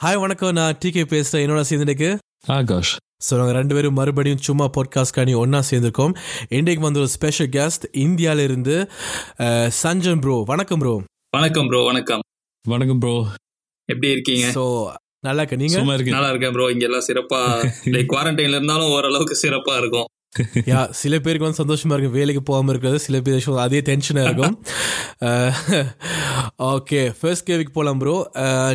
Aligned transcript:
Hi 0.00 0.18
வணக்கம். 0.20 0.52
நான் 0.52 0.78
decay 0.82 1.02
பேசுகிறேன் 1.04 1.42
என்னோட 1.44 1.60
சேர்ந்துருக்கு? 1.68 2.08
ஆகாஷ். 2.46 2.90
ஸோ 3.26 3.32
நாங்கள் 3.38 3.56
ரெண்டு 3.58 3.74
பேரும் 3.74 3.94
மறுபடியும் 3.94 4.40
சும்மா 4.46 4.66
பாட்காஸ்ட் 4.76 5.14
காணி 5.16 5.34
ஒன்றா 5.34 5.60
சேர்ந்துருக்கோம். 5.70 6.14
இன்றைக்கு 6.48 6.82
வந்து 6.82 7.00
ஒரு 7.00 7.08
ஸ்பெஷல் 7.08 7.48
கெஸ்ட் 7.48 7.84
இந்தியாவிலிருந்து 8.04 8.74
சஞ்சன் 9.82 10.20
ப்ரோ 10.20 10.36
வணக்கம் 10.46 10.78
ப்ரோ 10.78 10.94
வணக்கம் 11.30 11.68
ப்ரோ 11.68 11.80
வணக்கம். 11.84 12.22
வணக்கம் 12.64 12.98
ப்ரோ 12.98 13.14
எப்படி 13.88 14.10
இருக்கீங்க? 14.10 14.48
ஸோ 14.56 14.64
நல்லா 15.20 15.40
இருக்க 15.42 15.58
நீங்க? 15.62 15.76
நல்லா 16.16 16.30
இருக்கேன். 16.32 16.54
ப்ரோ 16.58 16.66
இங்க 16.74 16.86
எல்லாம் 16.90 17.06
சிறப்பா 17.08 17.40
லைக் 17.94 18.10
குவாரண்டைன்ல 18.14 18.58
இருந்தாலும் 18.60 18.92
ஓரளவுக்கு 18.96 19.36
சிறப்பா 19.44 19.76
இருக்கும். 19.82 20.08
யா 20.70 20.80
சில 21.00 21.18
பேருக்கு 21.18 21.46
வந்து 21.48 21.60
சந்தோஷமா 21.62 21.92
இருக்கும். 21.92 22.16
வேலைக்கு 22.18 22.42
போகாம 22.42 22.70
இருக்கிறது 22.70 22.98
சில 22.98 23.20
பேர் 23.20 23.48
அதே 23.66 23.80
டென்ஷனாக 23.80 24.24
இருக்கும். 24.24 24.56
ஓகே 26.72 27.00
ஃபர்ஸ்ட் 27.20 27.50
கேவிக்கு 27.50 27.72
போகலாம் 27.72 27.98
ப்ரோ 27.98 28.16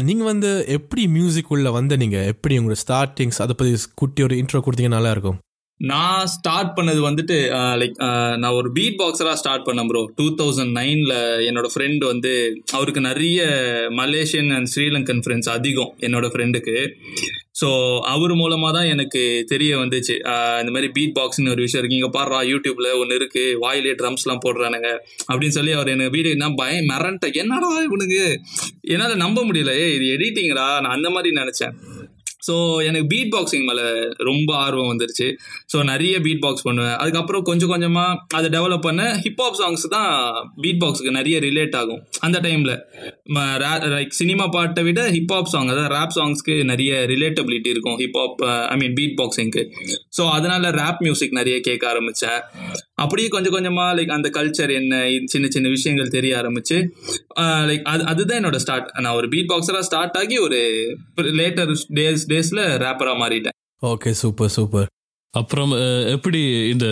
நீங்க 0.01 0.23
வந்து 0.23 0.51
எப்படி 0.67 1.07
மியூசிக் 1.07 1.51
உள்ள 1.51 1.71
வந்த 1.71 1.95
நீங்க? 1.95 2.19
எப்படி 2.33 2.59
உங்களோட 2.59 2.79
ஸ்டார்டிங்ஸ் 2.87 3.43
அதை 3.45 3.55
பத்தி 3.57 3.73
குட்டி 3.93 4.23
ஒரு 4.23 4.35
இன்ட்ரோ 4.35 4.61
கொடுத்தீங்க 4.65 4.87
நல்லா 4.87 5.11
இருக்கும். 5.11 5.39
நான் 5.79 6.29
ஸ்டார்ட் 6.35 6.71
பண்ணது 6.77 7.01
வந்துட்டு 7.07 7.35
லைக் 7.81 7.97
நான் 8.41 8.55
ஒரு 8.59 8.69
பீட் 8.77 8.97
பாக்ஸராக 9.01 9.39
ஸ்டார்ட் 9.41 9.67
பண்ணேன் 9.67 9.89
ப்ரோ 9.91 10.01
டூ 10.17 10.25
தௌசண்ட் 10.39 10.73
நைனில் 10.79 11.13
என்னோட 11.49 11.67
ஃப்ரெண்ட் 11.73 12.03
வந்து 12.11 12.31
அவருக்கு 12.77 13.01
நிறைய 13.09 13.45
மலேசியன் 14.01 14.51
அண்ட் 14.55 14.71
ஸ்ரீலங்கன் 14.73 15.23
ஃப்ரெண்ட்ஸ் 15.25 15.51
அதிகம் 15.57 15.93
என்னோட 16.07 16.27
ஃப்ரெண்டுக்கு 16.33 16.75
ஸோ 17.59 17.69
அவர் 18.11 18.33
மூலமாக 18.41 18.71
தான் 18.75 18.89
எனக்கு 18.93 19.21
தெரிய 19.51 19.71
வந்துச்சு. 19.81 20.15
இந்த 20.61 20.71
மாதிரி 20.75 20.89
பீட் 20.97 21.15
பாக்ஸ்னு 21.17 21.53
ஒரு 21.53 21.63
விஷயம் 21.65 21.81
இருக்கு. 21.81 21.97
இங்கே 21.99 22.11
பாடுறா 22.17 22.37
யூடியூப்ல 22.51 22.89
ஒன்று 22.99 23.17
இருக்கு. 23.19 23.43
வாயிலே 23.63 23.93
ட்ரம்ஸ்லாம் 24.01 24.43
போடுறானுங்க. 24.45 24.89
அப்படின்னு 25.29 25.57
சொல்லி 25.57 25.71
அவர் 25.77 25.91
எனக்கு 25.95 26.15
வீடியோ 26.17 26.35
நான் 26.43 26.59
பயம் 26.61 26.89
மிரண்டேன். 26.91 27.35
என்னடா 27.43 27.71
இவனுக்கு 27.87 28.21
என்னால் 28.93 29.23
நம்ப 29.25 29.43
முடியல. 29.49 29.73
ஏ 29.81 29.87
இது 29.95 30.05
எடிட்டிங்கடா 30.17 30.67
நான் 30.83 30.95
அந்த 30.97 31.09
மாதிரி 31.15 31.31
நினச்சேன். 31.41 31.75
ஸோ 32.47 32.55
எனக்கு 32.89 33.07
பீட் 33.13 33.31
பாக்ஸிங் 33.35 33.65
மேலே 33.69 33.85
ரொம்ப 34.29 34.49
ஆர்வம் 34.65 34.89
வந்துருச்சு. 34.91 35.27
ஸோ 35.71 35.77
நிறைய 35.91 36.15
பீட் 36.25 36.43
பாக்ஸ் 36.45 36.65
பண்ணுவேன். 36.67 36.95
அதுக்கப்புறம் 37.01 37.43
கொஞ்சம் 37.49 37.71
கொஞ்சமாக 37.73 38.17
அதை 38.37 38.47
டெவலப் 38.55 38.85
பண்ண 38.87 39.03
ஹிப்ஹாப் 39.25 39.59
சாங்ஸ் 39.61 39.85
தான் 39.95 40.11
பீட் 40.63 40.81
பாக்ஸுக்கு 40.83 41.13
நிறைய 41.19 41.37
ரிலேட் 41.47 41.75
ஆகும். 41.81 42.01
அந்த 42.27 42.37
டைமில் 42.47 42.75
லைக் 43.95 44.13
சினிமா 44.21 44.47
பாட்டை 44.55 44.83
விட 44.89 45.01
ஹிப்ஹாப் 45.17 45.51
சாங் 45.53 45.71
அதாவது 45.73 45.93
ரேப் 45.97 46.15
சாங்ஸ்க்கு 46.19 46.55
நிறைய 46.71 46.91
ரிலேட்டபிலிட்டி 47.13 47.69
இருக்கும். 47.75 47.97
Hip hop 48.03 48.37
I 48.73 48.77
mean 48.83 48.95
beat 48.99 49.17
பாக்ஸிங்க்கு 49.21 49.63
so 50.17 50.25
அதனால 50.37 50.71
ரேப் 50.81 51.01
மியூசிக் 51.07 51.37
நிறைய 51.39 51.57
கேட்க 51.67 51.83
ஆரம்பித்தேன் 51.93 52.41
அப்படியே 53.03 53.27
கொஞ்சம் 53.35 53.55
கொஞ்சமாக 53.55 53.95
லைக் 53.97 54.15
அந்த 54.17 54.29
கல்ச்சர் 54.37 54.73
என்ன 54.79 55.01
சின்ன 55.33 55.47
சின்ன 55.55 55.73
விஷயங்கள் 55.75 56.13
தெரிய 56.17 56.33
ஆரம்பிச்சு 56.41 56.77
லைக் 57.69 57.87
அது 57.93 58.05
அதுதான் 58.11 58.39
என்னோட 58.41 58.59
ஸ்டார்ட் 58.65 58.91
நான் 59.05 59.17
ஒரு 59.21 59.29
பீட் 59.33 59.51
பாக்ஸராக 59.53 59.87
ஸ்டார்ட் 59.89 60.19
ஆகி 60.21 60.37
ஒரு 60.47 60.61
லேட்டர் 61.41 61.73
டேஸ் 61.99 62.29
டேஸில் 62.33 62.63
ரேப்பராக 62.85 63.17
மாறிட்டேன். 63.23 63.57
ஓகே 63.91 64.11
சூப்பர் 64.21 64.55
சூப்பர் 64.59 64.87
அப்புறம் 65.33 65.71
எப்படி 66.13 66.39
இந்த 66.71 66.85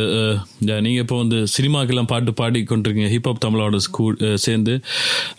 நீங்கள் 0.60 0.82
நீங்க 0.86 1.00
இப்போ 1.04 1.16
வந்து 1.22 1.38
சினிமாக்கெல்லாம் 1.54 2.10
பாட்டு 2.12 2.32
பாடி 2.40 2.60
கொண்டிருக்கீங்க. 2.72 3.10
ஹிப்ஹாப் 3.14 3.42
தமிழோட 3.46 3.78
ஸ்கூல் 3.86 4.18
சேர்ந்து. 4.44 4.74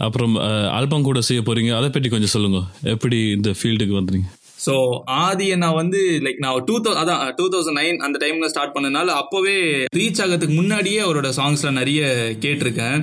அப்புறம் 0.06 0.34
ஆல்பம் 0.78 1.06
கூட 1.08 1.20
செய்ய 1.28 1.42
போறீங்க. 1.48 1.70
அதை 1.78 1.88
பற்றி 1.96 2.08
கொஞ்சம் 2.14 2.32
சொல்லுங்க. 2.34 2.60
எப்படி 2.94 3.18
இந்த 3.36 3.50
ஃபீல்டுக்கு 3.58 3.94
வந்துறீங்க 3.98 4.28
ஸோ 4.66 4.74
ஆதியை 5.06 5.56
நான் 5.56 5.74
வந்து 5.74 6.00
லைக் 6.24 6.38
நான் 6.38 6.64
டூ 6.64 6.76
தௌ 6.80 6.92
அதான் 7.02 7.34
டூ 7.34 7.46
தௌசண்ட் 7.48 7.78
நைன் 7.78 7.96
அந்த 7.96 8.26
டைம்ல 8.26 8.46
ஸ்டார்ட் 8.46 8.74
பண்ணனால 8.76 9.14
அப்போவே 9.20 9.56
ரீச் 9.96 10.20
ஆகிறதுக்கு 10.24 10.54
முன்னாடியே 10.54 11.00
அவரோட 11.00 11.28
சாங்ஸ்ல 11.36 11.70
நிறைய 11.70 12.02
கேட்டிருக்கேன். 12.40 12.98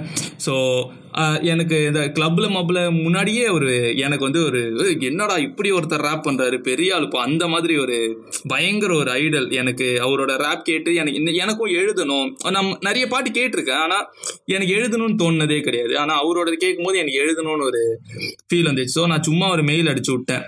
ஸோ 0.45 0.53
எனக்கு 1.52 1.77
இந்த 1.85 2.02
கிளப்ல 2.16 2.45
மப்ல 2.55 2.80
முன்னாடியே 3.03 3.44
ஒரு 3.58 3.69
எனக்கு 4.05 4.27
வந்து 4.27 4.41
ஒரு 4.45 4.61
என்னடா 5.09 5.35
இப்படி 5.47 5.69
ஒருத்தர் 5.71 6.05
ரேப் 6.08 6.25
பண்றாரு? 6.27 6.58
பெரிய 6.69 6.95
ஆளுப்பா 6.95 7.19
அந்த 7.27 7.47
மாதிரி 7.47 7.75
ஒரு 7.83 7.97
பயங்கர 8.47 8.91
ஒரு 8.95 9.11
ஐடல் 9.21 9.47
எனக்கு 9.61 9.88
அவரோட 10.08 10.33
ரேப் 10.45 10.66
கேட்டு 10.69 10.95
எனக்கு 11.02 11.36
எனக்கும் 11.43 11.75
எழுதணும். 11.81 12.30
நம்ம 12.58 12.76
நிறைய 12.89 13.05
பாட்டு 13.14 13.31
கேட்டிருக்கேன் 13.39 13.83
ஆனா 13.86 13.99
எனக்கு 14.55 14.73
எழுதணும்னு 14.80 15.21
தோணுனதே 15.23 15.59
கிடையாது. 15.67 15.93
ஆனா 16.03 16.15
அவரோட 16.23 16.58
கேட்கும்போது 16.65 17.02
எனக்கு 17.03 17.21
எழுதணும்னு 17.23 17.70
ஒரு 17.71 17.83
ஃபீல் 18.47 18.70
வந்துச்சு. 18.71 18.95
ஸோ 18.97 19.08
நான் 19.14 19.27
சும்மா 19.30 19.47
ஒரு 19.55 19.64
மெயில் 19.71 19.92
அடிச்சு 19.93 20.14
விட்டேன். 20.15 20.45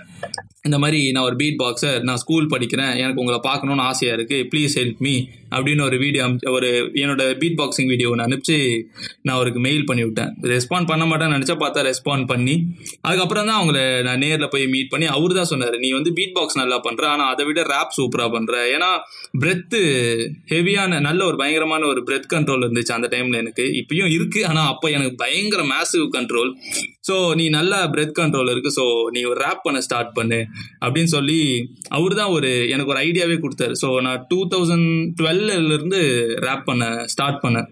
இந்த 0.68 0.78
மாதிரி 0.78 1.00
நான் 1.14 1.26
ஒரு 1.30 1.36
பீட் 1.36 1.60
பாக்ஸர் 1.64 2.00
நான் 2.08 2.22
ஸ்கூல் 2.22 2.52
படிக்கிறேன். 2.54 2.94
எனக்கு 3.02 3.22
உங்களை 3.24 3.40
பார்க்கணும்னு 3.42 3.88
ஆசையா 3.90 4.14
இருக்கு. 4.14 4.38
ப்ளீஸ் 4.54 4.74
ஹெல்ப் 4.80 5.02
மீ 5.06 5.14
அப்படின்னு 5.56 5.82
ஒரு 5.82 5.96
வீடியோ 6.04 6.24
ஒரு 6.56 6.68
என்னோட 7.02 7.22
பீட் 7.42 7.58
பாக்ஸிங் 7.60 7.90
வீடியோ 7.92 8.10
ஒன்று 8.12 8.26
அனுப்பிச்சு 8.26 8.56
நான் 9.22 9.36
அவருக்கு 9.36 9.60
மெயில் 9.66 9.86
பண்ணி 9.86 10.02
விட்டேன். 10.04 10.32
ரெஸ்பாண்ட் 10.54 10.90
பண்ண 10.90 11.04
மாட்டேன்னு 11.10 11.36
நினச்சா 11.36 11.56
பார்த்தா 11.64 11.84
ரெஸ்பாண்ட் 11.90 12.26
பண்ணி 12.26 12.54
அதுக்கப்புறம் 13.00 13.48
தான் 13.50 13.58
அவங்கள 13.60 13.78
நான் 14.02 14.22
நேரில் 14.24 14.52
போய் 14.54 14.66
மீட் 14.66 14.92
பண்ணி 14.94 15.08
அவர் 15.16 15.36
தான் 15.38 15.50
சொன்னார் 15.52 15.78
நீ 15.78 15.90
வந்து 15.98 16.12
பீட் 16.12 16.36
பாக்ஸ் 16.38 16.60
நல்லா 16.62 16.78
பண்ணுற 16.86 17.06
ஆனால் 17.14 17.30
அதை 17.32 17.46
விட 17.48 17.62
ரேப் 17.72 17.96
சூப்பராக 17.98 18.30
பண்ணுற 18.36 18.54
ஏன்னா 18.74 18.90
பிரெத்து 19.40 19.80
ஹெவியான 20.52 21.00
நல்ல 21.00 21.20
ஒரு 21.24 21.36
பயங்கரமான 21.36 21.86
ஒரு 21.86 22.02
பிரெத் 22.08 22.30
கண்ட்ரோல் 22.34 22.64
இருந்துச்சு 22.66 22.96
அந்த 22.98 23.08
டைமில் 23.14 23.40
எனக்கு. 23.42 23.66
இப்பயும் 23.80 24.12
இருக்குது 24.16 24.46
ஆனால் 24.50 24.68
அப்போ 24.68 24.86
எனக்கு 24.90 25.16
பயங்கர 25.16 25.62
மேசிவ் 25.72 26.06
கண்ட்ரோல் 26.16 26.50
ஸோ 27.08 27.16
நீ 27.40 27.44
நல்லா 27.48 27.78
பிரெத் 27.94 28.16
கண்ட்ரோல் 28.18 28.50
இருக்கு 28.50 28.70
ஸோ 28.78 28.84
நீ 29.14 29.20
ஒரு 29.24 29.38
ரேப் 29.46 29.64
பண்ண 29.66 29.80
ஸ்டார்ட் 29.80 30.12
பண்ணு 30.18 30.40
அப்படின்னு 30.84 31.10
சொல்லி 31.16 31.40
அவர் 31.98 32.14
தான் 32.20 32.32
ஒரு 32.36 32.50
எனக்கு 32.74 32.92
ஒரு 32.94 33.02
ஐடியாவே 33.08 33.36
கொடுத்தாரு. 33.44 33.74
ஸோ 33.82 33.90
நான் 34.06 34.24
டூ 34.28 34.40
தௌசண்ட் 34.54 34.88
டுவெல்ல 35.20 35.58
இருந்து 35.72 36.00
ரேப் 36.46 36.64
பண்ண 36.64 36.84
ஸ்டார்ட் 37.06 37.42
பண்ணேன். 37.44 37.68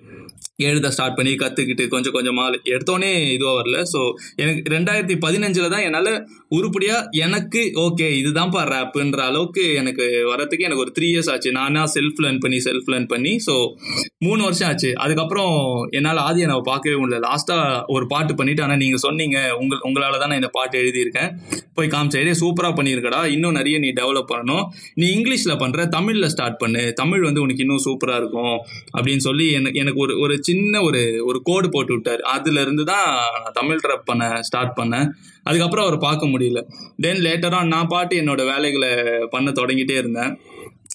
எழுத 0.59 0.89
ஸ்டார்ட் 0.95 1.17
பண்ணி 1.17 1.33
கற்றுக்கிட்டு 1.41 1.85
கொஞ்சம் 1.95 2.15
கொஞ்சமாக 2.17 2.61
எடுத்தோடனே 2.75 3.11
இதுவாக 3.37 3.57
வரல. 3.59 3.79
ஸோ 3.93 4.01
எனக்கு 4.43 4.71
ரெண்டாயிரத்தி 4.75 5.17
பதினஞ்சில் 5.25 5.73
தான் 5.75 5.85
என்னால் 5.89 6.13
உருப்படியாக 6.57 7.09
எனக்கு 7.25 7.63
ஓகே 7.85 8.07
இதுதான்ப்பா 8.21 8.63
ரேப்புன்ற 8.73 9.21
அளவுக்கு 9.31 9.65
எனக்கு 9.81 10.05
வரத்துக்கு 10.31 10.67
எனக்கு 10.69 10.85
ஒரு 10.85 10.95
த்ரீ 10.99 11.09
இயர்ஸ் 11.13 11.31
ஆச்சு. 11.33 11.51
நானாக 11.59 11.91
செல்ஃப் 11.97 12.21
லேர்ன் 12.25 12.41
பண்ணி 12.45 12.61
செல்ஃப் 12.69 12.89
லேர்ன் 12.93 13.09
பண்ணி 13.13 13.33
ஸோ 13.49 13.57
மூணு 14.27 14.41
வருஷம் 14.47 14.69
ஆச்சு. 14.71 14.91
அதுக்கப்புறம் 15.05 15.53
என்னால் 15.99 16.23
ஆதியை 16.29 16.47
நான் 16.53 16.67
பார்க்கவே 16.71 16.97
முடியல. 17.03 17.21
லாஸ்ட்டாக 17.29 17.83
ஒரு 17.97 18.07
பாட்டு 18.15 18.35
பண்ணிட்டு 18.41 18.65
ஆனால் 18.67 18.81
நீங்கள் 18.85 19.05
சொன்னீங்க 19.07 19.37
உங்கள் 19.61 19.85
உங்களால் 19.89 20.19
தான் 20.23 20.33
நான் 20.33 20.43
இந்த 20.43 20.53
பாட்டு 20.59 20.81
எழுதியிருக்கேன். 20.83 21.31
போய் 21.79 21.93
காமிச்சே 21.97 22.35
சூப்பராக 22.43 22.75
பண்ணியிருக்கடா 22.81 23.21
இன்னும் 23.35 23.57
நிறைய 23.61 23.77
நீ 23.85 23.91
டெவலப் 24.01 24.31
பண்ணணும். 24.33 24.65
நீ 25.01 25.07
இங்கிலீஷில் 25.19 25.61
பண்ணுற 25.65 25.89
தமிழில் 25.97 26.33
ஸ்டார்ட் 26.37 26.59
பண்ணு. 26.65 26.83
தமிழ் 27.03 27.23
வந்து 27.29 27.45
உனக்கு 27.45 27.65
இன்னும் 27.67 27.85
சூப்பராக 27.89 28.21
இருக்கும் 28.23 28.57
அப்படின்னு 28.97 29.25
சொல்லி 29.29 29.47
எனக்கு 29.59 29.81
எனக்கு 29.83 30.01
ஒரு 30.07 30.15
ஒரு 30.25 30.35
சின்ன 30.49 30.81
ஒரு 30.81 31.01
ஒரு 31.29 31.39
கோடு 31.49 31.69
போட்டு 31.69 31.93
விட்டார். 31.93 32.23
அதுல 32.37 32.61
இருந்து 32.61 32.85
தான் 32.85 33.07
தமிழ் 33.53 33.83
ட்ரப் 33.85 34.09
பண்ண 34.11 34.25
ஸ்டார்ட் 34.49 34.77
பண்ணேன். 34.81 35.09
அதுக்கப்புறம் 35.43 35.87
அவர் 35.87 35.99
பார்க்க 35.99 36.33
முடியல. 36.33 36.61
தென் 37.05 37.23
லேட்டராக 37.27 37.73
நான் 37.75 37.93
பாட்டு 37.95 38.15
என்னோட 38.21 38.43
வேலைகளை 38.53 38.91
பண்ண 39.31 39.51
தொடங்கிட்டே 39.51 39.97
இருந்தேன். 40.03 40.33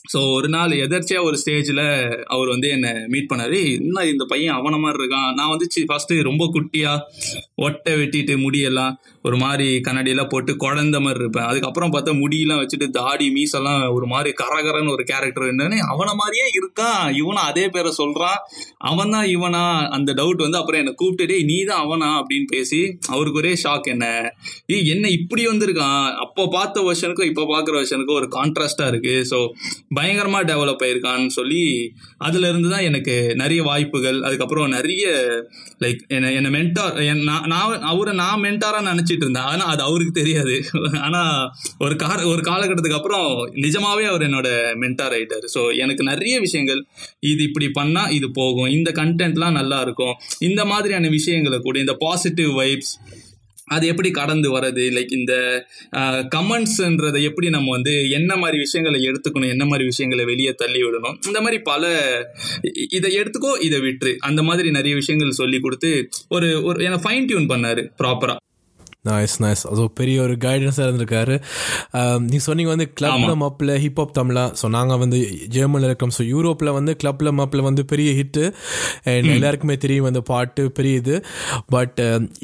ஸோ 0.05 0.33
ஒரு 0.33 0.49
நாள் 0.49 0.71
எதர்ச்சியாக 0.85 1.23
ஒரு 1.23 1.37
ஸ்டேஜில் 1.41 1.81
அவர் 2.25 2.49
வந்து 2.49 2.69
என்னை 2.69 2.91
மீட் 3.07 3.29
பண்ணார். 3.31 3.51
இன்னும் 3.51 4.09
இந்த 4.11 4.25
பையன் 4.25 4.55
அவன 4.55 4.79
மாதிரி 4.79 4.99
இருக்கான்? 5.03 5.33
நான் 5.33 5.49
வந்து 5.49 5.67
ஃபஸ்ட்டு 5.89 6.21
ரொம்ப 6.21 6.43
குட்டியா 6.45 6.91
ஒட்டை 7.55 7.93
வெட்டிட்டு 7.93 8.33
முடியெல்லாம் 8.45 8.93
ஒரு 9.21 9.37
மாதிரி 9.37 9.81
கண்ணாடியெல்லாம் 9.81 10.29
போட்டு 10.29 10.51
குழந்த 10.55 10.99
மாதிரி 10.99 11.19
இருப்பேன். 11.19 11.45
அதுக்கப்புறம் 11.45 11.93
பார்த்தா 11.93 12.11
முடியெல்லாம் 12.21 12.61
வச்சுட்டு 12.61 12.87
தாடி 12.89 13.29
மீசெல்லாம் 13.29 13.81
ஒரு 13.89 14.05
மாதிரி 14.05 14.29
கரகரன்னு 14.41 14.91
ஒரு 14.91 15.03
கேரக்டர் 15.03 15.47
என்னன்னு 15.51 15.77
அவனை 15.91 16.15
மாதிரியே 16.15 16.47
இருக்கான். 16.59 17.13
இவனும் 17.13 17.43
அதே 17.43 17.69
பேரை 17.69 17.91
சொல்றான். 17.97 18.39
அவன் 18.77 19.09
தான் 19.09 19.25
இவனா? 19.25 19.63
அந்த 19.89 20.13
டவுட் 20.13 20.41
வந்து 20.41 20.57
அப்புறம் 20.57 20.79
என்னை 20.79 20.93
கூப்பிட்டு 20.93 21.37
நீ 21.43 21.63
தான் 21.63 21.83
அவனா? 21.85 22.09
அப்படின்னு 22.21 22.45
பேசி 22.45 22.81
அவருக்கு 23.07 23.41
ஒரே 23.43 23.53
ஷாக் 23.63 23.87
என்ன? 23.87 24.33
ஏய் 24.67 24.89
என்ன 24.89 25.09
இப்படி 25.09 25.47
வந்திருக்கான்? 25.47 26.15
அப்போ 26.15 26.47
பார்த்த 26.47 26.81
வருஷனுக்கும் 26.81 27.31
இப்போ 27.31 27.45
பார்க்குற 27.53 27.75
வருஷனுக்கும் 27.81 28.19
ஒரு 28.21 28.29
கான்ட்ராஸ்டாக 28.37 28.87
இருக்கு. 28.87 29.25
ஸோ 29.33 29.39
பயங்கரமாக 29.97 30.47
டெவலப் 30.51 30.83
ஆயிருக்கான்னு 30.85 31.31
சொல்லி 31.37 31.61
அதுல 32.27 32.49
இருந்து 32.51 32.69
தான் 32.73 32.85
எனக்கு 32.89 33.15
நிறைய 33.41 33.61
வாய்ப்புகள். 33.69 34.17
அதுக்கப்புறம் 34.27 34.73
நிறைய 34.77 35.05
லைக் 35.83 36.01
என்ன 36.15 36.31
என்ன 36.39 36.51
மென்டார் 36.57 36.99
நான் 37.53 37.87
அவரை 37.91 38.13
நான் 38.21 38.43
மென்டாராக 38.45 38.87
நினச்சிட்டு 38.91 39.25
இருந்தேன் 39.25 39.49
ஆனால் 39.51 39.71
அது 39.73 39.81
அவருக்கு 39.87 40.13
தெரியாது. 40.21 40.55
ஆனால் 41.07 41.33
ஒரு 41.85 41.95
கால 42.03 42.19
ஒரு 42.33 42.43
காலகட்டத்துக்கு 42.49 42.99
அப்புறம் 42.99 43.27
நிஜமாவே 43.65 44.05
அவர் 44.11 44.27
என்னோட 44.29 44.49
மென்டார் 44.83 45.15
ஆயிட்டார். 45.17 45.47
ஸோ 45.55 45.63
எனக்கு 45.85 46.05
நிறைய 46.11 46.35
விஷயங்கள் 46.45 46.83
இது 47.31 47.41
இப்படி 47.49 47.69
பண்ணால் 47.79 48.13
இது 48.19 48.29
போகும். 48.39 48.69
இந்த 48.77 48.89
கண்டென்ட்லாம் 49.01 49.59
நல்லா 49.61 49.79
இருக்கும். 49.87 50.15
இந்த 50.49 50.61
மாதிரியான 50.71 51.09
விஷயங்களை 51.17 51.59
கூட 51.67 51.77
இந்த 51.85 51.95
பாசிட்டிவ் 52.05 52.51
வைப்ஸ் 52.61 52.93
அது 53.75 53.85
எப்படி 53.91 54.09
கடந்து 54.19 54.47
வர்றது? 54.55 54.83
லைக் 54.95 55.13
இந்த 55.19 55.33
கமெண்ட்ஸ்ன்றதை 56.35 57.21
எப்படி 57.29 57.49
நம்ம 57.55 57.71
வந்து 57.77 57.93
என்ன 58.19 58.31
மாதிரி 58.43 58.57
விஷயங்களை 58.65 58.99
எடுத்துக்கணும்? 59.09 59.53
என்ன 59.55 59.65
மாதிரி 59.71 59.85
விஷயங்களை 59.91 60.25
வெளியே 60.31 60.53
தள்ளி 60.61 60.81
விடணும் 60.85 61.17
இந்த 61.29 61.41
மாதிரி 61.45 61.59
பல 61.71 61.83
இதை 62.97 63.11
எடுத்துக்கோ 63.21 63.53
இதை 63.67 63.79
விட்டுரு. 63.87 64.13
அந்த 64.29 64.43
மாதிரி 64.49 64.69
நிறைய 64.77 64.93
விஷயங்கள் 65.01 65.39
சொல்லி 65.41 65.59
கொடுத்து 65.59 65.91
ஒரு 66.37 66.49
ஒரு 66.69 66.79
என்ன 66.89 67.01
ஃபைன் 67.05 67.27
டியூன் 67.31 67.51
பண்ணாரு 67.53 67.83
ப்ராப்பரா 68.03 68.37
நைஸ் 69.05 69.35
நைஸ் 69.43 69.63
அது 69.69 69.83
பெரிய 69.99 70.17
ஒரு 70.23 70.33
கைடன்ஸாக 70.43 70.85
இருந்திருக்காரு. 70.87 71.35
ஆம், 71.99 72.25
நீ 72.31 72.37
சொன்னீங்க 72.47 72.71
வந்து 72.73 72.87
கிளப்ல 72.99 73.31
மாப்பில் 73.43 73.71
ஹிப்ஹாப் 73.83 74.13
தமிழா. 74.17 74.43
ஸோ 74.59 74.65
நாங்கள் 74.75 74.99
வந்து 75.03 75.19
ஜெர்மனில் 75.55 75.87
இருக்கோம். 75.89 76.13
ஸோ 76.17 76.23
யூரோப்பில் 76.33 76.71
வந்து 76.77 76.93
கிளப்ல 77.01 77.31
மாப்பில் 77.39 77.63
வந்து 77.69 77.83
பெரிய 77.91 78.09
ஹிட்டு 78.19 78.43
அண்ட் 79.13 79.31
எல்லாருக்குமே 79.37 79.77
தெரியும் 79.85 80.09
அந்த 80.09 80.21
பாட்டு 80.31 80.65
பெரிய 80.79 81.01
இது. 81.01 81.15
பட் 81.75 81.99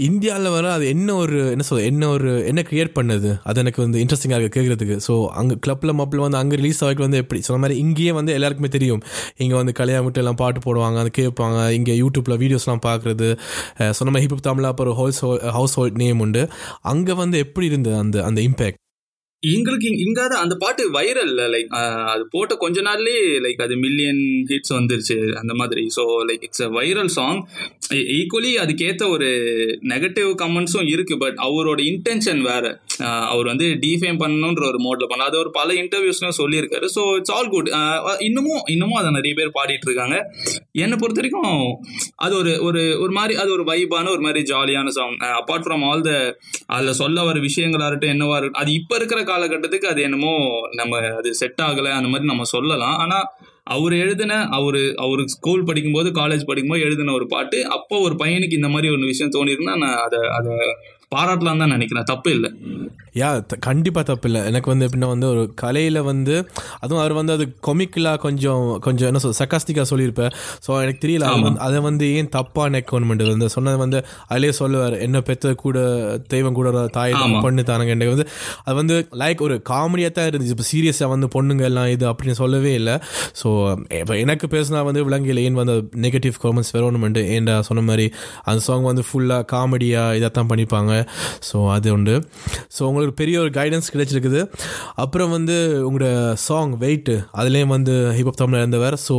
இந்தியாவில் 0.07 0.50
வர 0.57 0.65
அது 0.77 0.88
என்ன 0.95 1.09
ஒரு 1.24 1.38
என்ன 1.54 1.65
சொல்ல 1.69 1.83
என்ன 1.92 2.09
ஒரு 2.15 2.31
என்ன 2.51 2.63
கிரியேட் 2.69 2.94
பண்ணுது? 2.98 3.31
அது 3.50 3.62
எனக்கு 3.63 3.81
வந்து 3.86 4.01
இன்ட்ரெஸ்டிங்காக 4.04 4.39
இருக்குது 4.39 4.56
கேட்குறதுக்கு 4.57 4.98
ஸோ 5.07 5.13
அங்கே 5.42 5.57
கிளப்ல 5.68 5.94
மாப்பில் 6.00 6.25
வந்து 6.25 6.42
அங்கே 6.42 6.59
ரிலீஸ் 6.62 6.81
ஆகிக்கு 6.88 7.07
வந்து 7.07 7.21
எப்படி? 7.24 7.42
சொன்ன 7.50 7.62
மாதிரி 7.65 7.77
இங்கேயே 7.83 8.12
வந்து 8.19 8.33
எல்லாருக்குமே 8.38 8.71
தெரியும். 8.77 9.04
இங்கே 9.44 9.56
வந்து 9.62 9.75
கல்யாண 9.81 10.01
முட்டை 10.07 10.21
எல்லாம் 10.24 10.42
பாட்டு 10.44 10.65
போடுவாங்க 10.68 10.98
அது 11.04 11.13
கேட்பாங்க. 11.21 11.59
இங்கே 11.80 11.95
யூடியூப்பில் 12.01 12.39
வீடியோஸ்லாம் 12.44 12.83
பார்க்குறது 12.89 13.30
சொன்ன 14.00 14.09
மாதிரி 14.12 14.25
ஹிப்ஹாப் 14.27 14.45
தமிழா 14.50 14.74
அப்புறம் 14.74 14.98
ஹவுஸ் 15.04 15.21
ஹவுஸ் 15.59 15.77
ஹோல்ட் 15.80 16.01
நேம் 16.06 16.19
உண்டு. 16.27 16.44
அங்கே 16.81 17.13
வந்து 17.13 17.38
எப்படி 17.38 17.65
இருந்தது 17.65 17.97
அந்த 17.97 18.23
அந்த 18.23 18.41
இம்பேக்ட் 18.41 18.81
எங்களுக்கு 19.39 19.88
இங்க- 19.97 20.35
அந்த 20.35 20.55
பாட்டு 20.55 20.91
வைரல் 20.91 21.33
லைக் 21.49 21.67
அது 22.05 22.27
போட்ட 22.29 22.55
கொஞ்ச 22.55 22.81
நாள்லயே 22.81 23.39
லைக் 23.39 23.61
அது 23.61 23.77
மில்லியன் 23.77 24.45
ஹிட்ஸ் 24.47 24.73
வந்துருச்சு 24.73 25.33
அந்த 25.33 25.53
மாதிரி. 25.53 25.88
So 25.95 26.01
like 26.27 26.44
it's 26.44 26.61
a 26.61 26.67
viral 26.67 27.05
song 27.05 27.47
E-, 27.95 28.06
equally 28.16 28.50
அதுக்கேற்ற 28.62 29.04
ஒரு 29.16 29.28
நெகட்டிவ் 29.92 30.30
கமெண்ட்ஸும் 30.42 30.88
இருக்கு 30.94 31.16
பட் 31.22 31.38
அவரோட 31.45 31.80
இன்டென்ஷன் 31.92 32.42
வேற. 32.48 32.63
அவர் 33.31 33.48
வந்து 33.51 33.68
டிஃபேம் 33.84 34.19
பண்ணணுன்ற 34.22 34.63
ஒரு 34.72 34.80
மோட்ல 34.86 35.06
பண்ண 35.12 35.28
அது 35.30 35.38
ஒரு 35.44 35.51
பல 35.57 35.69
இன்டர்வியூஸ்லாம் 35.81 36.38
சொல்லியிருக்காரு. 36.39 36.88
ஸோ 36.95 37.01
இட்ஸ் 37.19 37.34
ஆல் 37.36 37.51
குட் 37.56 37.69
இன்னமும் 38.28 38.63
இன்னமும் 38.74 39.00
அதை 39.01 39.12
நிறைய 39.18 39.34
பேர் 39.39 39.56
பாடிட்டு 39.60 39.88
இருக்காங்க. 39.89 40.18
என்னை 40.84 40.98
பொறுத்த 41.01 41.22
வரைக்கும் 41.22 41.56
அது 42.25 42.36
ஒரு 42.42 42.54
ஒரு 42.68 42.84
ஒரு 43.04 43.13
மாதிரி 43.19 43.36
அது 43.44 43.51
ஒரு 43.57 43.66
வைபான 43.72 44.12
ஒரு 44.16 44.24
மாதிரி 44.28 44.42
ஜாலியான 44.51 44.94
song 44.98 45.18
apart 45.40 45.66
from 45.68 45.86
all 45.92 46.06
the 46.10 46.13
அதில் 46.75 47.00
சொல்ல 47.01 47.24
வர 47.30 47.38
விஷயங்களா 47.48 47.88
இருக்கட்டும் 47.90 48.16
என்னவா 48.16 48.38
இருக்கட்டும் 48.40 48.63
அது 48.63 48.80
இப்போ 48.81 48.95
இருக்கிற 49.01 49.22
காலகட்டத்துக்கு 49.31 49.92
அது 49.94 50.01
என்னமோ 50.10 50.33
நம்ம 50.81 51.01
அது 51.19 51.31
செட் 51.44 51.63
ஆகலை 51.69 51.94
அந்த 52.00 52.10
மாதிரி 52.13 52.31
நம்ம 52.33 52.48
சொல்லலாம். 52.56 52.98
ஆனால் 53.06 53.28
அவர் 53.68 53.94
எழுதின 53.94 54.34
அவரு 54.50 54.81
அவரு 54.98 55.24
ஸ்கூல் 55.30 55.64
படிக்கும்போது 55.64 56.10
காலேஜ் 56.12 56.48
படிக்கும்போது 56.50 56.84
எழுதின 56.84 57.14
ஒரு 57.14 57.28
பாட்டு. 57.28 57.60
அப்போ 57.68 57.96
ஒரு 58.00 58.16
பையனுக்கு 58.16 58.60
இந்த 58.60 58.69
மாதிரி 58.69 58.90
ஒரு 58.94 59.06
விஷயம் 59.06 59.31
தோணிருக்குன்னா 59.31 59.75
நான் 59.78 60.02
அதை 60.06 60.19
அதை 60.38 60.54
பாராட்டலாம் 61.12 61.57
தான் 61.57 61.69
நினைக்கிறேன். 61.69 62.04
தப்பு 62.04 62.31
இல்லை. 62.31 62.50
யா 63.15 63.45
த- 63.45 63.57
கண்டிப்பா 63.59 64.01
தப்பு 64.01 64.27
இல்லை. 64.27 64.45
எனக்கு 64.45 64.69
வந்து 64.69 64.88
எப்படின்னா 64.88 65.07
வந்து 65.07 65.27
ஒரு 65.27 65.54
கலையில 65.62 66.04
வந்து 66.04 66.33
அதுவும் 66.80 67.01
அவர் 67.01 67.13
வந்து 67.13 67.33
அது 67.33 67.57
கொமிக்கலா 67.68 68.15
கொஞ்சம் 68.18 68.80
கொஞ்சம் 68.80 69.07
என்ன 69.07 69.19
சொல் 69.19 69.38
சக்காஸ்டிக்கா 69.39 69.81
சொல்லியிருப்பேன் 69.81 70.33
ஸோ 70.65 70.81
எனக்கு 70.81 71.07
தெரியல 71.07 71.30
அதை 71.59 71.80
வந்து 71.80 72.13
ஏன் 72.13 72.30
தப்பா 72.30 72.69
நெக்கோன்மெண்ட் 72.69 73.24
வந்து 73.30 73.50
சொன்னது 73.50 73.77
வந்து 73.77 74.00
அதிலே 74.27 74.51
சொல்லுவார் 74.51 74.94
என்ன 75.00 75.21
பெத்த 75.21 75.54
கூட 75.56 75.77
தெய்வம் 76.27 76.54
கூட 76.54 76.68
தாய் 76.89 77.13
தான். 77.13 77.42
பொண்ணு 77.42 77.63
தானுங்க. 77.63 77.89
எனக்கு 77.89 78.13
வந்து 78.15 78.27
அது 78.63 78.75
வந்து 78.75 79.07
லைக் 79.19 79.42
ஒரு 79.42 79.62
காமெடியாக 79.69 80.12
தான் 80.12 80.30
இருந்துச்சு. 80.30 80.56
இப்போ 80.56 80.68
சீரியஸாக 80.71 81.09
வந்து 81.09 81.30
பொண்ணுங்க 81.33 81.63
எல்லாம் 81.63 81.88
இது 81.88 82.06
அப்படின்னு 82.12 82.38
சொல்லவே 82.38 82.74
இல்லை. 82.74 82.98
ஸோ 83.42 83.48
இப்போ 84.00 84.18
எனக்கு 84.18 84.48
பேசினா 84.48 84.83
வந்து 84.83 85.04
விலங்கில் 85.04 85.38
ஏன் 85.38 85.54
வந்து 85.54 85.77
நெகட்டிவ் 86.01 86.38
காமெண்ட்ஸ் 86.44 86.74
வரணுமெண்ட் 86.74 87.21
ஏன்டா 87.31 87.59
சொன்ன 87.62 87.81
மாதிரி 87.81 88.07
அந்த 88.44 88.59
சாங் 88.59 88.83
வந்து 88.83 89.06
ஃபுல்லாக 89.07 89.45
காமெடியாக 89.51 90.15
இதைத்தான் 90.15 90.50
பண்ணிப்பாங்க. 90.50 90.94
ஸோ 91.49 91.57
அது 91.75 91.94
உண்டு. 91.97 92.15
ஸோ 92.75 92.81
உங்களுக்கு 92.89 93.15
பெரிய 93.21 93.38
ஒரு 93.44 93.51
கைடன்ஸ் 93.59 93.94
கிடைச்சிருக்குது. 93.94 94.41
அப்புறம் 95.03 95.33
வந்து 95.38 95.57
உங்களோட 95.89 96.09
சாங் 96.47 96.73
வெயிட்டு 96.85 97.15
அதுலேயும் 97.41 97.75
வந்து 97.75 97.95
ஹிப்ஹப் 98.17 98.41
தமிழில் 98.41 98.63
இருந்தவர் 98.63 98.97
ஸோ 99.07 99.17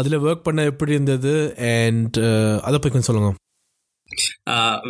அதில் 0.00 0.22
ஒர்க் 0.28 0.46
பண்ண 0.48 0.70
எப்படி 0.72 0.96
இருந்தது? 0.98 1.34
அண்ட் 1.74 2.18
அதை 2.68 2.78
போய் 2.78 2.94
கொஞ்சம் 2.94 3.10
சொல்லுங்கள் 3.10 3.36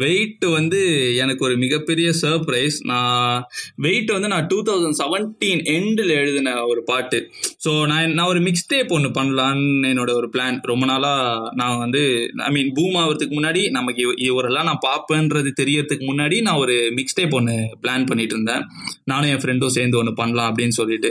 வெயிட் 0.02 0.44
வந்து 0.56 0.80
எனக்கு 1.22 1.42
ஒரு 1.46 1.54
மிகப்பெரிய 1.62 2.08
சர்ப்ரைஸ் 2.20 2.76
நான் 2.90 3.44
வெயிட் 3.86 4.10
வந்து 4.16 4.28
நான் 4.32 4.46
டூ 4.50 4.58
தௌசண்ட் 4.68 4.98
செவன்டீன் 5.00 5.62
எண்டில் 5.76 6.12
எழுதின 6.18 6.54
ஒரு 6.72 6.82
பாட்டு. 6.90 7.18
ஸோ 7.64 7.70
நான் 7.90 8.14
நான் 8.18 8.30
ஒரு 8.32 8.40
மிக்ஸ் 8.46 8.68
டேப் 8.72 8.92
ஒன்று 8.96 9.10
பண்ணலான்னு 9.18 9.90
என்னோட 9.92 10.12
ஒரு 10.20 10.28
பிளான் 10.34 10.58
ரொம்ப 10.72 10.86
நாளாக 10.92 11.50
நான் 11.60 11.80
வந்து 11.84 12.02
ஐ 12.48 12.50
மீன் 12.56 12.70
பூம் 12.78 12.96
ஆகிறதுக்கு 13.02 13.36
முன்னாடி 13.38 13.62
நமக்கு 13.78 14.04
இவரெல்லாம் 14.28 14.68
நான் 14.70 14.84
பார்ப்பேன்றது 14.86 15.52
தெரியறதுக்கு 15.62 16.06
முன்னாடி 16.12 16.38
நான் 16.48 16.60
ஒரு 16.64 16.76
மிக்ஸ் 16.98 17.18
டேப் 17.18 17.36
ஒன்று 17.40 17.56
பிளான் 17.82 18.08
பண்ணிட்டு 18.12 18.36
இருந்தேன். 18.36 18.64
நானும் 19.12 19.30
என் 19.32 19.42
ஃப்ரெண்டும் 19.44 19.74
சேர்ந்து 19.78 20.00
ஒன்று 20.02 20.14
பண்ணலாம் 20.20 20.48
அப்படின்னு 20.50 20.76
சொல்லிட்டு. 20.80 21.10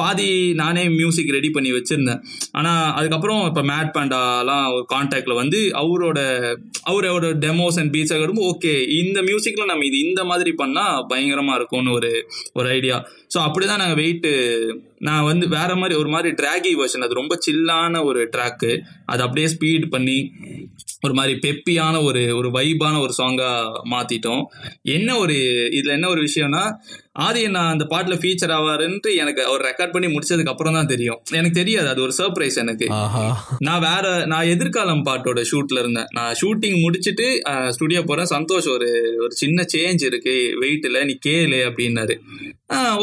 பாதி 0.00 0.30
நானே 0.62 0.84
மியூசிக் 1.00 1.34
ரெடி 1.38 1.50
பண்ணி 1.50 1.72
வச்சிருந்தேன். 1.78 2.22
ஆனால் 2.58 2.84
அதுக்கப்புறம் 2.98 3.42
இப்போ 3.50 3.64
மேட் 3.72 3.94
பாண்டாலாம் 3.98 4.66
ஒரு 4.76 4.86
கான்டாக்டில் 4.94 5.40
வந்து 5.42 5.60
அவரோட 5.82 6.18
அவரோட 6.90 7.26
டெமோஸ் 7.48 7.78
அண்ட் 7.78 7.92
பீட்ஸ் 7.92 8.14
ஆகட்டும் 8.14 8.44
ஓகே 8.48 8.74
இந்த 8.98 9.18
மியூசிக்கில் 9.22 9.70
நம்ம 9.70 9.84
இது 9.84 9.98
இந்த 10.00 10.22
மாதிரி 10.24 10.52
பண்ணால் 10.58 11.04
பயங்கரமாக 11.08 11.58
இருக்கும்னு 11.58 11.92
ஒரு 11.92 12.12
ஒரு 12.52 12.68
ஐடியா 12.70 12.98
ஸோ 13.34 13.38
அப்படிதான் 13.44 13.82
நாங்கள் 13.82 14.00
வெயிட்டு 14.00 14.32
நான் 15.00 15.26
வந்து 15.26 15.46
வேற 15.48 15.70
மாதிரி 15.76 15.94
ஒரு 15.94 16.08
மாதிரி 16.08 16.30
ட்ராகி 16.32 16.72
வெர்ஷன் 16.74 17.04
அது 17.04 17.20
ரொம்ப 17.20 17.34
சில்லான 17.46 18.02
ஒரு 18.04 18.22
ட்ராக்கு 18.32 18.72
அது 19.06 19.22
அப்படியே 19.22 19.48
ஸ்பீட் 19.48 19.86
பண்ணி 19.88 20.18
ஒரு 21.04 21.14
மாதிரி 21.14 21.34
பெப்பியான 21.38 21.96
ஒரு 22.02 22.22
ஒரு 22.34 22.48
வைபான 22.50 22.94
ஒரு 23.00 23.12
சாங்காக 23.18 23.82
மாற்றிட்டோம் 23.90 24.42
என்ன 24.90 25.10
ஒரு 25.18 25.36
இதில் 25.70 25.94
என்ன 25.94 26.08
ஒரு 26.08 26.22
விஷயம்னா 26.22 26.62
ஆதி 27.26 27.40
நான் 27.56 27.70
அந்த 27.74 27.84
பாட்டுல 27.92 28.16
ஃபீச்சர் 28.22 28.52
ஆவாருன்ட்டு 28.56 29.10
எனக்கு 29.22 29.40
அவர் 29.48 29.62
ரெக்கார்ட் 29.68 29.94
பண்ணி 29.94 30.08
முடிச்சதுக்கு 30.14 30.52
அப்புறம் 30.52 30.76
தான் 30.78 30.90
தெரியும். 30.92 31.20
எனக்கு 31.38 31.56
தெரியாது 31.60 31.88
அது 31.92 32.02
ஒரு 32.06 32.14
சர்ப்ரைஸ் 32.18 32.58
எனக்கு. 32.64 32.86
நான் 33.66 33.84
வேற 33.86 34.06
நான் 34.32 34.50
எதிர்காலம் 34.54 35.04
பாட்டோட 35.08 35.42
ஷூட்ல 35.50 35.82
இருந்தேன். 35.84 36.10
நான் 36.18 36.36
ஷூட்டிங் 36.42 36.78
முடிச்சிட்டு 36.84 37.26
ஸ்டுடியோ 37.76 38.02
போறேன். 38.02 38.30
சந்தோஷ் 38.34 38.70
ஒரு 38.76 38.90
ஒரு 39.24 39.32
சின்ன 39.42 39.64
சேஞ்ச் 39.74 40.04
இருக்கு. 40.10 40.36
வெயிட்ல 40.62 41.04
நீ 41.10 41.16
கேளு 41.26 41.60
அப்படின்னாரு. 41.70 42.16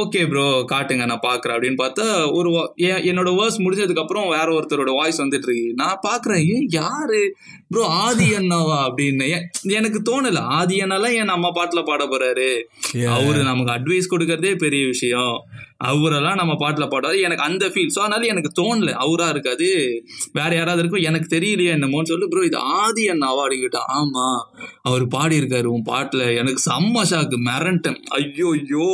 ஓகே 0.02 0.22
ப்ரோ 0.32 0.48
காட்டுங்க 0.72 1.06
நான் 1.12 1.24
பாக்குறேன் 1.28 1.56
அப்படின்னு 1.56 1.80
பார்த்தா 1.84 2.06
ஒரு 2.38 2.50
என்னோட 3.12 3.30
வேர்ஸ் 3.40 3.58
முடிஞ்சதுக்கு 3.66 4.04
அப்புறம் 4.04 4.28
வேற 4.36 4.48
ஒருத்தரோட 4.58 4.92
வாய்ஸ் 5.00 5.22
வந்துட்டு 5.22 5.48
இருக்கு. 5.50 5.72
நான் 5.82 6.04
பாக்குறேன் 6.08 6.44
ஏன் 6.56 6.68
யாரு? 6.80 7.22
ப்ரோ 7.76 7.88
ஆதி 7.88 8.34
அண்ணாவா? 8.34 8.78
அப்படின்னு. 8.88 9.42
எனக்கு 9.62 10.02
தோணல. 10.06 10.38
ஆதி 10.38 10.78
அண்ணாலாம் 10.78 11.12
ஏன் 11.12 11.24
நம்ம 11.24 11.48
பாட்டுல 11.48 11.86
பாட 11.86 12.06
போறாரு. 12.06 12.62
அவரு 13.06 13.44
நமக்கு 13.44 13.74
அட்வைஸ் 13.74 14.14
கொடுக்கறதே 14.14 14.56
பெரிய 14.56 14.86
விஷயம். 14.86 15.44
அவரெல்லாம் 15.90 16.40
நம்ம 16.42 16.54
பாட்டில் 16.62 16.92
பாடுவார். 16.92 17.18
எனக்கு 17.28 17.44
அந்த 17.48 17.66
ஃபீல் 17.74 17.92
ஸோ 17.96 18.00
அதனால 18.06 18.28
எனக்கு 18.34 18.52
தோணல. 18.60 18.92
அவராக 19.04 19.34
இருக்காது 19.36 19.68
வேற 20.38 20.52
யாராவது 20.56 20.82
இருக்கும். 20.84 21.06
எனக்கு 21.10 21.28
தெரியலையே 21.36 21.72
என்னமோன்னு 21.78 22.12
சொல்லி 22.12 22.28
ப்ரோ 22.28 22.46
இது 22.50 22.60
ஆதி 22.80 23.04
அண்ணாவா 23.10 23.42
அப்படிங்கிட்டா 23.46 23.82
ஆமா. 24.00 24.26
அவர் 24.90 25.06
பாடியிருக்காரு 25.08 25.70
உன் 25.76 25.86
பாட்டில். 25.92 26.26
எனக்கு 26.42 26.62
செம்ம 26.70 27.04
ஷாக்கு 27.12 27.40
மிரண்டேன். 27.50 28.00
ஐயோ 28.20 28.50
ஐயோ. 28.58 28.88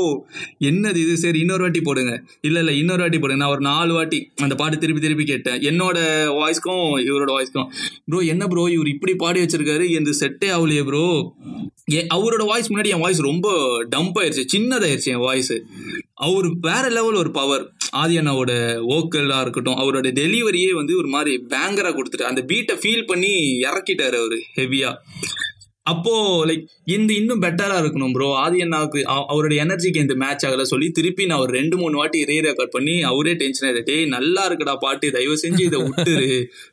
என்னது 0.72 1.02
இது? 1.06 1.16
சரி 1.18 1.40
இன்னொரு 1.40 1.66
வாட்டி 1.66 1.82
போடுங்க. 1.82 2.14
இல்லை 2.42 2.62
இல்லை 2.64 2.76
இன்னொரு 2.82 3.02
வாட்டி 3.02 3.20
போடுங்க. 3.20 3.42
நான் 3.44 3.56
ஒரு 3.56 3.66
நாலு 3.72 3.94
வாட்டி 3.94 4.20
அந்த 4.46 4.56
பாட்டு 4.56 4.82
திருப்பி 4.84 5.04
திருப்பி 5.06 5.28
கேட்டேன். 5.34 5.60
என்னோட 5.72 5.98
வாய்ஸ்க்கும் 6.40 6.86
இவரோட 7.10 7.32
வாய்ஸ்க்கும் 7.38 7.70
ப்ரோ 8.10 8.22
என்ன 8.34 8.44
ப்ரோ? 8.48 8.66
இவர் 8.78 8.94
இப்படி 8.96 9.16
பாடி 9.16 9.40
வச்சிருக்காரு. 9.44 9.86
இந்த 10.00 10.14
செட்டே 10.22 10.50
ஆகலையே 10.58 10.86
ப்ரோ. 10.90 11.06
அவரோட 12.16 12.44
வாய்ஸ் 12.50 12.70
முன்னாடி 12.72 12.90
என் 12.96 13.04
வாய்ஸ் 13.04 13.20
ரொம்ப 13.30 13.48
டம்ப் 13.94 14.18
ஆயிடுச்சு 14.20 14.44
சின்னதாயிருச்சு 14.54 15.10
என் 15.14 15.24
வாய்ஸ் 15.28 15.54
அவர் 16.26 16.48
வேற 16.68 16.81
லெவல் 16.90 17.16
ஒரு 17.16 17.32
பவர் 17.32 17.64
ஆதி 17.92 18.18
அண்ணாவோட 18.18 18.52
வோக்கலா 18.90 19.42
இருக்கட்டும் 19.42 19.76
அவரோட 19.76 20.08
டெலிவரியே 20.12 20.72
வந்து 20.72 20.98
ஒரு 20.98 21.08
மாதிரி 21.08 21.46
பேங்கரா 21.50 21.92
கொடுத்துட்டு 21.94 22.22
அந்த 22.22 22.42
பீட்டை 22.42 22.76
ஃபீல் 22.76 23.06
பண்ணி 23.06 23.32
இறக்கிட்டாரு 23.62 24.18
அவரு 24.18 24.40
ஹெவியா 24.56 24.92
அப்போ 25.86 26.12
லைக் 26.48 26.66
இந்த 26.96 27.12
இன்னும் 27.20 27.42
பெட்டரா 27.42 27.76
இருக்கணும் 27.82 28.12
ப்ரோ 28.16 28.28
அது 28.42 28.56
என்ன 28.58 28.80
அவரோட 29.30 29.54
எனர்ஜிக்கு 29.64 30.04
இந்த 30.04 30.16
மேட்ச் 30.24 30.44
ஆகல 30.48 30.64
சொல்லி 30.72 30.88
திருப்பி 30.98 31.24
நான் 31.30 31.42
ஒரு 31.46 31.52
ரெண்டு 31.60 31.76
மூணு 31.78 31.96
வாட்டி 32.00 32.20
ரீ 32.30 32.36
ரெக்கார்ட் 32.48 32.74
பண்ணி 32.76 32.96
அவரே 33.12 33.34
டென்ஷன் 33.40 33.68
ஆயிடுச்சு 33.70 33.96
நல்லா 34.16 34.44
இருக்குடா 34.50 34.76
பாட்டு. 34.84 35.08
தயவு 35.16 35.36
செஞ்சு 35.44 35.64
இதை 35.70 35.80
விட்டுரு. 35.88 36.30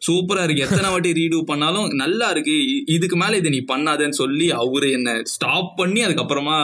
சூப்பரா 0.07 0.43
இருக்கு. 0.47 0.65
எத்தனை 0.67 0.91
வாட்டி 0.95 1.13
ரீடூ 1.21 1.39
பண்ணாலும் 1.53 1.89
நல்லா 2.03 2.29
இருக்கு. 2.35 2.57
இதுக்கு 2.97 3.19
மேல 3.23 3.41
இதை 3.41 3.53
நீ 3.57 3.61
பண்ணாதேன்னு 3.73 4.19
சொல்லி 4.23 4.49
அவரு 4.63 4.91
என்ன 4.99 5.17
ஸ்டாப் 5.35 5.73
பண்ணி 5.81 6.03
அதுக்கப்புறமா 6.07 6.59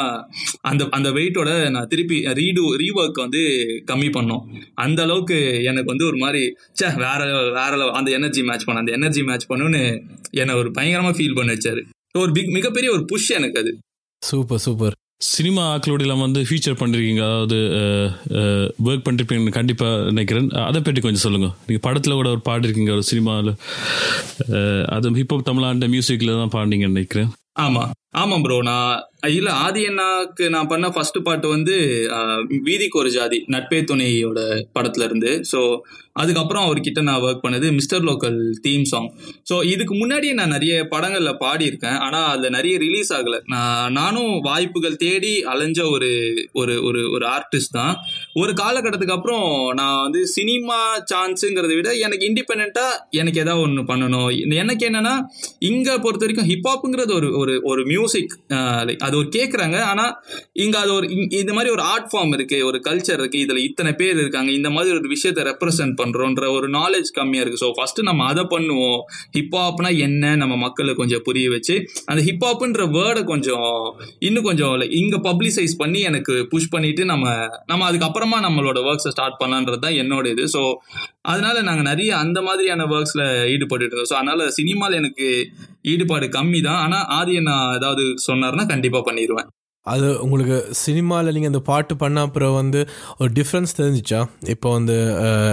அந்த 0.72 0.88
அந்த 0.98 1.10
வெயிட்டோட 1.18 1.50
நான் 1.76 1.90
திருப்பி 1.94 2.20
ரீடூ 2.42 2.66
ரீஒர்க் 2.84 3.24
வந்து 3.24 3.42
கம்மி 3.92 4.10
பண்ணோம். 4.18 4.44
அந்த 4.86 5.00
அளவுக்கு 5.08 5.40
எனக்கு 5.70 5.92
வந்து 5.94 6.08
ஒரு 6.12 6.20
மாதிரி 6.26 6.44
சே 6.80 6.92
வேற 7.06 7.20
வேற 7.58 7.72
அந்த 7.98 8.08
எனர்ஜி 8.20 8.44
மேட்ச் 8.50 8.68
பண்ண 8.68 8.84
அந்த 8.84 8.96
எனர்ஜி 9.00 9.24
மேட்ச் 9.30 9.50
பண்ணுன்னு 9.54 9.84
என்னை 10.42 10.54
ஒரு 10.62 10.70
பயங்கரமா 10.78 11.12
ஃபீல் 11.18 11.38
பண்ண 11.40 11.50
வச்சாரு. 11.56 11.82
ஒரு 12.20 12.30
பிக் 12.34 12.52
மிகப்பெரிய 12.56 12.88
ஒரு 12.96 13.04
புஷ் 13.10 13.30
எனக்கு 13.38 13.58
அது. 13.62 13.70
சூப்பர் 14.22 14.60
சூப்பர் 14.64 14.94
சினிமா 15.30 15.62
ஆக்களோட 15.72 16.04
எல்லாம் 16.04 16.22
வந்து 16.24 16.40
ஃபீச்சர் 16.48 16.78
பண்ணிருக்கீங்க. 16.80 17.22
அதாவது 17.28 17.58
ஒர்க் 18.88 19.04
பண்ணிருப்பீங்கன்னு 19.06 19.56
கண்டிப்பா 19.58 19.88
நினைக்கிறேன். 20.10 20.48
அதை 20.68 20.80
பற்றி 20.86 21.00
கொஞ்சம் 21.04 21.24
சொல்லுங்க. 21.24 21.48
நீங்க 21.66 21.80
படத்துல 21.86 22.16
கூட 22.18 22.28
ஒரு 22.34 22.42
பாடிருக்கீங்க 22.48 22.92
ஒரு 22.96 23.04
சினிமாவில் 23.10 23.52
அது 24.96 25.14
ஹிப்ஹாப் 25.20 25.48
தமிழாண்ட 25.50 25.88
மியூசிக்ல 25.94 26.36
தான் 26.40 26.54
பாடினீங்கன்னு 26.56 26.96
நினைக்கிறேன். 26.96 27.30
ஆமா. 27.66 27.82
ஆமா 28.22 28.36
ப்ரோ 28.44 28.56
நான் 28.70 28.92
இல்ல 29.32 29.50
ஆதி 29.64 29.82
அண்ணாக்கு 29.88 30.44
நான் 30.54 30.70
பண்ண 30.72 30.86
ஃபர்ஸ்ட் 30.94 31.18
பாட்டு 31.26 31.48
வந்து 31.48 31.74
வீதிக்கு 32.68 32.98
ஒரு 33.02 33.10
ஜாதி 33.10 33.38
நட்பே 33.54 33.80
துணையோட 33.90 34.40
படத்துல 34.76 35.06
இருந்து. 35.08 35.32
ஸோ 35.52 35.60
அதுக்கப்புறம் 36.22 36.64
அவர்கிட்ட 36.66 37.00
நான் 37.06 37.22
ஒர்க் 37.26 37.44
பண்ணது 37.44 37.66
mister 37.76 38.04
local 38.08 38.36
theme 38.64 38.84
song 38.90 39.08
so 39.50 39.54
இதுக்கு 39.72 39.94
முன்னாடி 40.02 40.28
நான் 40.40 40.52
நிறைய 40.56 40.74
படங்கள்ல 40.92 41.30
பாடியிருக்கேன். 41.42 41.96
ஆனா 42.06 42.20
அதுல 42.32 42.50
நிறைய 42.56 42.74
ரிலீஸ் 42.84 43.10
ஆகல. 43.16 43.38
நான் 43.54 43.94
நானும் 43.98 44.32
வாய்ப்புகள் 44.48 45.00
தேடி 45.04 45.32
அலைஞ்ச 45.52 45.80
ஒரு 45.94 46.10
ஒரு 46.60 46.74
ஒரு 46.88 47.00
ஒரு 47.16 47.26
ஆர்டிஸ்ட் 47.36 47.76
தான். 47.78 47.94
ஒரு 48.42 48.52
காலகட்டத்துக்கு 48.62 49.16
அப்புறம் 49.16 49.46
நான் 49.80 50.02
வந்து 50.04 50.22
சினிமா 50.36 50.78
சான்ஸுங்கிறத 51.12 51.72
விட 51.80 51.90
எனக்கு 52.06 52.28
இண்டிபெண்டா 52.30 52.86
எனக்கு 53.20 53.42
ஏதாவது 53.44 53.64
ஒன்று 53.66 53.84
பண்ணணும். 53.90 54.30
எனக்கு 54.62 54.86
என்னன்னா 54.90 55.16
இங்க 55.70 55.98
பொறுத்த 55.98 56.24
வரைக்கும் 56.26 56.50
ஹிப்ஹாப்புங்கிறது 56.52 57.12
ஒரு 57.18 57.30
ஒரு 57.42 57.56
ஒரு 57.72 57.84
மியூசிக் 57.92 58.32
லைக் 58.88 59.04
அது 59.14 59.22
ஒரு 59.22 59.30
கேட்குறாங்க 59.36 59.78
ஆனால் 59.88 60.12
இங்கே 60.62 60.78
அது 60.82 60.90
ஒரு 60.94 61.06
இந்த 61.40 61.52
மாதிரி 61.56 61.70
ஒரு 61.74 61.82
ஆர்ட் 61.90 62.08
ஃபார்ம் 62.10 62.32
இருக்குது 62.36 62.64
ஒரு 62.68 62.78
கல்ச்சர் 62.86 63.20
இருக்குது 63.22 63.42
இதில் 63.44 63.60
இத்தனை 63.66 63.90
பேர் 64.00 64.16
இருக்காங்க 64.22 64.50
இந்த 64.58 64.68
மாதிரி 64.70 64.94
ஒரு 64.98 65.08
விஷயத்த 65.12 65.42
ரெப்ரசென்ட் 65.50 65.94
பண்ணுறோன்ற 66.00 66.44
ஒரு 66.56 66.68
நாலேஜ் 66.76 67.10
கம்மியாக 67.18 67.44
இருக்குது 67.44 67.62
ஸோ 67.64 67.70
ஃபஸ்ட்டு 67.76 68.06
நம்ம 68.08 68.26
அதை 68.32 68.44
பண்ணுவோம். 68.54 69.00
ஹிப்ஹாப்னா 69.36 69.90
என்ன? 70.06 70.34
நம்ம 70.42 70.54
மக்களை 70.64 70.94
கொஞ்சம் 70.94 71.24
புரிய 71.28 71.48
வச்சு 71.54 71.74
அந்த 72.10 72.20
ஹிப்ஹாப்புன்ற 72.28 72.84
வேர்டை 72.96 73.24
கொஞ்சம் 73.32 73.68
இன்னும் 74.28 74.48
கொஞ்சம் 74.48 74.86
இங்கே 75.00 75.20
பப்ளிசைஸ் 75.28 75.74
பண்ணி 75.82 76.02
எனக்கு 76.10 76.36
புஷ் 76.52 76.72
பண்ணிட்டு 76.74 77.04
நம்ம 77.04 77.26
நம்ம 77.66 77.82
அதுக்கப்புறமா 77.90 78.40
நம்மளோட 78.46 78.78
ஒர்க்ஸை 78.88 79.12
ஸ்டார்ட் 79.16 79.40
பண்ணலான்றது 79.42 79.84
தான் 79.86 79.98
என்னோட 80.02 80.26
இது. 80.34 80.46
ஸோ 80.54 80.62
அதனால 81.24 81.56
நாங்கள் 81.68 81.88
நிறைய 81.90 82.10
அந்த 82.22 82.38
மாதிரியான 82.46 82.86
ஒர்க்ஸ்ல 82.94 83.22
ஈடுபட்டு 83.52 83.84
இருந்தோம். 83.86 84.10
ஸோ 84.10 84.16
அதனால 84.20 84.46
சினிமாவில் 84.58 85.00
எனக்கு 85.02 85.26
ஈடுபாடு 85.92 86.28
கம்மி 86.36 86.60
தான் 86.68 86.80
ஆனால் 86.84 87.06
ஆதி 87.18 87.36
நான் 87.50 87.74
ஏதாவது 87.78 88.04
சொன்னார்னா 88.28 88.66
கண்டிப்பாக 88.72 89.04
பண்ணிடுவேன் 89.08 89.50
அது 89.86 90.06
உங்களுக்கு 90.24 90.56
சினிமாவில் 90.82 91.34
நீங்கள் 91.36 91.50
அந்த 91.50 91.60
பாட்டு 91.66 91.94
பண்ண 92.02 92.18
அப்புறம் 92.26 92.54
வந்து 92.60 92.80
ஒரு 93.20 93.30
டிஃப்ரென்ஸ் 93.38 93.76
தெரிஞ்சிச்சா? 93.80 94.20
இப்போ 94.54 94.68
வந்து 94.76 94.94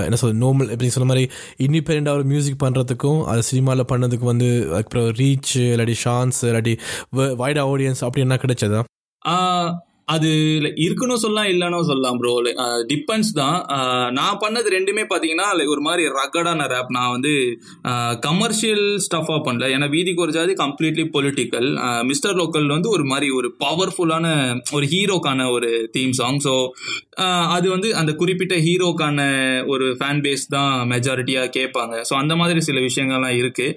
என்ன 0.06 0.20
சொல் 0.22 0.38
நோமல் 0.44 0.72
எப்படி 0.74 0.90
சொன்ன 0.96 1.10
மாதிரி 1.10 1.26
இண்டிபெண்டாக 1.66 2.18
ஒரு 2.20 2.26
மியூசிக் 2.32 2.62
பண்ணுறதுக்கும் 2.64 3.20
அது 3.32 3.42
சினிமாவில் 3.50 3.90
பண்ணதுக்கு 3.92 4.28
வந்து 4.32 4.50
அப்புறம் 4.80 5.10
ரீச் 5.20 5.54
இல்லாட்டி 5.66 5.98
ஷான்ஸ் 6.06 6.40
இல்லாட்டி 6.50 6.76
வைட் 7.44 7.62
ஆடியன்ஸ் 7.66 8.04
அப்படி 8.08 8.26
என்ன 8.28 8.38
கிடைச்சதா? 8.46 8.82
அது 10.14 10.30
இருக்கணும் 10.86 11.22
சொல்லலாம் 11.24 11.50
இல்லைன்னு 11.54 11.90
சொல்லலாம் 11.90 12.18
ப்ரோ 12.22 12.34
டிபெண்ட்ஸ் 12.92 13.34
தான். 13.42 13.58
Uh, 13.76 14.08
நான் 14.18 14.40
பண்ணது 14.44 14.68
ரெண்டுமே 14.76 15.04
பார்த்தீங்கன்னா 15.12 15.48
லைக் 15.58 15.74
ஒரு 15.76 15.84
மாதிரி 15.88 16.04
ரகடான 16.20 16.68
ரேப் 16.74 16.92
நான் 16.98 17.12
வந்து 17.16 17.34
uh, 17.92 18.14
கமர்ஷியல் 18.28 18.86
ஸ்டஃபாக 19.06 19.40
பண்ணல. 19.48 19.70
ஏன்னா 19.76 19.88
வீதிக்கு 19.96 20.24
ஒரு 20.26 20.34
ஜாதி 20.38 20.54
கம்ப்ளீட்லி 20.64 21.06
பொலிட்டிக்கல் 21.16 21.70
மிஸ்டர் 22.10 22.38
லோக்கல் 22.42 22.68
வந்து 22.76 22.90
ஒரு 22.96 23.06
மாதிரி 23.12 23.30
ஒரு 23.40 23.50
பவர்ஃபுல்லான 23.66 24.28
ஒரு 24.78 24.86
ஹீரோக்கான 24.94 25.50
ஒரு 25.56 25.70
தீம் 25.96 26.16
சாங் 26.20 26.42
ஸோ 26.48 26.56
அது 27.56 27.68
வந்து 27.76 27.90
அந்த 28.02 28.12
குறிப்பிட்ட 28.22 28.56
ஹீரோக்கான 28.68 29.20
ஒரு 29.74 29.86
ஃபேன் 30.00 30.22
பேஸ் 30.26 30.46
தான் 30.56 30.74
மெஜாரிட்டியாக 30.94 31.54
கேட்பாங்க. 31.58 31.96
ஸோ 32.10 32.14
அந்த 32.22 32.34
மாதிரி 32.42 32.60
சில 32.70 32.80
விஷயங்கள்லாம் 32.88 33.38
இருக்கு. 33.42 33.68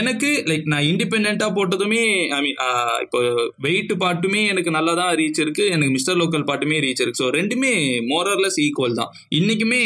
எனக்கு 0.00 0.30
லைக் 0.50 0.66
நான் 0.74 0.88
இண்டிபெண்ட்டாக 0.90 1.50
போட்டதுமே 1.58 2.02
ஐ 2.38 2.40
மீன் 2.46 2.58
uh, 2.66 2.96
இப்போ 3.04 3.20
வெயிட் 3.66 3.92
பாட்டுமே 4.02 4.42
எனக்கு 4.52 4.70
நல்லா 4.78 4.94
தான் 5.02 5.12
ரீச் 5.22 5.42
இருக்கு. 5.44 5.64
எனக்கு 5.84 5.96
மிஸ்டர் 5.98 6.18
லோக்கல் 6.20 6.46
பாட்டுமே 6.50 6.76
ரீச் 6.84 7.02
இருக்கு. 7.04 7.20
ஸோ 7.22 7.28
ரெண்டுமே 7.38 7.72
மோரர்லெஸ் 8.12 8.58
ஈக்குவல் 8.66 8.98
தான். 9.00 9.10
இன்றைக்குமே 9.38 9.82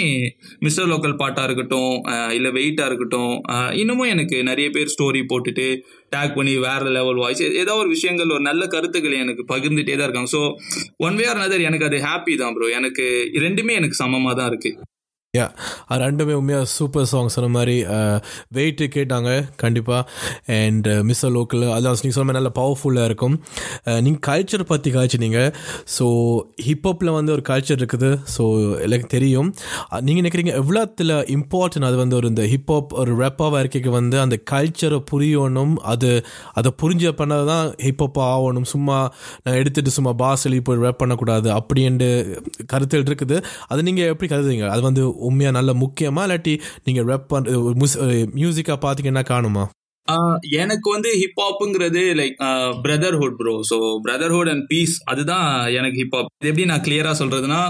மிஸ்டர் 0.66 0.90
லோக்கல் 0.92 1.16
பாட்டாக 1.22 1.46
இருக்கட்டும் 1.48 1.94
இல்லை 2.38 2.50
வெயிட்டாக 2.58 2.88
இருக்கட்டும் 2.90 3.32
இன்னமும் 3.82 4.10
எனக்கு 4.14 4.36
நிறைய 4.50 4.68
பேர் 4.76 4.92
ஸ்டோரி 4.94 5.22
போட்டுட்டு 5.32 5.66
டேக் 6.14 6.36
பண்ணி 6.38 6.54
வேற 6.66 6.90
லெவல் 6.98 7.22
வாய்ஸ் 7.22 7.42
ஏதோ 7.62 7.72
ஒரு 7.82 7.88
விஷயங்கள் 7.96 8.34
ஒரு 8.36 8.44
நல்ல 8.50 8.62
கருத்துக்கள் 8.74 9.22
எனக்கு 9.24 9.44
பகிர்ந்துட்டே 9.52 9.96
தான் 9.96 10.08
இருக்காங்க. 10.08 10.30
So 10.36 10.42
one 11.06 11.18
way 11.20 11.26
or 11.32 11.42
another 11.44 11.66
எனக்கு 11.70 11.88
அது 11.88 11.98
ஹாப்பி 12.08 12.36
தான் 12.42 12.54
ப்ரோ 12.58 12.70
எனக்கு 12.78 13.06
ரெண்டுமே 13.46 13.74
எனக்கு 13.80 14.00
சமமாக 14.02 14.36
தான் 14.40 14.50
இருக்குது 14.52 14.76
யா 15.36 15.46
அது 15.92 16.00
ரெண்டுமே 16.02 16.34
உண்மையாக 16.40 16.66
சூப்பர் 16.74 17.08
சாங் 17.08 17.26
சொன்ன 17.32 17.48
மாதிரி 17.54 17.74
வெயிட்டு 18.56 18.84
கேட்டாங்க 18.94 19.30
கண்டிப்பாக 19.62 20.02
அண்ட் 20.58 20.86
மிஸ்ஸர் 21.08 21.32
லோக்கல் 21.34 21.64
அதான் 21.74 21.98
நீங்கள் 22.02 22.16
சொன்ன 22.18 22.34
நல்ல 22.36 22.50
பவர்ஃபுல்லாக 22.58 23.08
இருக்கும். 23.10 23.34
நீங்கள் 24.04 24.22
கல்ச்சர் 24.28 24.64
பற்றி 24.70 24.90
காய்ச்சினீங்க. 24.94 25.40
ஸோ 25.96 26.06
ஹிப்ஹாப்பில் 26.68 27.10
வந்து 27.16 27.34
ஒரு 27.34 27.44
கல்ச்சர் 27.50 27.80
இருக்குது. 27.82 28.10
ஸோ 28.36 28.46
எனக்கு 28.86 29.08
தெரியும். 29.16 29.50
நீங்கள் 30.06 30.20
நினைக்கிறீங்க 30.22 30.54
எவ்வளோத்தில் 30.62 31.14
இம்பார்ட்டன்ட் 31.36 31.88
அது 31.90 31.98
வந்து 32.02 32.18
ஒரு 32.20 32.30
இந்த 32.32 32.46
ஹிப்ஹாப் 32.52 32.94
ஒரு 33.02 33.18
ரெப்பாக 33.24 33.60
இருக்கைக்கு 33.64 33.92
வந்து 33.98 34.18
அந்த 34.24 34.38
கல்ச்சரை 34.52 35.02
புரியணும்? 35.12 35.76
அது 35.92 36.10
அதை 36.60 36.72
புரிஞ்ச 36.84 37.12
பண்ணது 37.20 37.46
தான் 37.52 37.68
ஹிப்ஹாப்பாக 37.88 38.30
ஆகணும். 38.38 38.68
சும்மா 38.74 38.98
நான் 39.44 39.58
எடுத்துகிட்டு 39.60 39.96
சும்மா 39.98 40.14
பாஸ் 40.24 40.46
எழுதி 40.50 40.62
போய் 40.70 40.82
ரேப் 40.86 41.02
பண்ணக்கூடாது. 41.04 41.50
அப்படின்ட்டு 41.58 42.10
கருத்துகள் 42.74 43.06
இருக்குது. 43.12 43.38
அது 43.70 43.88
நீங்கள் 43.90 44.10
எப்படி 44.14 44.30
கருதுறீங்க? 44.34 44.66
அது 44.74 44.82
வந்து 44.90 45.04
உண்மையாக 45.18 45.56
நல்ல 45.58 45.74
முக்கியமாக 45.74 46.26
இல்லாட்டி 46.26 46.54
நீங்கள் 46.84 47.04
ரெப் 47.04 47.28
பண்ணுற 47.34 47.56
மியூசிக்காக 48.34 48.78
பார்த்தீங்கன்னா 48.84 49.24
காணுமா? 49.24 49.64
எனக்கு 50.62 50.88
வந்து 50.94 51.10
ஹிப்ஹாப்புங்கிறது 51.22 52.02
like 52.20 52.36
brotherhood 52.84 53.36
bro 53.40 53.54
so 53.70 53.76
brotherhood 54.06 54.50
and 54.52 54.64
peace 54.70 54.96
அதுதான் 55.12 55.46
எனக்கு 55.78 55.98
ஹிப்ஹாப் 56.02 56.28
இது 56.40 56.50
எப்படி 56.50 56.66
நான் 56.70 56.84
கிளியராக 56.86 57.14
சொல்கிறதுனா 57.20 57.60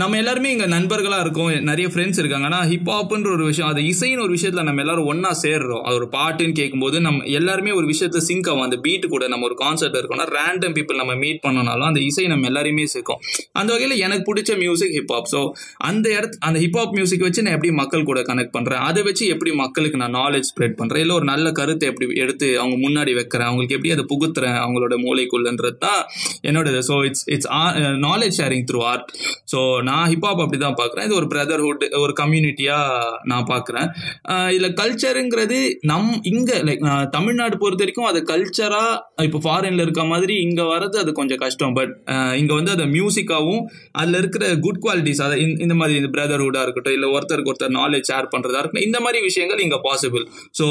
நம்ம 0.00 0.16
எல்லாருமே 0.22 0.48
இங்கே 0.54 0.66
நண்பர்களாக 0.74 1.24
இருக்கோம். 1.24 1.48
நிறைய 1.70 1.86
ஃப்ரெண்ட்ஸ் 1.92 2.20
இருக்காங்க. 2.22 2.46
ஆனால் 2.50 2.66
ஹிப்ஹாப்புன்ற 2.72 3.28
ஒரு 3.36 3.44
விஷயம் 3.50 3.70
அது 3.72 3.80
இசைன்னு 3.92 4.24
ஒரு 4.26 4.32
விஷயத்தில் 4.36 4.66
நம்ம 4.68 4.82
எல்லாரும் 4.84 5.08
ஒன்றா 5.12 5.30
சேர்றோம். 5.44 5.82
அது 5.86 5.94
ஒரு 6.00 6.08
பாட்டுன்னு 6.16 6.56
கேட்கும்போது 6.60 6.96
நம்ம 7.06 7.24
எல்லாருமே 7.38 7.72
ஒரு 7.78 7.86
விஷயத்த 7.92 8.22
சிங்க் 8.28 8.48
ஆகும். 8.50 8.64
அந்த 8.66 8.78
பீட் 8.84 9.06
கூட 9.14 9.24
நம்ம 9.32 9.46
ஒரு 9.50 9.56
கான்சர்ட் 9.62 9.98
இருக்கோம்னா 10.00 10.28
ரேண்டம் 10.36 10.74
பீப்புள் 10.78 11.00
நம்ம 11.02 11.16
மீட் 11.24 11.40
பண்ணனாலும் 11.46 11.88
அந்த 11.90 12.02
இசை 12.10 12.26
நம்ம 12.34 12.46
எல்லாருமே 12.50 12.86
சேர்க்கும். 12.94 13.20
அந்த 13.60 13.70
வகையில் 13.74 13.96
எனக்கு 14.06 14.26
பிடிச்ச 14.30 14.58
மியூசிக் 14.64 14.94
ஹிப்ஹாப் 14.98 15.30
ஸோ 15.34 15.42
அந்த 15.90 16.06
இடத்து 16.18 16.38
அந்த 16.48 16.58
ஹிப்ஹாப் 16.64 16.94
மியூசிக் 16.98 17.26
வச்சு 17.28 17.44
நான் 17.46 17.56
எப்படி 17.58 17.72
மக்கள் 17.82 18.08
கூட 18.10 18.22
கனெக்ட் 18.30 18.54
பண்ணுறேன் 18.58 18.84
அதை 18.88 19.02
வச்சு 19.08 19.26
எப்படி 19.34 19.52
மக்களுக்கு 19.64 20.00
நான் 20.04 20.16
நாலேஜ் 20.22 20.48
ஸ்ப்ரெட் 20.52 20.78
பண்ணுறேன் 20.80 21.04
இல்லை 21.04 21.16
ஒரு 21.20 21.28
நல்ல 21.32 21.46
கருத்து 21.60 21.79
கருத்தை 21.80 21.90
எப்படி 21.92 22.20
எடுத்து 22.24 22.46
அவங்க 22.60 22.76
முன்னாடி 22.84 23.12
வைக்கிறேன் 23.18 23.48
அவங்களுக்கு 23.48 23.76
எப்படி 23.76 23.92
அதை 23.94 24.04
புகுத்துறேன் 24.12 24.58
அவங்களோட 24.62 24.94
மூளைக்குள்ளன்றது 25.04 25.78
தான் 25.86 26.00
என்னோட 26.48 26.68
so 26.88 26.96
it's 27.08 27.24
it's 27.34 27.50
knowledge 28.06 28.36
sharing 28.40 28.64
through 28.70 28.80
art 28.90 29.08
so 29.52 29.58
நான் 29.88 30.06
ஹிப்ஹாப் 30.12 30.42
அப்படி 30.44 30.58
தான் 30.60 30.78
பார்க்குறேன். 30.80 31.06
இது 31.08 31.16
ஒரு 31.20 31.28
பிரதர்ஹுட் 31.32 31.84
ஒரு 32.02 32.12
கம்யூனிட்டியாக 32.20 33.18
நான் 33.30 33.46
பார்க்குறேன். 33.52 33.88
Uh, 34.32 34.48
இதில் 34.54 34.76
கல்ச்சருங்கிறது 34.80 35.58
நம் 35.90 36.10
இங்கே 36.32 36.56
லைக் 36.68 36.84
தமிழ்நாடு 37.16 37.56
பொறுத்த 37.62 37.84
வரைக்கும் 37.84 38.08
அது 38.10 38.20
கல்ச்சராக 38.32 39.24
இப்போ 39.28 39.40
ஃபாரின்ல 39.46 39.84
இருக்க 39.86 40.02
மாதிரி 40.12 40.34
இங்கே 40.46 40.66
வர்றது 40.72 40.98
அது 41.02 41.12
கொஞ்சம் 41.20 41.42
கஷ்டம். 41.44 41.74
பட் 41.78 41.92
uh, 42.14 42.32
இங்கே 42.40 42.54
வந்து 42.58 42.74
அது 42.76 42.86
மியூசிக்காகவும் 42.96 43.64
அதில் 44.00 44.20
இருக்கிற 44.22 44.44
குட் 44.66 44.82
குவாலிட்டிஸ் 44.84 45.24
அதை 45.26 45.38
இந்த 45.66 45.76
மாதிரி 45.80 45.98
இந்த 46.02 46.10
பிரதர்ஹுட்டாக 46.16 46.66
இருக்கட்டும் 46.66 46.96
இல்லை 46.98 47.10
ஒருத்தருக்கு 47.16 47.52
ஒருத்தர் 47.52 47.76
நாலேஜ் 47.80 48.08
ஷேர் 48.10 48.32
பண்ணுறதா 48.34 48.60
இருக்கட்டும் 48.60 48.88
இந்த 48.88 49.00
மாதிரி 49.06 49.18
விஷயங்கள் 49.28 49.64
இங்கே 49.66 49.78
possible 49.88 50.24
so 50.58 50.66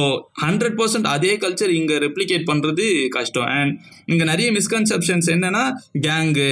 hundred 0.46 0.78
percent 0.80 0.99
percent 1.00 1.16
அதே 1.16 1.34
கல்ச்சர் 1.44 1.74
இங்க 1.80 1.94
ரெப்ளிகேட் 2.06 2.50
பண்றது 2.52 2.86
கஷ்டம். 3.18 3.50
அண்ட் 3.60 3.74
இங்க 4.12 4.24
நிறைய 4.32 4.48
மிஸ்கன்செப்ஷன்ஸ் 4.58 5.28
என்னன்னா 5.36 5.64
கேங்கு 6.08 6.50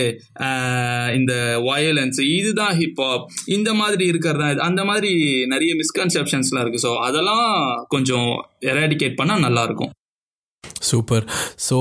இந்த 1.18 1.34
வயலன்ஸ் 1.70 2.22
இதுதான் 2.38 2.76
ஹிப்ஹாப் 2.82 3.26
இந்த 3.58 3.70
மாதிரி 3.82 4.06
இருக்கிறதா 4.14 4.50
அந்த 4.70 4.82
மாதிரி 4.92 5.12
நிறைய 5.54 5.74
மிஸ்கன்செப்ஷன்ஸ்லாம் 5.82 6.66
இருக்கு. 6.66 6.84
ஸோ 6.88 6.94
அதெல்லாம் 7.10 7.48
கொஞ்சம் 7.96 8.32
எராடிகேட் 8.74 9.20
பண்ணா 9.22 9.38
நல்லா 9.48 9.64
இருக்கும். 9.70 9.94
சூப்பர் 10.92 11.26
ஸோ 11.68 11.78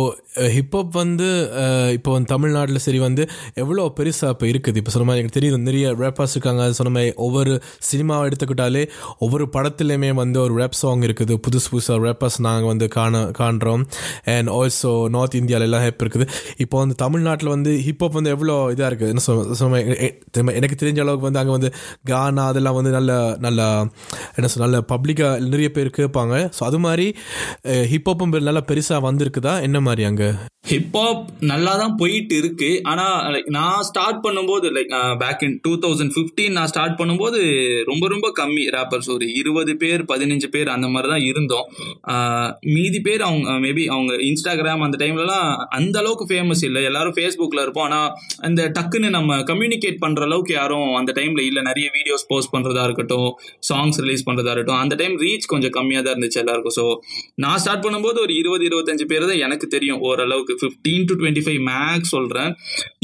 ஹிப்ஹாப் 0.54 0.90
வந்து 1.02 1.26
uh, 1.62 1.88
இப்போ 1.96 2.10
வந்து 2.14 2.28
தமிழ்நாட்டில் 2.32 2.80
சரி 2.86 2.98
வந்து 3.04 3.22
எவ்வளோ 3.62 3.82
பெருசாக 3.98 4.32
இப்போ 4.34 4.46
இருக்குது? 4.50 4.78
இப்போ 4.80 4.92
சொன்ன 4.94 5.06
மாதிரி 5.08 5.22
எனக்கு 5.22 5.36
தெரியுது 5.36 5.58
நிறைய 5.68 5.86
ரேப்பர்ஸ் 6.02 6.34
இருக்காங்க. 6.36 6.60
அது 6.66 6.74
சொன்ன 6.78 6.92
மாதிரி 6.96 7.12
ஒவ்வொரு 7.26 7.52
சினிமாவை 7.90 8.24
எடுத்துக்கிட்டாலே 8.28 8.82
ஒவ்வொரு 9.24 9.44
படத்துலையுமே 9.54 10.10
வந்து 10.20 10.38
ஒரு 10.44 10.54
ரேப் 10.60 10.76
சாங் 10.80 11.04
இருக்குது. 11.08 11.34
புதுசு 11.46 11.68
புதுசாக 11.74 11.98
ரேப்பர்ஸ் 12.06 12.38
நாங்கள் 12.48 12.70
வந்து 12.72 12.88
காண 12.96 13.22
காண்றோம். 13.40 13.84
அண்ட் 14.34 14.50
ஆல்சோ 14.58 14.92
நார்த் 15.16 15.38
இந்தியாவில் 15.40 15.66
எல்லாம் 15.68 15.84
ஹெப் 15.86 16.04
இருக்குது. 16.06 16.26
இப்போ 16.66 16.76
வந்து 16.82 16.96
தமிழ்நாட்டில் 17.04 17.52
வந்து 17.54 17.72
ஹிப்ஹாப் 17.86 18.18
வந்து 18.18 18.32
எவ்வளோ 18.36 18.56
இதாக 18.74 18.90
இருக்குது? 18.92 19.10
என்ன 19.14 19.24
சொன்ன 19.62 20.52
எனக்கு 20.60 20.78
தெரிஞ்ச 20.82 21.00
அளவுக்கு 21.06 21.28
வந்து 21.28 21.42
அங்கே 21.42 21.54
வந்து 21.58 21.72
கானா 22.12 22.46
அதெல்லாம் 22.52 22.78
வந்து 22.80 22.94
நல்ல 22.98 23.12
நல்ல 23.46 23.62
என்ன 24.38 24.52
சொல் 24.52 24.66
நல்ல 24.66 24.80
பப்ளிக்காக 24.92 25.32
நிறைய 25.54 25.70
பேர் 25.78 25.90
கேட்பாங்க. 26.00 26.34
ஸோ 26.58 26.62
அது 26.70 26.80
மாதிரி 26.86 27.08
uh, 27.70 27.82
ஹிப்ஹாப்பும் 27.94 28.34
நல்லா 28.50 28.64
பெருசாக 28.70 28.95
வந்திருக்குதா? 29.06 29.54
என்ன 29.68 29.80
மாதிரி 29.86 30.04
அங்கே? 30.10 30.28
ஹிப்ஹாப் 30.70 31.26
நல்லா 31.50 31.72
தான் 31.80 31.92
போயிட்டு 31.98 32.34
இருக்கு 32.42 32.70
ஆனா 32.90 33.04
லைக் 33.34 33.50
நான் 33.56 33.84
ஸ்டார்ட் 33.88 34.18
பண்ணும்போது 34.24 34.66
like 34.76 34.88
back 35.20 35.42
in 35.46 35.54
two 35.66 35.72
thousand 35.84 36.12
fifteen 36.14 36.56
நான் 36.58 36.70
ஸ்டார்ட் 36.72 36.96
பண்ணும்போது 37.00 37.40
ரொம்ப 37.90 38.04
ரொம்ப 38.12 38.28
கம்மி 38.38 38.64
ரேப்பர்ஸ் 38.76 39.08
ஒரு 39.16 39.26
இருபது 39.40 39.72
பேர் 39.82 40.02
பதினஞ்சு 40.12 40.48
பேர் 40.54 40.70
அந்த 40.74 40.86
மாதிரி 40.94 41.10
தான் 41.12 41.26
இருந்தோம் 41.30 41.66
மீதி 42.76 43.00
பேர் 43.06 43.24
அவங்க 43.28 43.52
மேபி 43.66 43.84
அவங்க 43.96 44.14
இன்ஸ்டாகிராம் 44.30 44.82
அந்த 44.86 44.98
டைம்லலாம் 45.02 45.46
அந்த 45.78 45.96
அளவுக்கு 46.02 46.26
ஃபேமஸ் 46.32 46.64
இல்லை. 46.68 46.82
எல்லாரும் 46.90 47.16
ஃபேஸ்புக்கில் 47.18 47.62
இருப்போம். 47.66 47.86
ஆனால் 47.90 48.10
அந்த 48.48 48.60
டக்குன்னு 48.78 49.10
நம்ம 49.18 49.38
கம்யூனிகேட் 49.52 50.02
பண்ணுற 50.04 50.26
அளவுக்கு 50.28 50.54
யாரும் 50.60 50.90
அந்த 51.00 51.14
டைமில் 51.20 51.44
இல்லை. 51.50 51.64
நிறைய 51.70 51.86
வீடியோஸ் 51.98 52.26
போஸ்ட் 52.32 52.52
பண்ணுறதா 52.56 52.84
இருக்கட்டும் 52.88 53.30
சாங்ஸ் 53.70 54.00
ரிலீஸ் 54.04 54.26
பண்ணுறதா 54.30 54.52
இருக்கட்டும் 54.54 54.82
அந்த 54.84 54.94
டைம் 55.02 55.16
ரீச் 55.24 55.48
கொஞ்சம் 55.54 55.74
கம்மியாக 55.78 56.04
தான் 56.06 56.14
இருந்துச்சு 56.16 56.42
எல்லாருக்கும். 56.44 56.76
ஸோ 56.80 56.84
நான் 57.44 57.62
ஸ்டார்ட் 57.64 57.86
பண்ணும்போது 57.86 58.20
ஒரு 58.26 58.34
இருபது 58.42 58.66
இருபத்தஞ்சு 58.76 59.08
பேர் 59.12 59.28
தான் 59.30 59.42
எனக்கு 59.46 59.66
தெரியும் 59.74 60.02
ஓரளவுக்கு. 60.08 60.54
Fifteen 60.62 61.06
to 61.08 61.14
twenty 61.20 61.44
five 61.46 61.60
max 61.72 62.14
சொல்றேன். 62.16 62.50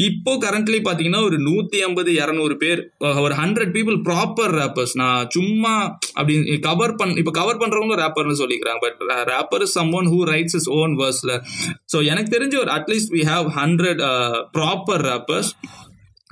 இப்போ 0.09 0.33
கரண்ட்லி 0.45 0.81
பாத்தீங்கன்னா 0.89 1.23
ஒரு 1.29 1.37
நூத்தி 1.49 1.79
ஐம்பது 1.89 2.11
இரநூறு 2.23 2.55
பேர் 2.63 2.81
ஒரு 3.25 3.35
ஹண்ட்ரட் 3.43 3.73
பீப்புள் 3.77 3.99
ப்ராப்பர் 4.09 4.55
ரேப்பர்ஸ் 4.61 4.95
நான் 5.03 5.29
சும்மா 5.37 5.75
அப்படி 6.19 6.35
கவர் 6.69 6.97
பண் 7.03 7.15
இப்போ 7.23 7.35
கவர் 7.41 7.61
பண்றவங்க 7.63 7.97
ரேப்பர்னு 8.03 8.41
சொல்லிக்கிறாங்க. 8.43 8.81
But 8.87 9.01
rapper 9.33 9.65
is 9.67 9.77
someone 10.01 10.11
who 10.15 10.21
writes 10.33 10.59
his 10.61 10.69
own 10.81 10.95
வேர்ஸில் 11.03 11.35
so 11.95 11.99
எனக்கு 12.13 12.35
தெரிஞ்ச 12.37 12.57
ஒரு 12.65 12.73
at least 12.79 13.15
we 13.17 13.25
have 13.33 13.49
hundred 13.61 14.03
proper 14.59 15.05
rappers 15.11 15.53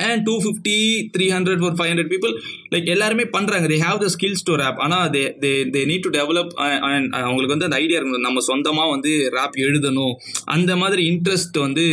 and 0.08 0.22
two 0.28 0.34
fifty 0.44 0.76
three 1.14 1.26
hundred 1.34 1.64
ஒரு 1.68 1.76
ஃபைவ் 1.78 1.90
ஹண்ட்ரட் 1.92 2.10
பீப்புள் 2.12 2.32
லைக் 2.74 2.88
எல்லாருமே 2.94 3.24
பண்ணுறாங்க 3.36 3.66
they 3.72 3.78
have 3.86 3.98
the 4.04 4.08
skills 4.14 4.44
to 4.48 4.54
rap 4.62 4.80
ஆனால் 4.84 5.06
they 5.14 5.22
they 5.44 5.52
they 5.74 5.82
need 5.90 6.04
to 6.06 6.12
develop 6.18 6.52
and 6.90 7.08
அவங்களுக்கு 7.22 7.54
வந்து 7.54 7.68
அந்த 7.68 7.78
ஐடியா 7.82 7.98
இருக்கணும் 7.98 8.26
நம்ம 8.28 8.44
சொந்தமாக 8.50 8.92
வந்து 8.94 9.12
ரேப் 9.36 9.56
எழுதணும். 9.66 10.14
அந்த 10.56 10.72
மாதிரி 10.82 11.02
இன்ட்ரெஸ்ட் 11.12 11.58
வந்து 11.66 11.86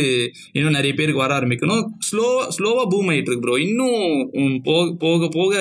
இன்னும் 0.56 0.76
நிறைய 0.78 0.92
பேருக்கு 1.00 1.24
வர 1.24 1.32
ஆரம்பிக்கணும். 1.38 1.82
ஸ்லோ 2.08 2.28
ஸ்லோவாக 2.56 2.86
பூம் 2.92 3.10
ஆகிட்டு 3.12 3.30
இருக்கு 3.30 3.46
ப்ரோ 3.46 3.56
இன்னும் 3.66 4.56
போக 4.68 4.86
போக 5.04 5.28
போக 5.38 5.54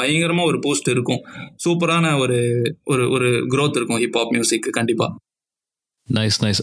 பயங்கரமாக 0.00 0.50
ஒரு 0.50 0.60
போஸ்ட் 0.66 0.92
இருக்கும். 0.94 1.22
சூப்பரான 1.64 2.06
ஒரு 2.24 2.38
ஒரு 2.92 3.04
ஒரு 3.16 3.30
க்ரோத் 3.54 3.78
இருக்கும் 3.78 4.02
ஹிப்ஹாப் 4.04 4.32
மியூசிக் 4.36 4.68
கண்டிப்பாக 4.78 5.12
நைஸ் 6.08 6.38
நைஸ் 6.44 6.60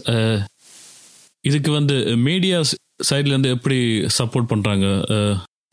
இதுக்கு 1.48 1.70
வந்து 1.70 1.96
மீடியாஸ் 2.28 2.72
சைட்ல 3.00 3.34
இருந்து 3.34 3.48
எப்படி 3.48 3.78
சப்போர்ட் 4.18 4.50
பண்றாங்க 4.50 4.86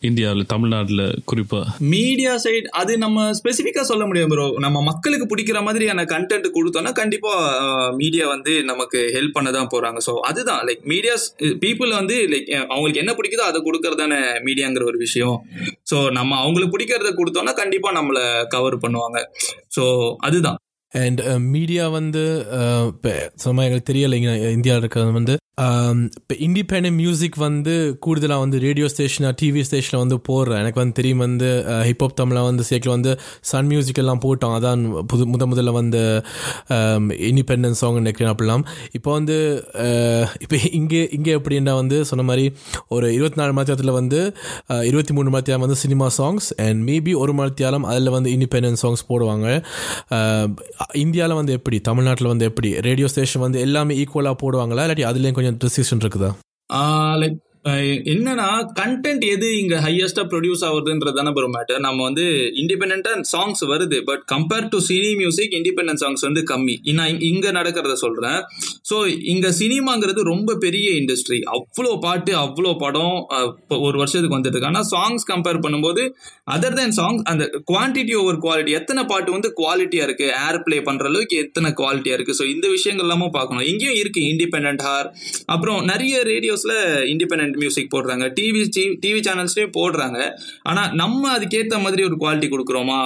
இந்தியாவில் 0.01 0.45
தமிழ்நாட்டில் 0.45 1.03
குறிப்பா? 1.31 1.59
மீடியா 1.93 2.37
சைட் 2.37 2.65
அது 2.71 2.97
நம்ம 2.97 3.31
ஸ்பெசிஃபிக்காக 3.33 3.81
சொல்ல 3.81 4.05
முடியும் 4.05 4.27
ப்ரோ 4.27 4.45
நம்ம 4.59 4.81
மக்களுக்கு 4.81 5.25
பிடிக்கிற 5.31 5.61
மாதிரியான 5.63 6.03
கண்டென்ட் 6.03 6.47
கொடுத்தோம்னா 6.57 6.91
கண்டிப்பாக 6.91 7.91
மீடியா 7.91 8.27
வந்து 8.27 8.63
நமக்கு 8.63 8.99
ஹெல்ப் 9.15 9.31
பண்ண 9.31 9.51
தான் 9.51 9.69
போகிறாங்க 9.73 10.01
ஸோ 10.07 10.15
அதுதான் 10.21 10.61
லைக் 10.65 10.83
மீடியாஸ் 10.85 11.25
பீப்புள் 11.63 11.91
வந்து 11.91 12.17
லைக் 12.33 12.49
அவங்களுக்கு 12.69 13.03
என்ன 13.03 13.13
பிடிக்குதோ 13.13 13.45
அதை 13.51 13.61
கொடுக்கறதான 13.61 14.15
மீடியாங்கிற 14.43 14.83
ஒரு 14.83 14.97
விஷயம். 14.97 15.37
ஸோ 15.91 16.11
நம்ம 16.11 16.37
அவங்களுக்கு 16.39 16.75
பிடிக்கிறத 16.75 17.13
கொடுத்தோம்னா 17.21 17.53
கண்டிப்பாக 17.53 17.97
நம்மளை 17.99 18.25
கவர் 18.47 18.77
பண்ணுவாங்க. 18.77 19.17
ஸோ 19.77 19.85
அதுதான். 20.19 20.59
அண்ட் 21.01 21.21
மீடியா 21.53 21.83
uh, 21.85 21.93
வந்து 21.97 22.23
uh, 22.57 22.83
இப்போ 22.89 23.11
சும்மா 23.43 23.61
எங்களுக்கு 23.67 23.89
தெரியலைங்க 23.91 24.31
இந்தியாவில் 24.57 24.83
இருக்கிறது 24.83 25.13
வந்து 25.19 25.35
இப்போ 26.19 26.35
இண்டிபெண்ட் 26.45 26.89
மியூசிக் 26.99 27.35
வந்து 27.45 27.73
கூடுதலாக 28.05 28.43
வந்து 28.43 28.57
ரேடியோ 28.65 28.87
ஸ்டேஷனாக 28.93 29.33
டிவி 29.39 29.61
ஸ்டேஷனில் 29.67 30.01
வந்து 30.03 30.17
போடுறேன். 30.29 30.61
எனக்கு 30.63 30.79
வந்து 30.81 30.95
தெரியும் 30.99 31.23
வந்து 31.25 31.49
uh, 31.71 31.81
ஹிப்ஹாப் 31.87 32.15
தமிழில் 32.19 32.47
வந்து 32.49 32.63
சேர்க்கல 32.69 32.93
வந்து 32.97 33.13
சன் 33.51 33.69
மியூசிக் 33.71 34.01
எல்லாம் 34.03 34.21
போட்டோம். 34.25 34.53
அதான் 34.57 34.83
புது 35.11 35.25
முத 35.33 35.47
முதல்ல 35.51 35.73
வந்து 35.79 36.01
um, 36.77 37.05
இண்டிபெண்டன்ஸ் 37.29 37.81
சாங் 37.83 37.99
நினைக்கிறேன் 38.01 38.31
அப்படிலாம். 38.33 38.65
இப்போ 38.99 39.11
வந்து 39.17 39.37
இப்போ 40.45 40.57
இங்கே 40.79 41.01
இங்கே 41.19 41.33
எப்படின்னா 41.39 41.75
வந்து 41.81 41.99
சொன்ன 42.11 42.27
மாதிரி 42.29 42.45
ஒரு 42.97 43.07
இருபத்தி 43.17 43.39
நாலு 43.41 43.53
மணித்தியாலத்தில் 43.57 43.97
வந்து 43.99 44.21
இருபத்தி 44.91 45.15
மூணு 45.19 45.29
மணித்தியாலம் 45.35 45.65
வந்து 45.67 45.79
சினிமா 45.85 46.09
சாங்ஸ் 46.19 46.49
அண்ட் 46.67 46.81
மேபி 46.89 47.13
ஒரு 47.23 47.35
மணித்தியாலம் 47.41 47.87
அதில் 47.91 48.15
வந்து 48.17 48.31
இண்டிபெண்டன்ஸ் 48.37 48.83
சாங்ஸ் 48.85 49.05
போடுவாங்க. 49.11 49.49
இந்தியாவில் 50.93 51.35
வந்து 51.35 51.53
எப்படி 51.53 51.79
தமிழ்நாட்டில் 51.79 52.27
வந்து 52.27 52.45
எப்படி 52.45 52.69
ரேடியோ 52.81 53.07
ஸ்டேஷன் 53.07 53.41
வந்து 53.41 53.59
எல்லாமே 53.59 53.95
ஈக்குவலாக 54.03 54.35
போடுவாங்களா? 54.43 54.83
இல்லாட்டி 54.85 55.05
அதுலேயும் 55.09 55.37
கொஞ்சம் 55.39 55.57
டிசிஷன் 55.63 56.03
இருக்குதா? 56.03 56.31
லைக் 57.23 57.37
என்னன்னா 58.11 58.47
கண்டென்ட் 58.79 59.25
எது 59.33 59.57
இங்க 59.59 59.75
ஹையஸ்டா 59.83 60.23
ப்ரொடியூஸ் 60.31 60.63
ஆகுதுன்றது 60.69 61.17
தானே 61.19 61.31
மேட்டர் 61.53 61.79
நம்ம 61.85 61.99
வந்து 62.03 62.25
இண்டிபெண்டா 62.61 63.11
சாங்ஸ் 63.31 63.61
வருது 63.71 63.97
but 64.09 64.23
compare 64.31 64.67
to 64.73 64.79
cine 64.87 65.11
music 65.21 65.53
independent 65.59 66.01
songs 66.03 66.25
வந்து 66.27 66.41
கம்மி. 66.51 66.75
நான் 66.97 67.21
இங்க 67.29 67.45
நடக்கிறத 67.51 67.93
சொல்றேன். 67.93 68.39
ஸோ 68.89 68.95
இங்க 69.33 69.47
சினிமாங்கிறது 69.59 70.21
ரொம்ப 70.31 70.55
பெரிய 70.65 70.89
இண்டஸ்ட்ரி 71.01 71.39
அவ்வளோ 71.55 71.93
பாட்டு 72.05 72.33
அவ்வளோ 72.41 72.73
படம் 72.83 73.15
ஒரு 73.87 73.97
வருஷத்துக்கு 74.01 74.37
வந்துட்டு 74.37 74.57
இருக்கு 74.57 74.71
ஆனால் 74.71 74.89
சாங்ஸ் 74.93 75.25
கம்பேர் 75.31 75.61
பண்ணும்போது 75.65 76.03
அதர் 76.55 76.77
தேன் 76.79 76.95
சாங்ஸ் 76.99 77.23
அந்த 77.33 77.43
குவான்டிட்டி 77.71 78.15
ஓவர் 78.21 78.41
குவாலிட்டி 78.47 78.73
எத்தனை 78.79 79.03
பாட்டு 79.13 79.31
வந்து 79.31 79.53
குவாலிட்டியா 79.61 80.03
இருக்கு? 80.09 80.27
ஏர் 80.47 80.61
பிளே 80.65 80.81
பண்ற 80.89 81.05
அளவுக்கு 81.11 81.37
எத்தனை 81.45 81.71
குவாலிட்டியா 81.79 82.17
இருக்கு? 82.17 82.37
ஸோ 82.41 82.45
இந்த 82.55 82.67
விஷயங்கள் 82.75 83.07
எல்லாமும் 83.07 83.35
பார்க்கணும். 83.37 83.65
இங்கேயும் 83.71 83.99
இருக்கு 84.03 84.21
இண்டிபெண்ட் 84.33 84.83
ஹார் 84.89 85.09
அப்புறம் 85.55 85.81
நிறைய 85.93 86.23
ரேடியோஸ்ல 86.33 86.75
இண்டிபெண்ட் 87.13 87.51
மியூசிக் 87.61 87.93
போடுறாங்க. 87.95 88.25
டிவி 88.37 88.61
டிவி 89.03 89.19
சேனல்ஸ்லயும் 89.27 89.75
போடுறாங்க. 89.79 90.19
ஆனா 90.69 90.83
நம்ம 91.01 91.21
அதுக்கேற்ற 91.37 91.77
மாதிரி 91.85 92.03
ஒரு 92.09 92.17
குவாலிட்டி 92.23 92.49
கொடுக்குறோமா? 92.53 92.99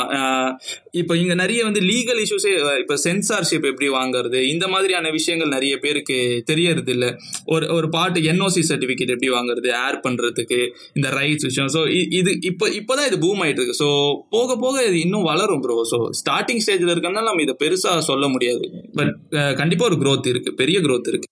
இப்போ 1.02 1.14
இங்க 1.22 1.34
நிறைய 1.42 1.60
வந்து 1.68 1.82
லீகல் 1.90 2.22
இஷ்யூஸே 2.26 2.52
இப்போ 2.84 2.96
சென்சார்ஷிப் 3.08 3.68
எப்படி 3.72 3.90
வாங்குறது? 3.98 4.40
இந்த 4.54 4.66
மாதிரியான 4.74 5.12
விஷயங்கள் 5.18 5.54
நிறைய 5.56 5.74
பேருக்கு 5.84 6.18
தெரியறது 6.52 6.92
இல்லை 6.96 7.10
ஒரு 7.56 7.66
ஒரு 7.78 7.90
பாட்டு 7.96 8.26
என்ஓசி 8.32 8.64
சர்டிபிகேட் 8.72 9.14
எப்படி 9.16 9.32
வாங்குறது? 9.38 9.70
ஏர் 9.86 10.00
பண்றதுக்கு 10.08 10.60
இந்த 10.98 11.10
ரைட்ஸ் 11.20 11.48
விஷயம். 11.50 11.72
ஸோ 11.76 11.84
இது 12.20 12.34
இப்போ 12.52 12.66
இப்போதான் 12.80 13.10
இது 13.12 13.20
பூம் 13.26 13.42
ஆயிட்டு 13.46 13.62
இருக்கு. 13.62 13.80
ஸோ 13.84 13.90
போக 14.36 14.58
போக 14.66 14.76
இது 14.90 14.98
இன்னும் 15.06 15.30
வளரும் 15.32 15.64
ப்ரோ 15.66 15.80
ஸோ 15.94 16.00
ஸ்டார்டிங் 16.22 16.64
ஸ்டேஜ்ல 16.66 16.94
இருக்கனால 16.96 17.28
நம்ம 17.30 17.46
இதை 17.48 17.58
பெருசா 17.64 17.94
சொல்ல 18.12 18.28
முடியாது. 18.36 18.66
பட் 19.00 19.14
கண்டிப்பா 19.62 19.86
ஒரு 19.90 20.00
க்ரோத் 20.04 20.30
இருக்கு. 20.34 20.52
பெரிய 20.62 20.80
க்ரோத் 20.86 21.10
இருக்கு. 21.12 21.28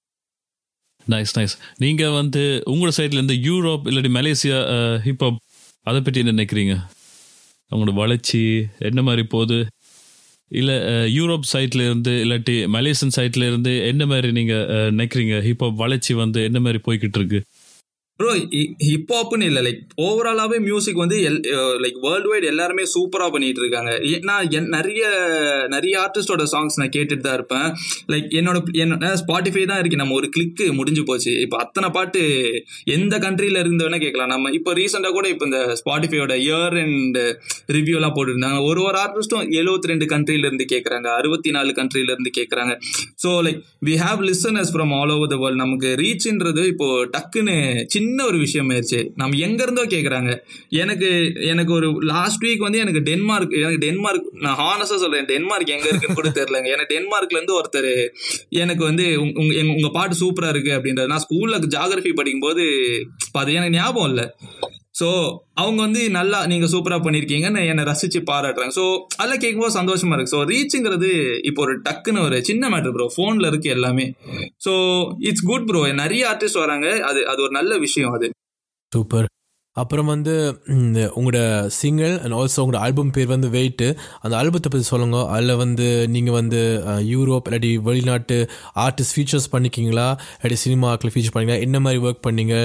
நைஸ் 1.10 1.34
நைஸ் 1.38 1.56
நீங்க 1.78 2.10
வந்து 2.10 2.64
உங்களோட 2.66 2.92
சைட்ல 2.98 3.20
இருந்து 3.22 3.34
யூரோப் 3.34 3.88
இல்லாட்டி 3.88 4.12
மலேசியா 4.12 4.60
ஹிப்ஹாப் 5.06 5.38
அதை 5.82 6.02
பற்றி 6.02 6.20
என்ன 6.20 6.32
நினைக்கிறீங்க? 6.32 6.76
அவங்களோட 7.72 7.94
வளர்ச்சி 7.94 8.66
என்ன 8.80 9.02
மாதிரி 9.02 9.24
போகுது? 9.24 9.68
இல்லை 10.52 10.76
யூரோப் 11.20 11.48
சைட்ல 11.54 11.82
இருந்து 11.86 12.12
இல்லாட்டி 12.26 12.56
மலேசியன் 12.68 13.16
சைட்ல 13.16 13.48
இருந்து 13.48 13.86
என்ன 13.86 14.06
மாதிரி 14.06 14.32
நீங்க 14.32 14.54
uh, 14.54 14.88
நினைக்கிறீங்க? 14.94 15.36
ஹிப்ஹாப் 15.48 15.76
வளர்ச்சி 15.76 16.14
வந்து 16.14 16.44
என்ன 16.44 16.60
மாதிரி 16.60 16.80
போய்கிட்டு 16.88 17.20
இருக்கு? 17.22 17.42
ப்ரோ 18.20 18.34
ஹிப்ஹாப்னு 18.90 19.48
இல்லை 19.50 19.62
லைக் 19.66 19.80
ஓவராலாகவே 20.04 20.58
மியூசிக் 20.66 21.00
வந்து 21.02 21.16
எல் 21.30 21.40
லைக் 21.84 21.98
வேர்ல்டு 22.06 22.30
வைட் 22.32 22.46
எல்லாருமே 22.52 22.84
சூப்பராக 22.94 23.30
பண்ணிட்டு 23.34 23.62
இருக்காங்க. 23.64 23.92
நான் 24.30 24.70
நிறைய 24.76 25.02
நிறைய 25.74 25.96
ஆர்டிஸ்டோட 26.04 26.44
சாங்ஸ் 26.54 26.78
நான் 26.82 26.94
கேட்டுட்டு 26.94 27.26
தான் 27.26 27.36
இருப்பேன். 27.40 27.68
லைக் 28.14 28.28
என்னோட 28.42 28.60
என்னோட 28.84 29.10
ஸ்பாட்டிஃபை 29.24 29.64
தான் 29.72 29.82
இருக்கு. 29.82 30.00
நம்ம 30.02 30.16
ஒரு 30.20 30.30
கிளிக்கு 30.36 30.68
முடிஞ்சு 30.78 31.04
போச்சு. 31.10 31.34
இப்போ 31.46 31.58
அத்தனை 31.64 31.90
பாட்டு 31.98 32.22
எந்த 32.96 33.20
கண்ட்ரியில் 33.26 33.62
இருந்தவனே 33.64 34.00
கேட்கலாம். 34.06 34.32
நம்ம 34.36 34.54
இப்போ 34.60 34.74
ரீசெண்டாக 34.80 35.14
கூட 35.18 35.28
இப்போ 35.34 35.48
இந்த 35.50 35.60
ஸ்பாட்டிஃபையோட 35.82 36.38
இயர் 36.46 36.78
அண்ட் 36.84 37.20
ரிவ்யூலாம் 37.78 38.16
போட்டுருந்தாங்க. 38.20 38.62
ஒரு 38.70 38.82
ஒரு 38.88 39.00
ஆர்டிஸ்ட்டும் 39.04 39.46
எழுபத்தி 39.60 39.94
ரெண்டு 39.94 40.08
கண்ட்ரிலேருந்து 40.16 40.70
கேட்குறாங்க 40.74 41.10
அறுபத்தி 41.20 41.54
நாலு 41.58 41.78
கண்ட்ரிலேருந்து 41.82 42.34
கேட்குறாங்க 42.40 42.74
so 43.26 43.30
like 43.50 43.62
we 43.90 43.98
have 44.06 44.26
listeners 44.32 44.74
from 44.76 44.96
all 45.02 45.16
over 45.18 45.34
the 45.36 45.40
world 45.44 45.64
நமக்கு 45.66 45.92
ரீச்ன்றது 46.06 46.66
இப்போ 46.74 46.90
டக்குன்னு 47.18 47.58
சின்ன 47.96 48.04
ஒரு 48.26 48.38
விஷயம் 48.38 48.70
ஆயிடுச்சு. 48.70 49.00
நம்ம 49.16 49.38
எங்க 49.38 49.64
இருந்தோ 49.64 49.84
கேக்குறாங்க. 49.86 50.32
எனக்கு 50.70 51.10
எனக்கு 51.34 51.74
ஒரு 51.74 51.90
லாஸ்ட் 52.04 52.44
வீக் 52.46 52.66
வந்து 52.68 52.78
எனக்கு 52.78 53.00
டென்மார்க் 53.00 53.54
எனக்கு 53.62 53.78
டென்மார்க் 53.78 54.28
நான் 54.42 54.58
ஹானஸா 54.58 54.96
சொல்றேன். 55.04 55.26
டென்மார்க் 55.26 55.74
எங்க 55.76 55.88
இருக்குன்னு 55.88 56.16
கூட 56.16 56.30
தெரிலங்க 56.30 56.72
எனக்கு 56.76 56.96
டென்மார்க்ல 56.96 57.36
இருந்து 57.36 57.58
ஒருத்தர் 57.60 58.08
எனக்கு 58.50 58.84
வந்து 58.84 59.20
உங்க 59.22 59.54
உங்க 59.76 59.90
பாட்டு 59.90 60.16
சூப்பரா 60.20 60.50
இருக்கு 60.50 60.72
அப்படின்றது 60.72 61.06
நான் 61.06 61.26
ஸ்கூல்ல 61.28 61.60
ஜாகிரபி 61.78 62.14
படிக்கும் 62.14 62.46
போது 62.48 62.66
அது 63.32 63.54
எனக்கு 63.54 63.78
ஞாபகம் 63.78 64.10
இல்லை. 64.10 64.26
ஸோ 64.96 65.08
அவங்க 65.54 65.80
வந்து 65.82 66.02
நல்லா 66.10 66.46
நீங்கள் 66.46 66.72
சூப்பராக 66.74 67.04
பண்ணியிருக்கீங்கன்னு 67.06 67.62
என்னை 67.66 67.84
ரசித்து 67.84 68.20
பாராட்டுறாங்க 68.30 68.76
ஸோ 68.78 68.86
அதெல்லாம் 69.18 69.42
கேட்கும்போது 69.44 69.78
சந்தோஷமாக 69.80 70.18
இருக்குது 70.18 70.36
ஸோ 70.36 70.42
ரீச்சுங்கிறது 70.52 71.10
இப்போ 71.50 71.62
ஒரு 71.62 71.74
டக்குன்னு 71.82 72.22
ஒரு 72.22 72.38
சின்ன 72.42 72.70
மேட்ரு 72.70 72.92
ப்ரோ 72.92 73.08
ஃபோனில் 73.16 73.50
இருக்குது 73.52 73.76
எல்லாமே. 73.78 74.06
ஸோ 74.66 74.74
இட்ஸ் 75.20 75.46
குட் 75.46 75.68
ப்ரோ 75.68 75.82
நிறைய 76.04 76.30
ஆர்டிஸ்ட் 76.32 76.62
வராங்க. 76.64 76.88
அது 77.10 77.28
அது 77.28 77.42
ஒரு 77.42 77.52
நல்ல 77.52 77.78
விஷயம் 77.78 78.14
அது. 78.14 78.30
சூப்பர் 78.92 79.28
அப்புறம் 79.82 80.10
வந்து 80.14 80.34
உங்களோட 81.18 81.40
சிங்கிள் 81.78 82.14
அண்ட் 82.22 82.36
ஆல்சோ 82.40 82.62
உங்களோட 82.64 82.82
ஆல்பம் 82.86 83.14
பேர் 83.16 83.34
வந்து 83.34 83.48
வெயிட்டு 83.56 83.88
அந்த 84.24 84.34
ஆல்பத்தை 84.42 84.70
பற்றி 84.74 84.88
சொல்லுங்க. 84.92 85.18
அதில் 85.36 85.60
வந்து 85.64 85.88
நீங்கள் 86.16 86.38
வந்து 86.40 86.62
யூரோப் 87.14 87.50
இல்லாட்டி 87.50 87.72
வெளிநாட்டு 87.88 88.38
ஆர்டிஸ்ட் 88.86 89.16
ஃபீச்சர்ஸ் 89.16 89.52
பண்ணிக்கிங்களா 89.56 90.08
இல்லாட்டி 90.36 90.60
சினிமாக்கில் 90.66 91.14
ஃபீச்சர் 91.16 91.36
பண்ணிங்களா 91.36 91.60
என்ன 91.68 91.80
மாதிரி 91.88 92.04
ஒர்க் 92.06 92.26
பண்ணீங்க? 92.28 92.56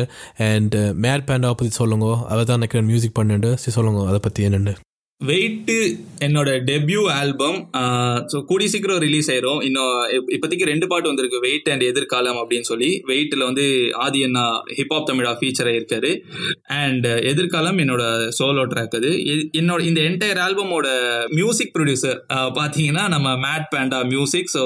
அண்ட் 0.51 0.77
மேட் 1.07 1.27
பேண்டாவை 1.31 1.59
பற்றி 1.63 1.75
சொல்லுங்க. 1.81 2.11
அதை 2.33 2.45
தான் 2.45 2.61
எனக்கு 2.63 2.87
மியூசிக் 2.93 3.19
பண்ணுண்டு 3.21 3.53
சரி 3.65 3.77
சொல்லுங்க. 3.79 4.03
அதை 4.13 4.21
பற்றி 4.29 4.49
என்னென்னு. 4.51 4.75
வெயிட்டு 5.29 5.77
என்னோட 6.27 6.51
டெபியூ 6.69 7.01
ஆல்பம் 7.19 7.57
ஸோ 8.33 8.39
கூடி 8.51 8.67
சீக்கிரம் 8.73 9.01
ரிலீஸ் 9.05 9.29
ஆயிரும். 9.33 9.61
இன்னும் 9.67 9.93
இப்போதைக்கு 10.35 10.67
ரெண்டு 10.71 10.87
பாட்டு 10.91 11.11
வந்திருக்கு. 11.11 11.39
வெயிட் 11.45 11.69
அண்ட் 11.73 11.85
எதிர்காலம் 11.91 12.39
அப்படின்னு 12.41 12.69
சொல்லி. 12.71 12.89
வெயிட்டில் 13.11 13.45
வந்து 13.49 13.65
ஆதி 14.05 14.21
அண்ணா 14.27 14.45
ஹிப்ஹாப் 14.79 15.07
தமிழா 15.11 15.33
ஃபீச்சர் 15.41 15.69
ஆயிருக்காரு. 15.73 16.11
அண்ட் 16.83 17.07
எதிர்காலம் 17.33 17.81
என்னோட 17.85 18.05
சோலோ 18.39 18.65
ட்ராக் 18.73 18.97
அது. 19.01 19.11
என்னோட 19.61 19.81
இந்த 19.91 20.01
என்டையர் 20.11 20.41
ஆல்பமோட 20.47 20.89
மியூசிக் 21.39 21.75
ப்ரொடியூசர் 21.77 22.19
பார்த்தீங்கன்னா 22.59 23.05
நம்ம 23.15 23.35
மேட் 23.47 23.69
பேண்டா 23.75 24.01
மியூசிக் 24.15 24.53
ஸோ 24.57 24.65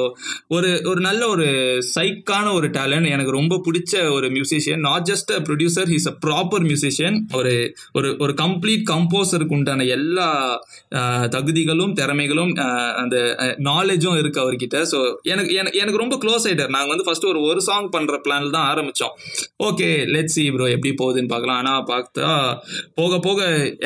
ஒரு 0.56 0.70
ஒரு 0.92 1.02
நல்ல 1.08 1.22
ஒரு 1.34 1.48
சைக்கான 1.96 2.46
ஒரு 2.58 2.70
டேலண்ட் 2.78 3.12
எனக்கு 3.14 3.38
ரொம்ப 3.40 3.60
பிடிச்ச 3.68 3.94
ஒரு 4.16 4.28
musician 4.36 4.84
not 4.88 5.08
just 5.12 5.32
a 5.38 5.40
producer 5.50 5.90
he's 5.94 6.10
a 6.12 6.16
proper 6.26 6.66
musician 6.70 7.18
ஒரு 7.40 7.54
ஒரு 7.98 8.10
ஒரு 8.26 8.34
கம்ப்ளீட் 8.44 8.84
கம்போசருக்கு 8.92 9.56
உண்டான 9.60 9.88
எல்லா 9.98 10.28
தகுதிகளும் 11.34 11.94
திறமைகளும் 12.00 12.52
அந்த 13.02 13.16
நாலேஜும் 13.68 14.18
இருக்கு 14.22 14.42
அவர்கிட்ட. 14.44 14.78
ஸோ 14.92 14.98
எனக்கு 15.32 15.52
எனக்கு 15.60 15.80
எனக்கு 15.82 16.02
ரொம்ப 16.02 16.16
க்ளோஸ் 16.24 16.46
ஆயிட்டார். 16.48 16.72
நாங்கள் 16.76 16.92
வந்து 16.94 17.06
ஃபர்ஸ்ட் 17.08 17.28
ஒரு 17.32 17.42
ஒரு 17.50 17.60
சாங் 17.68 17.88
பண்ற 17.94 18.18
பிளான்ல 18.26 18.52
தான் 18.56 18.68
ஆரம்பிச்சோம். 18.72 19.14
ஓகே 19.68 19.88
லெட் 20.14 20.32
சி 20.36 20.44
ப்ரோ 20.56 20.68
எப்படி 20.76 20.92
போகுதுன்னு 21.02 21.32
பார்க்கலாம். 21.34 21.60
ஆனால் 21.62 21.84
பார்த்தா 21.92 22.28
போக 23.00 23.18
போக 23.28 23.40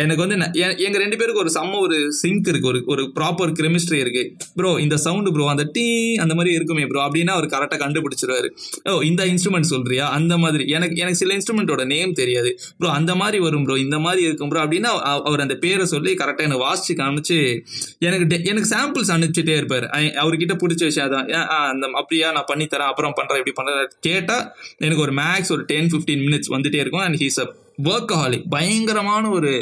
எனக்கு 0.05 0.23
வந்து 0.25 0.39
எங்க 0.87 0.97
ரெண்டு 1.05 1.19
பேருக்கு 1.21 1.45
ஒரு 1.45 1.53
செம்ம 1.59 1.81
ஒரு 1.87 1.99
சிங்க் 2.23 2.49
இருக்கு. 2.53 2.71
ஒரு 2.73 2.81
ஒரு 2.95 3.03
ப்ராப்பர் 3.19 3.53
கெமிஸ்ட்ரி 3.61 4.01
இருக்கு. 4.05 4.25
ப்ரோ 4.59 4.71
இந்த 4.85 4.97
சவுண்டு 5.07 5.33
ப்ரோ 5.35 5.49
அந்த 5.55 5.65
டீ 5.77 5.87
அந்த 6.25 6.35
மாதிரி 6.39 6.53
இருக்குமே 6.59 6.85
ப்ரோ 6.91 7.01
அப்படின்னா 7.07 7.33
அவர் 7.39 7.49
கரெக்டாக 7.55 7.81
கண்டுபிடிச்சிருவாரு. 7.85 8.49
ஓ 8.91 9.01
இந்த 9.11 9.23
இன்ஸ்ட்ருமெண்ட் 9.33 9.71
சொல்றியா? 9.75 10.05
அந்த 10.19 10.35
மாதிரி. 10.43 10.65
எனக்கு 10.77 10.97
எனக்கு 11.03 11.21
சில 11.23 11.33
இன்ஸ்ட்ருமெண்ட்டோட 11.39 11.85
நேம் 11.95 12.13
தெரியாது. 12.21 12.51
ப்ரோ 12.81 12.91
அந்த 12.99 13.13
மாதிரி 13.21 13.39
வரும் 13.47 13.65
ப்ரோ 13.67 13.77
இந்த 13.87 13.99
மாதிரி 14.07 14.23
இருக்கும் 14.29 14.51
ப்ரோ 14.53 14.63
அப்படின்னா 14.65 14.93
அவர் 15.29 15.45
அந்த 15.45 15.57
பேரை 15.65 15.87
சொல்லி 15.95 16.13
கரெக்டாக 16.23 16.48
எனக்கு 16.49 16.65
வாசிச்சு 16.67 16.93
காமிச்சு 17.01 17.39
எனக்கு 18.07 18.45
எனக்கு 18.51 18.71
சாம்பிள்ஸ் 18.75 19.13
அனுப்பிச்சிட்டே 19.15 19.57
இருப்பார். 19.57 19.87
அவர்கிட்ட 20.25 20.57
பிடிச்ச 20.65 20.89
விஷயம் 20.91 21.09
அதான். 21.09 21.45
அந்த 21.71 21.91
அப்படியா 21.95 22.29
நான் 22.33 22.51
பண்ணித்தரேன் 22.53 22.91
அப்புறம் 22.91 23.17
பண்றேன் 23.21 23.41
எப்படி 23.43 23.57
பண்றேன். 23.61 23.91
கேட்டா 24.09 24.37
எனக்கு 24.79 25.05
ஒரு 25.07 25.15
மேக்ஸ் 25.23 25.55
ஒரு 25.57 25.65
டென் 25.73 25.91
ஃபிஃப்டீன் 25.93 26.25
மினிட்ஸ் 26.27 26.55
வந்துட்டே 26.57 26.81
இருக்கும். 26.85 27.07
And 27.07 27.19
he's 27.23 27.41
a 27.45 27.49
work 27.85 28.13
Khalik 28.19 28.47
பயங்கரமான 28.51 29.25
ஒரு 29.31 29.53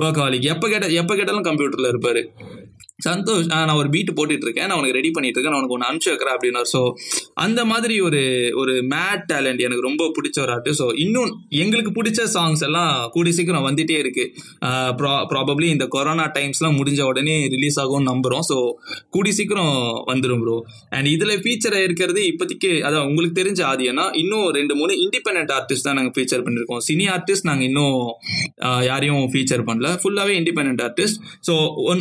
ஒர்க் 0.00 0.20
ஹாலிக் 0.22 0.48
எப்போ 0.52 0.68
கேட்ட 0.68 0.86
எப்போ 1.00 1.14
கேட்டாலும் 1.16 1.46
கம்ப்யூட்டர்ல 1.48 1.90
இருப்பாரு. 1.92 2.22
சந்தோஷ் 3.02 3.48
நான் 3.52 3.74
ஒரு 3.74 3.88
பீட்டு 3.88 4.12
போட்டுட்டு 4.12 4.46
இருக்கேன் 4.46 4.66
நான் 4.66 4.78
உனக்கு 4.78 4.96
ரெடி 4.96 5.10
பண்ணிட்டு 5.10 5.36
இருக்கேன் 5.36 5.54
நான் 5.54 5.62
உனக்கு 5.62 5.76
ஒன்று 5.76 5.88
அனுப்பிச்சு 5.88 6.12
வைக்கிறேன் 6.12 6.36
அப்படின்னா 6.36 6.62
ஸோ 6.72 6.80
அந்த 7.44 7.60
மாதிரி 7.64 7.94
ஒரு 8.00 8.20
ஒரு 8.54 8.74
மேட் 8.90 9.24
டேலண்ட் 9.32 9.60
எனக்கு 9.60 9.82
ரொம்ப 9.82 10.04
பிடிச்ச 10.16 10.36
ஒரு 10.40 10.52
ஆர்ட்டு 10.52 10.76
ஸோ 10.78 10.86
இன்னும் 10.96 11.30
எங்களுக்கு 11.62 11.92
பிடிச்ச 11.92 12.20
சாங்ஸ் 12.34 12.62
எல்லாம் 12.62 13.10
கூடி 13.10 13.32
சீக்கிரம் 13.32 13.66
வந்துட்டே 13.68 13.96
இருக்கு. 13.98 14.24
ப்ராபப்ளி 15.30 15.66
இந்த 15.66 15.86
கொரோனா 15.88 16.26
டைம்ஸ்லாம் 16.34 16.76
முடிஞ்ச 16.78 17.00
உடனே 17.02 17.36
ரிலீஸ் 17.46 17.78
ஆகும்னு 17.80 18.10
நம்புகிறோம் 18.10 18.44
ஸோ 18.50 18.56
கூடி 19.10 19.32
சீக்கிரம் 19.32 19.72
வந்துடும் 20.06 20.42
ப்ரோ 20.42 20.56
அண்ட் 20.90 21.08
இதில் 21.08 21.34
ஃபீச்சர் 21.42 21.76
இருக்கிறது 21.82 22.20
இப்போதைக்கு 22.30 22.70
அதான் 22.86 23.06
உங்களுக்கு 23.08 23.38
தெரிஞ்ச 23.40 23.60
ஆதியனா 23.72 24.06
இன்னும் 24.22 24.46
ரெண்டு 24.50 24.74
மூணு 24.74 24.92
இண்டிபெண்ட் 25.04 25.52
ஆர்டிஸ்ட் 25.58 25.86
தான் 25.88 25.98
நாங்கள் 25.98 26.14
ஃபீச்சர் 26.16 26.44
பண்ணியிருக்கோம் 26.46 26.82
சினி 26.88 27.06
ஆர்டிஸ்ட் 27.16 27.48
நாங்கள் 27.50 27.68
இன்னும் 27.70 27.98
யாரையும் 28.86 29.22
ஃபீச்சர் 29.32 29.64
பண்ணல. 29.68 29.88
ஃபுல்லாகவே 30.02 30.34
இண்டிபெண்ட் 30.40 30.82
ஆர்டிஸ்ட் 30.82 31.18
ஸோ 31.48 31.54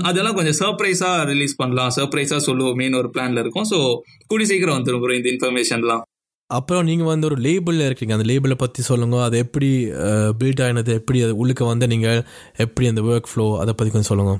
அதெல்லாம் 0.09 0.35
கொஞ்சம் 0.35 0.57
சர்ப்ரைஸ் 0.61 0.90
சர்ப்ரைஸாக 0.91 1.25
ரிலீஸ் 1.31 1.59
பண்ணலாம். 1.59 1.91
சர்ப்ரைஸாக 1.97 2.41
சொல்லுவோமேனு 2.47 2.99
ஒரு 3.01 3.09
பிளான்ல 3.13 3.41
இருக்கும். 3.43 3.67
ஸோ 3.71 3.77
கூடி 4.31 4.45
சீக்கிரம் 4.49 4.77
வந்துடும் 4.77 5.01
ப்ரோ 5.03 5.15
இந்த 5.19 5.29
இன்ஃபர்மேஷன்லாம் 5.33 6.03
அப்புறம் 6.49 6.85
நீங்கள் 6.89 7.09
வந்து 7.11 7.25
ஒரு 7.29 7.37
லேபிளில் 7.45 7.85
இருக்கீங்க. 7.87 8.13
அந்த 8.17 8.25
லேபிளை 8.29 8.55
பற்றி 8.63 8.81
சொல்லுங்க. 8.89 9.17
அது 9.27 9.35
எப்படி 9.43 9.69
பில்ட் 10.39 10.61
ஆகினது 10.65 10.91
எப்படி 10.99 11.19
அது 11.25 11.33
உள்ளுக்கு 11.41 11.65
வந்து 11.71 11.85
நீங்கள் 11.93 12.19
எப்படி 12.65 12.87
அந்த 12.91 13.03
ஒர்க் 13.11 13.29
ஃப்ளோ 13.31 13.45
அதை 13.63 13.73
பற்றி 13.73 13.91
கொஞ்சம் 13.93 14.11
சொல்லுங்கள் 14.11 14.39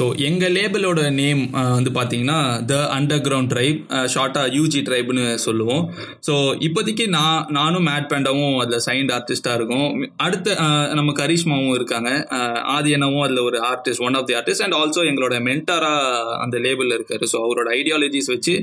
ஸோ 0.00 0.06
எங்கள் 0.26 0.54
லேபிளோட 0.56 1.00
நேம் 1.20 1.40
வந்து 1.76 1.90
பார்த்தீங்கன்னா 1.96 2.36
த 2.70 2.74
அண்டர் 2.96 3.22
கிரவுண்ட் 3.26 3.50
ட்ரைப் 3.52 3.80
ஷார்ட்டாக 4.12 4.54
யூஜி 4.58 4.80
ட்ரைப்னு 4.86 5.24
சொல்லுவோம். 5.44 5.82
ஸோ 6.26 6.34
இப்போதைக்கு 6.66 7.04
நான் 7.16 7.46
நானும் 7.58 7.86
மேட் 7.88 8.08
பேண்டாவும் 8.12 8.54
அதில் 8.62 8.84
சைன்ட் 8.86 9.12
ஆர்டிஸ்டாக 9.16 9.58
இருக்கும். 9.58 9.88
அடுத்த 10.26 10.56
நம்ம 10.98 11.14
கரிஷ்மாவும் 11.20 11.74
இருக்காங்க. 11.78 12.10
ஆதியனவும் 12.76 13.24
அதில் 13.26 13.42
ஒரு 13.48 13.58
artist 13.70 14.04
one 14.08 14.16
of 14.20 14.28
the 14.30 14.36
artist 14.40 14.64
and 14.66 14.78
also 14.80 15.04
எங்களோட 15.10 15.36
மென்டாராக 15.48 16.36
அந்த 16.44 16.58
லேபிளில் 16.66 16.96
இருக்காரு. 16.98 17.26
ஸோ 17.32 17.38
அவரோட 17.46 17.68
ஐடியாலஜிஸ் 17.80 18.32
வச்சு 18.34 18.54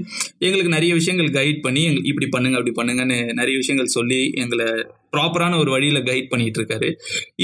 எங்களுக்கு 0.47 0.76
நிறைய 0.78 0.93
விஷயங்கள் 1.02 1.32
கைட் 1.39 1.62
பண்ணி 1.67 1.84
இப்படி 2.12 2.30
பண்ணுங்க 2.36 2.58
அப்படி 2.62 2.76
பண்ணுங்கன்னு 2.80 3.19
நிறைய 3.41 3.56
விஷயங்கள் 3.63 3.95
சொல்லி 3.97 4.21
எங்களை 4.45 4.67
ப்ராப்பரான 5.15 5.58
ஒரு 5.63 5.70
வழியில் 5.76 6.00
கைட் 6.10 6.30
பண்ணிட்டு 6.32 6.60
இருக்காரு 6.62 6.89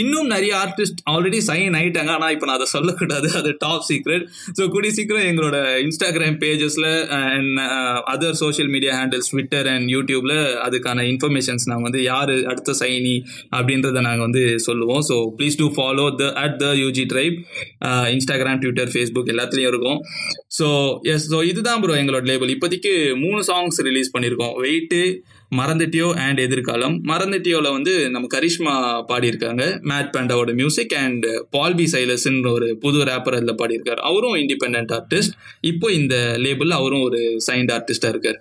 இன்னும் 0.01 0.29
நிறைய 0.33 0.53
ஆர்டிஸ்ட் 0.63 0.99
ஆல்ரெடி 1.13 1.39
சைன் 1.49 1.75
ஆயிட்டாங்க. 1.79 2.11
ஆனால் 2.17 2.33
இப்போ 2.35 2.47
நான் 2.49 2.57
அதை 2.59 2.67
சொல்லக்கூடாது. 2.75 3.27
அது 3.39 3.51
டாப் 3.65 3.85
சீக்ரெட் 3.89 4.25
ஸோ 4.57 4.65
கூடி 4.75 4.89
சீக்கிரம் 4.97 5.27
எங்களோட 5.31 5.57
Instagram 5.85 6.37
பேஜஸில் 6.43 6.89
and 7.19 7.59
other 8.13 8.37
social 8.43 8.71
media 8.75 8.93
handles 8.99 9.31
Twitter 9.33 9.69
and 9.73 9.87
யூடியூப்ல 9.95 10.35
அதுக்கான 10.67 11.05
இன்ஃபர்மேஷன்ஸ் 11.13 11.67
நாங்கள் 11.71 11.87
வந்து 11.89 12.01
யார் 12.11 12.33
அடுத்த 12.53 12.75
சைனி 12.81 13.15
அப்படின்றத 13.59 14.05
நாங்கள் 14.09 14.25
வந்து 14.27 14.43
சொல்லுவோம். 14.67 15.03
So 15.09 15.17
please 15.39 15.59
do 15.61 15.69
follow 15.77 16.07
the 16.21 16.31
at 16.45 16.57
the 16.63 16.67
UG 16.83 17.05
tribe 17.13 17.37
Instagram 18.15 18.61
Twitter 18.63 18.93
Facebook 18.95 19.31
எல்லாத்துலேயும் 19.35 19.71
இருக்கும். 19.73 19.99
ஸோ 20.59 20.67
எஸ் 21.13 21.29
ஸோ 21.33 21.39
இதுதான் 21.51 21.81
ப்ரோ 21.83 21.95
எங்களோட 22.01 22.25
லேபிள் 22.31 22.51
இப்போதைக்கு 22.55 22.93
மூணு 23.23 23.41
சாங்ஸ் 23.51 23.79
ரிலீஸ் 23.89 24.13
பண்ணியிருக்கோம். 24.15 24.55
வெயிட்டு 24.65 25.01
மறந்துட்டியோ 25.57 26.07
அண்ட் 26.25 26.39
எதிர்காலம். 26.39 26.95
மறந்துட்டியோல 27.03 27.71
வந்து 27.71 28.09
நம்ம 28.09 28.27
கரிஷ்மா 28.33 28.73
பாடியிருக்காங்க 29.11 29.63
மேட் 29.91 30.09
பேண்டாவோட 30.17 30.53
மியூசிக் 30.53 30.95
அண்ட் 30.95 31.25
பால்பி 31.57 31.85
சைலஸ்ன்னு 31.91 32.53
ஒரு 32.53 32.77
புது 32.77 32.99
ரேப்பர் 33.03 33.37
அதில் 33.39 33.55
பாடியிருக்காரு. 33.55 34.01
அவரும் 34.09 34.35
இண்டிபெண்ட் 34.35 34.91
ஆர்டிஸ்ட் 34.99 35.33
இப்போ 35.61 35.91
இந்த 35.91 36.15
லேபிள் 36.37 36.69
அவரும் 36.69 37.01
ஒரு 37.01 37.21
சைன்ட் 37.51 37.73
ஆர்டிஸ்டா 37.77 38.09
இருக்கார். 38.09 38.39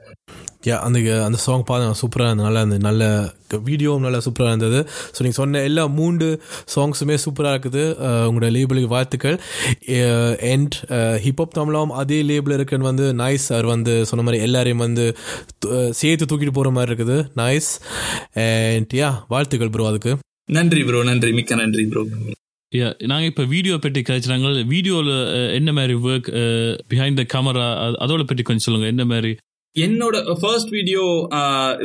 அந்த 0.86 0.98
அந்த 1.26 1.38
சாங் 1.44 1.64
பார்த்து 1.68 2.00
சூப்பராக 2.00 2.28
இருந்தது. 2.30 2.46
நல்லா 2.48 2.60
இருந்தது. 2.62 2.82
நல்ல 2.88 3.02
வீடியோவும் 3.68 4.04
நல்லா 4.06 4.20
சூப்பராக 4.26 4.52
இருந்தது. 4.54 4.80
ஸோ 5.14 5.20
நீங்கள் 5.24 5.40
சொன்ன 5.40 5.62
எல்லா 5.68 5.84
மூன்று 5.98 6.28
சாங்ஸுமே 6.74 7.16
சூப்பராக 7.24 7.54
இருக்குது. 7.54 7.84
உங்களோட 8.28 8.50
லேபிளுக்கு 8.56 8.90
வாழ்த்துக்கள். 8.94 9.38
அண்ட் 10.52 10.76
ஹிப்ஹாப் 11.24 11.56
தமிழாவும் 11.58 11.94
அதே 12.02 12.20
லேபிள் 12.30 12.56
இருக்குன்னு 12.58 12.90
வந்து 12.90 13.08
நைஸ் 13.22 13.46
அவர் 13.56 13.68
வந்து 13.74 13.94
சொன்ன 14.10 14.24
மாதிரி 14.28 14.42
எல்லாரையும் 14.48 14.84
வந்து 14.86 15.06
சேர்த்து 16.02 16.30
தூக்கிட்டு 16.32 16.56
போகிற 16.58 16.72
மாதிரி 16.78 16.90
இருக்குது. 16.92 17.18
நைஸ் 17.42 17.70
அண்ட் 18.46 18.94
யா 19.00 19.10
வாழ்த்துக்கள் 19.34 19.74
ப்ரோ 19.76 19.88
அதுக்கு. 19.92 20.14
நன்றி 20.58 20.84
ப்ரோ 20.90 21.02
நன்றி. 21.10 21.32
மிக்க 21.40 21.54
நன்றி 21.64 21.84
ப்ரோ 21.92 22.04
நாங்கள் 23.10 23.30
இப்போ 23.30 23.44
வீடியோ 23.52 23.74
பற்றி 23.84 24.00
கழிச்சுறாங்க 24.08 24.50
வீடியோவில் 24.74 25.14
என்ன 25.56 25.70
மாதிரி 25.78 25.94
ஒர்க் 26.08 26.28
பிஹைண்ட் 26.90 27.18
த 27.20 27.24
கேமரா 27.32 27.66
அதோட 28.04 28.22
பற்றி 28.28 28.44
கொஞ்சம் 28.48 28.66
சொல்லுங்கள் 28.66 28.92
என்ன 28.92 29.04
மாதிரி 29.10 29.32
என்னோட 29.76 30.38
ஃபர்ஸ்ட் 30.40 30.68
வீடியோ 30.68 31.02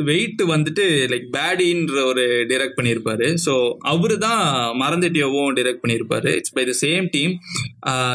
வெயிட் 0.04 0.42
வந்துட்டு 0.42 0.84
லைக் 1.12 1.28
பேடின்ற 1.36 2.04
ஒரு 2.04 2.24
டிரெக்ட் 2.48 2.76
பண்ணியிருப்பாரு 2.76 3.36
ஸோ 3.46 3.72
அவரு 3.78 4.18
தான் 4.18 4.42
மறந்துட்டியோவும் 4.76 5.54
டிரெக்ட் 5.54 5.82
பண்ணியிருப்பாரு 5.82 6.34
it's 6.34 6.52
by 6.52 6.64
the 6.64 6.74
same 6.80 7.08
team 7.10 7.32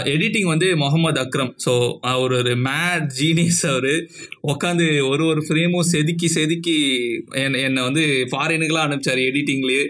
editing 0.06 0.42
வந்து 0.42 0.78
முகமது 0.78 1.22
அக்ரம். 1.22 1.52
ஸோ 1.66 1.74
அவர் 2.02 2.34
ஒரு 2.34 2.56
மேட் 2.64 3.08
ஜீனியஸ் 3.20 3.66
அவர். 3.68 3.92
உட்காந்து 4.48 5.10
ஒரு 5.10 5.26
ஒரு 5.26 5.44
ஃப்ரேமும் 5.48 5.88
செதுக்கி 5.92 6.28
செதுக்கி 6.28 6.78
என்னை 7.36 7.84
வந்து 7.84 8.28
ஃபாரினுக்கெலாம் 8.32 8.88
அனுப்பிச்சார் 8.88 9.22
எடிட்டிங்லேயே 9.30 9.84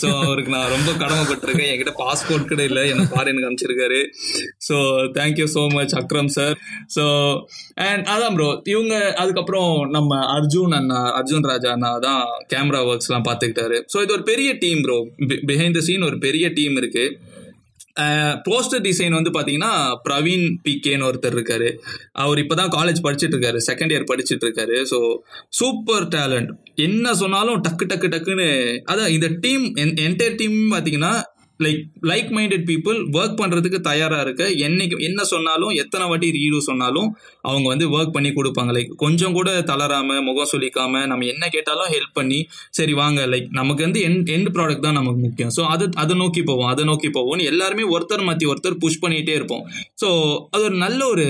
ஸோ 0.00 0.08
அவருக்கு 0.26 0.52
நான் 0.56 0.72
ரொம்ப 0.74 0.90
கடமைப்பட்டிருக்கேன். 1.02 1.70
என்கிட்ட 1.72 1.94
பாஸ்போர்ட் 2.02 2.48
கூட 2.50 2.62
இல்லை. 2.70 2.82
என்னை 2.92 3.06
ஃபாரினுக்கு 3.12 3.48
அனுப்பிச்சிருக்காரு. 3.48 4.00
So 4.68 4.76
thank you 5.18 5.46
so 5.56 5.62
much 5.76 5.94
Akram 6.00 6.30
sir 6.38 6.54
so 6.96 7.04
and 7.88 8.04
அதான் 8.14 8.36
ப்ரோ 8.38 8.48
இவங்க 8.74 8.94
அதுக்கப்புறம் 9.22 9.72
நம்ம 9.96 10.20
அர்ஜுன் 10.36 10.76
அண்ணா 10.80 11.00
அர்ஜுன் 11.20 11.48
ராஜா 11.52 11.70
அண்ணா 11.76 11.92
தான் 12.08 12.22
கேமரா 12.54 12.82
ஒர்க்ஸ்லாம் 12.90 13.26
பார்த்துக்கிட்டாரு. 13.30 13.78
ஸோ 13.94 13.98
இது 14.04 14.14
ஒரு 14.18 14.24
பெரிய 14.32 14.52
team 14.64 14.82
bro 14.86 14.98
behind 15.52 15.78
the 15.78 15.82
scene 15.88 16.08
ஒரு 16.10 16.18
பெரிய 16.26 16.46
டீம் 16.60 16.76
இருக்குது 16.82 17.16
போஸ்டர் 18.48 18.82
டிசைன் 18.82 19.10
வந்து 19.10 19.30
பார்த்தீங்கன்னா 19.30 19.72
பிரவீன் 20.08 20.56
பிகேன்னு 20.64 21.06
ஒருத்தர் 21.06 21.36
இருக்காரு. 21.36 21.68
அவர் 22.12 22.38
இப்போதான் 22.38 22.68
காலேஜ் 22.68 23.04
படிச்சுட்டு 23.04 23.36
இருக்காரு 23.36 23.60
செகண்ட் 23.66 23.92
இயர் 23.92 24.08
படிச்சுட்டு 24.12 24.46
இருக்காரு 24.46 24.82
ஸோ 24.90 24.98
சூப்பர் 25.48 26.08
டேலண்ட் 26.08 26.48
என்ன 26.74 27.14
சொன்னாலும் 27.14 27.60
டக்கு 27.60 27.86
டக்கு 27.86 28.08
டக்குன்னு 28.08 28.48
அதான் 28.84 29.08
இந்த 29.08 29.28
டீம் 29.40 29.74
என்டையர் 29.74 30.34
டீம் 30.34 30.72
பார்த்தீங்கன்னா 30.72 31.22
like 31.64 31.80
like 32.10 32.30
minded 32.36 32.64
people 32.70 32.98
work 33.18 33.36
பண்ணுறதுக்கு 33.40 33.78
தயாராக 33.88 34.24
இருக்க 34.26 34.42
என்னைக்கு 34.66 34.96
என்ன 35.08 35.20
சொன்னாலும் 35.32 35.72
எத்தனை 35.82 36.04
வாட்டி 36.10 36.28
ரீடு 36.38 36.58
சொன்னாலும் 36.68 37.08
அவங்க 37.48 37.66
வந்து 37.72 37.86
ஒர்க் 37.96 38.14
பண்ணி 38.16 38.30
கொடுப்பாங்க. 38.38 38.72
லைக் 38.76 38.92
கொஞ்சம் 39.04 39.36
கூட 39.38 39.50
தளராமல் 39.70 40.24
முகம் 40.28 40.50
சொல்லிக்காமல் 40.54 41.06
நம்ம 41.12 41.28
என்ன 41.34 41.44
கேட்டாலும் 41.56 41.90
ஹெல்ப் 41.94 42.16
பண்ணி 42.20 42.40
சரி 42.78 42.94
வாங்க 43.02 43.20
லைக் 43.34 43.48
நமக்கு 43.60 43.84
வந்து 43.86 44.02
எண்ட் 44.08 44.32
எண்ட் 44.36 44.52
ப்ராடக்ட் 44.56 44.86
தான் 44.88 44.98
நமக்கு 45.00 45.20
முக்கியம். 45.26 45.52
ஸோ 45.58 45.64
அது 45.74 45.86
அதை 46.04 46.16
நோக்கி 46.22 46.42
போவோம் 46.50 46.70
அதை 46.72 46.84
நோக்கி 46.90 47.10
போவோம்னு 47.18 47.48
எல்லாருமே 47.52 47.86
ஒருத்தர் 47.94 48.26
மாற்றி 48.30 48.50
ஒருத்தர் 48.52 48.80
புஷ் 48.84 49.02
பண்ணிகிட்டே 49.04 49.36
இருப்போம். 49.40 49.64
ஸோ 50.02 50.10
அது 50.54 50.62
ஒரு 50.70 50.78
நல்ல 50.86 51.00
ஒரு 51.14 51.26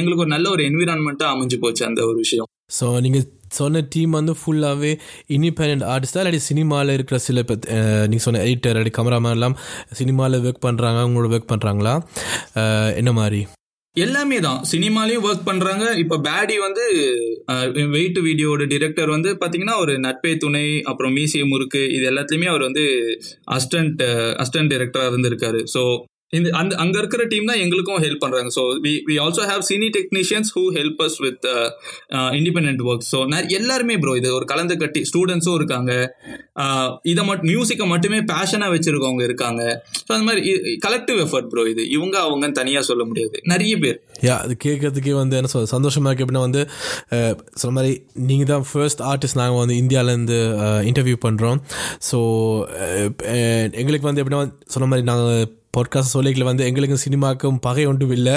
எங்களுக்கு 0.00 0.24
ஒரு 0.26 0.34
நல்ல 0.36 0.48
ஒரு 0.56 0.64
என்விரான்மெண்ட்டாக 0.70 1.34
அமைஞ்சு 1.36 1.58
போச்சு 1.66 1.84
அந்த 1.90 2.02
ஒரு 2.10 2.18
விஷயம். 2.24 2.50
ஸோ 2.78 2.86
நீங்கள் 3.04 3.26
சொன்ன 3.58 3.84
டீம் 3.94 4.18
வந்து 4.18 4.32
ஃபுல்லாகவே 4.40 4.92
இண்டிபெண்ட் 5.36 5.86
ஆர்டிஸ்டாக 5.92 6.22
இல்லாட்டி 6.22 6.42
சினிமாவில் 6.50 6.96
இருக்கிற 6.96 7.18
சில 7.26 7.44
இப்போ 7.44 7.56
நீங்கள் 8.10 8.26
சொன்ன 8.26 8.42
எடிட்டர் 8.48 8.80
அடி 8.80 8.92
கேமராமேன் 8.98 9.36
எல்லாம் 9.38 9.56
சினிமாவில் 10.00 10.42
ஒர்க் 10.42 10.66
பண்ணுறாங்க 10.66 11.00
அவங்களோட 11.04 11.30
ஒர்க் 11.36 11.50
பண்ணுறாங்களா 11.54 11.94
என்ன 13.00 13.12
மாதிரி? 13.20 13.40
எல்லாமே 13.96 14.36
தான். 14.44 14.60
சினிமாலையும் 14.72 15.24
ஒர்க் 15.28 15.48
பண்றாங்க. 15.48 15.84
இப்ப 16.02 16.18
பேடி 16.26 16.56
வந்து 16.64 16.84
வெயிட் 17.94 18.18
வீடியோட 18.26 18.62
டிரெக்டர் 18.72 19.10
வந்து 19.14 19.30
பாத்தீங்கன்னா 19.40 19.76
ஒரு 19.84 19.94
நட்பே 20.04 20.32
துணை 20.44 20.66
அப்புறம் 20.90 21.14
மீசிய 21.16 21.44
முறுக்கு 21.52 21.82
இது 21.96 22.04
எல்லாத்துலயுமே 22.10 22.50
அவர் 22.52 22.66
வந்து 22.68 22.84
அஸ்டன்ட் 23.56 24.02
அஸ்டன்ட் 24.44 24.72
டிரெக்டரா 24.74 25.08
இருந்திருக்காரு. 25.10 25.62
ஸோ 25.74 25.82
இந்த 26.32 26.48
அந்த 26.58 26.72
அங்க 26.82 26.96
இருக்கிற 26.98 27.22
டீம் 27.30 27.48
தான் 27.50 27.60
எங்களுக்கும் 27.62 28.02
ஹெல்ப் 28.04 28.22
பண்றாங்க. 28.24 28.50
So 28.56 28.62
we 28.84 28.92
we 29.08 29.14
also 29.22 29.44
have 29.50 29.62
cine 29.70 29.88
technicians 29.96 30.50
who 30.56 30.62
help 30.76 31.00
us 31.06 31.18
with 31.24 31.46
independent 32.38 32.82
work 32.90 33.06
so 33.12 33.20
எல்லாருமே 33.58 33.96
ப்ரோ 34.02 34.14
இது 34.20 34.28
ஒரு 34.38 34.46
கலந்து 34.52 34.76
கட்டி 34.82 35.02
ஸ்டூடெண்ட்ஸும் 35.10 35.58
இருக்காங்க. 35.60 35.92
இதை 37.12 37.22
மட்டும் 37.28 37.50
மியூசிக்கை 37.52 37.86
மட்டுமே 37.94 38.20
பேஷனா 38.32 38.68
வச்சிருக்கவங்க 38.74 39.24
இருக்காங்க. 39.30 39.62
ஸோ 40.06 40.10
அந்த 40.16 40.24
மாதிரி 40.28 40.42
கலெக்டிவ் 40.86 41.20
எஃபர்ட் 41.26 41.50
ப்ரோ 41.52 41.64
இது. 41.72 41.84
இவங்க 41.96 42.16
அவங்க 42.26 42.52
தனியா 42.60 42.82
சொல்ல 42.90 43.04
முடியாது. 43.04 43.36
நிறைய 43.54 43.74
பேர். 43.84 43.98
யா 44.28 44.36
அது 44.44 44.56
கேட்கறதுக்கே 44.66 45.16
வந்து 45.22 45.38
என்ன 45.40 45.50
சொல் 45.54 45.70
சந்தோஷமா 45.76 46.08
இருக்கு. 46.08 46.26
எப்படின்னா 46.26 46.46
வந்து 46.48 46.62
uh, 47.16 47.32
சொன்ன 47.54 47.74
மாதிரி 47.76 47.92
நீங்கள் 48.28 48.50
தான் 48.52 48.66
ஃபர்ஸ்ட் 48.70 49.02
ஆர்டிஸ்ட் 49.10 49.40
நாங்கள் 49.42 49.62
வந்து 49.62 49.76
இந்தியாவிலேருந்து 49.82 50.38
இன்டர்வியூ 50.90 51.18
uh, 51.18 51.22
பண்ணுறோம் 51.26 51.60
ஸோ 52.10 52.18
uh, 52.84 53.64
எங்களுக்கு 53.82 54.08
வந்து 54.10 54.22
எப்படின்னா 54.22 54.44
சொன்ன 54.74 54.88
மாதிரி 54.92 55.06
நாங்கள் 55.12 55.58
பாட்காஸ்ட் 55.76 56.14
சொல்லிக்கல 56.14 56.44
வந்து 56.44 56.64
எங்களுக்கு 56.64 56.98
சினிமாவுக்கும் 57.08 57.58
பகை 57.60 57.86
ஒன்றும் 57.86 58.10
இல்லை. 58.10 58.36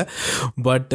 பட் 0.64 0.94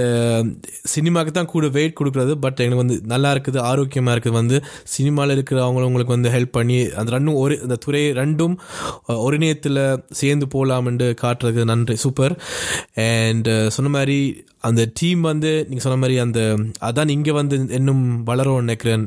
சினிமாவுக்கு 0.82 1.32
தான் 1.32 1.50
கூட 1.54 1.68
வெயிட் 1.68 1.96
கொடுக்குறது. 2.00 2.34
பட் 2.34 2.60
எங்களுக்கு 2.60 2.86
வந்து 2.86 3.00
நல்லா 3.06 3.32
இருக்குது 3.32 3.58
ஆரோக்கியமாக 3.58 4.18
இருக்குது. 4.18 4.32
வந்து 4.32 4.64
சினிமாவில் 4.84 5.36
இருக்கிறவங்களும் 5.38 5.90
உங்களுக்கு 5.90 6.16
வந்து 6.16 6.30
ஹெல்ப் 6.30 6.52
பண்ணி 6.52 6.78
அந்த 6.90 7.18
ரெண்டும் 7.18 7.34
ஒரு 7.34 7.60
அந்த 7.62 7.76
துறை 7.76 8.10
ரெண்டும் 8.12 8.54
ஒருநேயத்தில் 9.08 10.02
சேர்ந்து 10.10 10.46
போகலாம்னு 10.54 11.14
காட்டுறதுக்கு 11.22 11.64
நன்றி. 11.64 11.96
சூப்பர் 11.96 12.34
அண்ட் 12.94 13.48
சொன்ன 13.68 13.90
மாதிரி 13.90 14.46
அந்த 14.68 14.82
டீம் 14.98 15.22
வந்து 15.30 15.50
நீங்கள் 15.68 15.84
சொன்ன 15.86 15.98
மாதிரி 16.02 16.16
அந்த 16.26 16.40
அதான் 16.88 17.12
இங்கே 17.16 17.32
வந்து 17.40 17.56
இன்னும் 17.78 18.02
வளரும் 18.30 18.60
நினைக்கிறேன். 18.64 19.04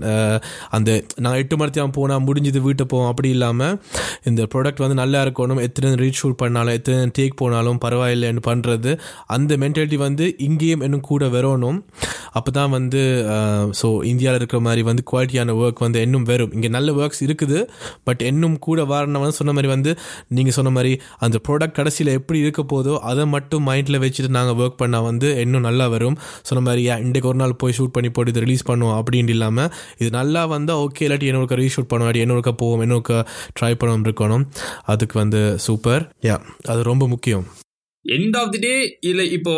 அந்த 0.78 0.90
நான் 1.24 1.40
எட்டு 1.42 1.56
மணித்தான் 1.62 1.96
போனால் 1.98 2.24
முடிஞ்சது 2.28 2.62
வீட்டை 2.68 2.86
போவோம். 2.94 3.10
அப்படி 3.12 3.30
இல்லாமல் 3.36 3.76
இந்த 4.32 4.42
ப்ராடக்ட் 4.54 4.84
வந்து 4.86 4.98
நல்லா 5.02 5.20
இருக்கணும். 5.26 5.62
எத்தனை 5.68 5.92
ரீச் 6.04 6.20
ஷூட் 6.22 6.40
பண்ணாலும் 6.44 6.76
எத்தனை 6.80 7.06
டேக் 7.20 7.40
போனாலும் 7.42 7.82
பரவாயில்லைன்னு 7.86 8.44
பண்ணுறது 8.50 8.94
அந்த 9.36 9.58
மென்டாலிட்டி 9.64 10.00
வந்து 10.08 10.28
இங்கேயும் 10.48 10.86
இன்னும் 10.88 11.06
கூட 11.12 11.30
வரணும். 11.36 11.80
அப்போ 12.38 12.50
தான் 12.58 12.72
வந்து 12.78 13.02
ஸோ 13.80 13.88
இந்தியாவில் 14.12 14.40
இருக்கிற 14.40 14.60
மாதிரி 14.68 14.82
வந்து 14.90 15.04
குவாலிட்டியான 15.10 15.56
ஒர்க் 15.62 15.82
வந்து 15.86 16.02
இன்னும் 16.06 16.28
வரும். 16.30 16.52
இங்கே 16.58 16.70
நல்ல 16.76 16.90
ஒர்க்ஸ் 17.00 17.22
இருக்குது. 17.28 17.58
பட் 18.08 18.22
இன்னும் 18.30 18.58
கூட 18.68 18.82
வரணும். 18.94 19.24
வந்து 19.24 19.38
சொன்ன 19.40 19.54
மாதிரி 19.58 19.70
வந்து 19.76 19.92
நீங்கள் 20.38 20.56
சொன்ன 20.58 20.72
மாதிரி 20.78 20.94
அந்த 21.26 21.38
ப்ராடக்ட் 21.48 21.78
கடைசியில் 21.80 22.12
எப்படி 22.20 22.40
இருக்க 22.46 22.62
போதோ 22.74 22.94
அதை 23.10 23.24
மட்டும் 23.36 23.66
மைண்டில் 23.70 24.02
வச்சுட்டு 24.04 24.32
நாங்கள் 24.38 24.58
ஒர்க் 24.62 24.80
பண்ணால் 24.82 25.06
வந்து 25.10 25.30
இன்னும் 25.52 25.68
நல்லா 25.70 25.88
வரும். 25.96 26.18
சொன்ன 26.50 26.66
மாதிரி 26.70 26.84
இன்றைக்கு 27.06 27.32
ஒரு 27.34 27.42
நாள் 27.44 27.60
போய் 27.64 27.78
ஷூட் 27.78 27.96
பண்ணி 27.98 28.12
போட்டு 28.16 28.34
இது 28.36 28.46
ரிலீஸ் 28.48 28.68
பண்ணுவோம் 28.72 28.98
அப்படின்னு 29.02 29.34
இல்லாமல் 29.38 29.72
இது 30.02 30.12
நல்லா 30.20 30.44
வந்தால் 30.56 30.82
ஓகே 30.86 31.06
இல்லாட்டி 31.08 31.30
என்னோட 31.32 31.60
ரீஷூட் 31.64 31.92
பண்ணுவோம் 31.92 32.10
என்ன 32.12 32.28
என்னோட 32.28 32.54
போவோம் 32.62 32.84
என்னோட 32.86 33.18
ட்ரை 33.60 33.74
பண்ணவும் 33.82 34.06
இருக்கணும். 34.08 34.46
அதுக்கு 34.94 35.16
வந்து 35.20 35.42
சூப்பர் 35.66 36.04
யா 36.28 36.38
அது 36.72 36.82
ரொம்ப 36.92 37.08
முக்கியம். 37.14 37.46
எண்ட் 38.06 38.38
ஆஃப் 38.40 38.52
தி 38.54 38.60
டே 38.66 38.72
இல்ல 39.10 39.22
இப்போ 39.38 39.52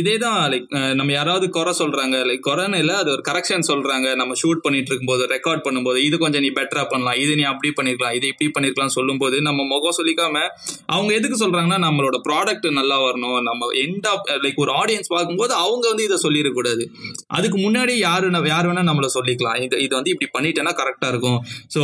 இதே 0.00 0.14
தான் 0.24 0.38
லைக் 0.52 0.66
நம்ம 0.98 1.10
யாராவது 1.12 1.46
குறை 1.54 1.72
சொல்றாங்க 1.78 2.16
லைக் 2.28 2.42
குறைன்னு 2.48 2.80
இல்ல 2.82 2.92
அது 3.02 3.08
ஒரு 3.14 3.22
கரெக்ஷன் 3.28 3.64
சொல்றாங்க 3.68 4.08
நம்ம 4.20 4.32
ஷூட் 4.40 4.60
பண்ணிட்டு 4.64 4.90
இருக்கும்போது 4.90 5.22
ரெக்கார்ட் 5.34 5.62
பண்ணும்போது 5.66 6.00
இது 6.08 6.16
கொஞ்சம் 6.24 6.44
நீ 6.46 6.50
பெட்டரா 6.58 6.82
பண்ணலாம் 6.92 7.18
இது 7.22 7.32
நீ 7.40 7.44
அப்படி 7.52 7.70
பண்ணிருக்கலாம் 7.78 8.16
இது 8.18 8.26
இப்படி 8.32 8.48
பண்ணிருக்கலாம் 8.56 8.92
சொல்லும்போது 8.96 9.36
நம்ம 9.48 9.64
முகம் 9.72 9.96
சொல்லிக்காம 10.00 10.42
அவங்க 10.96 11.10
எதுக்கு 11.18 11.38
சொல்றாங்கன்னா 11.44 11.78
நம்மளோட 11.86 12.18
ப்ராடக்ட் 12.28 12.68
நல்லா 12.80 12.98
வரணும் 13.06 13.38
நம்ம 13.48 13.70
எண்ட் 13.84 14.08
ஆஃப் 14.12 14.28
லைக் 14.44 14.60
ஒரு 14.64 14.74
ஆடியன்ஸ் 14.82 15.12
பார்க்கும்போது 15.14 15.54
அவங்க 15.64 15.84
வந்து 15.92 16.06
இதை 16.08 16.18
சொல்லிடக்கூடாது. 16.26 16.84
அதுக்கு 17.38 17.58
முன்னாடி 17.64 17.96
யாரு 18.06 18.30
யார் 18.52 18.68
வேணா 18.68 18.84
நம்மள 18.90 19.08
சொல்லிக்கலாம். 19.16 19.58
இது 19.66 19.82
இது 19.86 19.92
வந்து 19.98 20.12
இப்படி 20.14 20.28
பண்ணிட்டேன்னா 20.36 20.74
கரெக்டா 20.82 21.08
இருக்கும். 21.12 21.40
ஸோ 21.74 21.82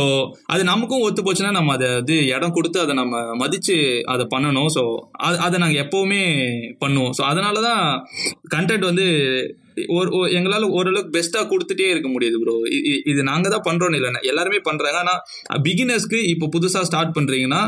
அது 0.53 0.61
நமக்கும் 0.71 1.03
ஒத்து 1.07 1.25
போச்சுன்னா 1.25 1.51
நம்ம 1.57 1.73
அதை 1.77 1.89
வந்து 1.99 2.15
இடம் 2.35 2.55
கொடுத்து 2.59 2.79
அதை 2.85 2.95
நம்ம 3.01 3.25
மதிச்சு 3.43 3.77
அதை 4.13 4.25
பண்ணணும். 4.35 4.69
ஸோ 4.77 4.83
அதை 5.47 5.55
நாங்கள் 5.65 5.81
எப்போ 5.85 5.99
எப்போவுமே 6.03 6.23
பண்ணுவோம். 6.83 7.13
ஸோ 7.17 7.23
அதனால 7.31 7.55
தான் 7.69 7.83
கண்டென்ட் 8.55 8.89
வந்து 8.91 9.05
ஒரு 9.97 10.09
எங்களால் 10.37 10.65
ஓரளவுக்கு 10.77 11.13
பெஸ்ட்டாக 11.15 11.45
கொடுத்துட்டே 11.51 11.85
இருக்க 11.91 12.07
முடியுது 12.15 12.37
ப்ரோ 12.41 12.53
இது 13.11 13.21
நாங்கள் 13.29 13.53
தான் 13.53 13.63
பண்ணுறோன்னு 13.67 13.97
இல்லை 13.99 14.19
எல்லாருமே 14.31 14.59
பண்ணுறாங்க 14.67 14.99
ஆனால் 15.03 15.21
பிகினர்ஸ்க்கு 15.67 16.19
இப்போ 16.33 16.47
புதுசாக 16.55 16.87
ஸ்டார்ட் 16.89 17.15
பண்ணுறீங்கன்னா 17.15 17.61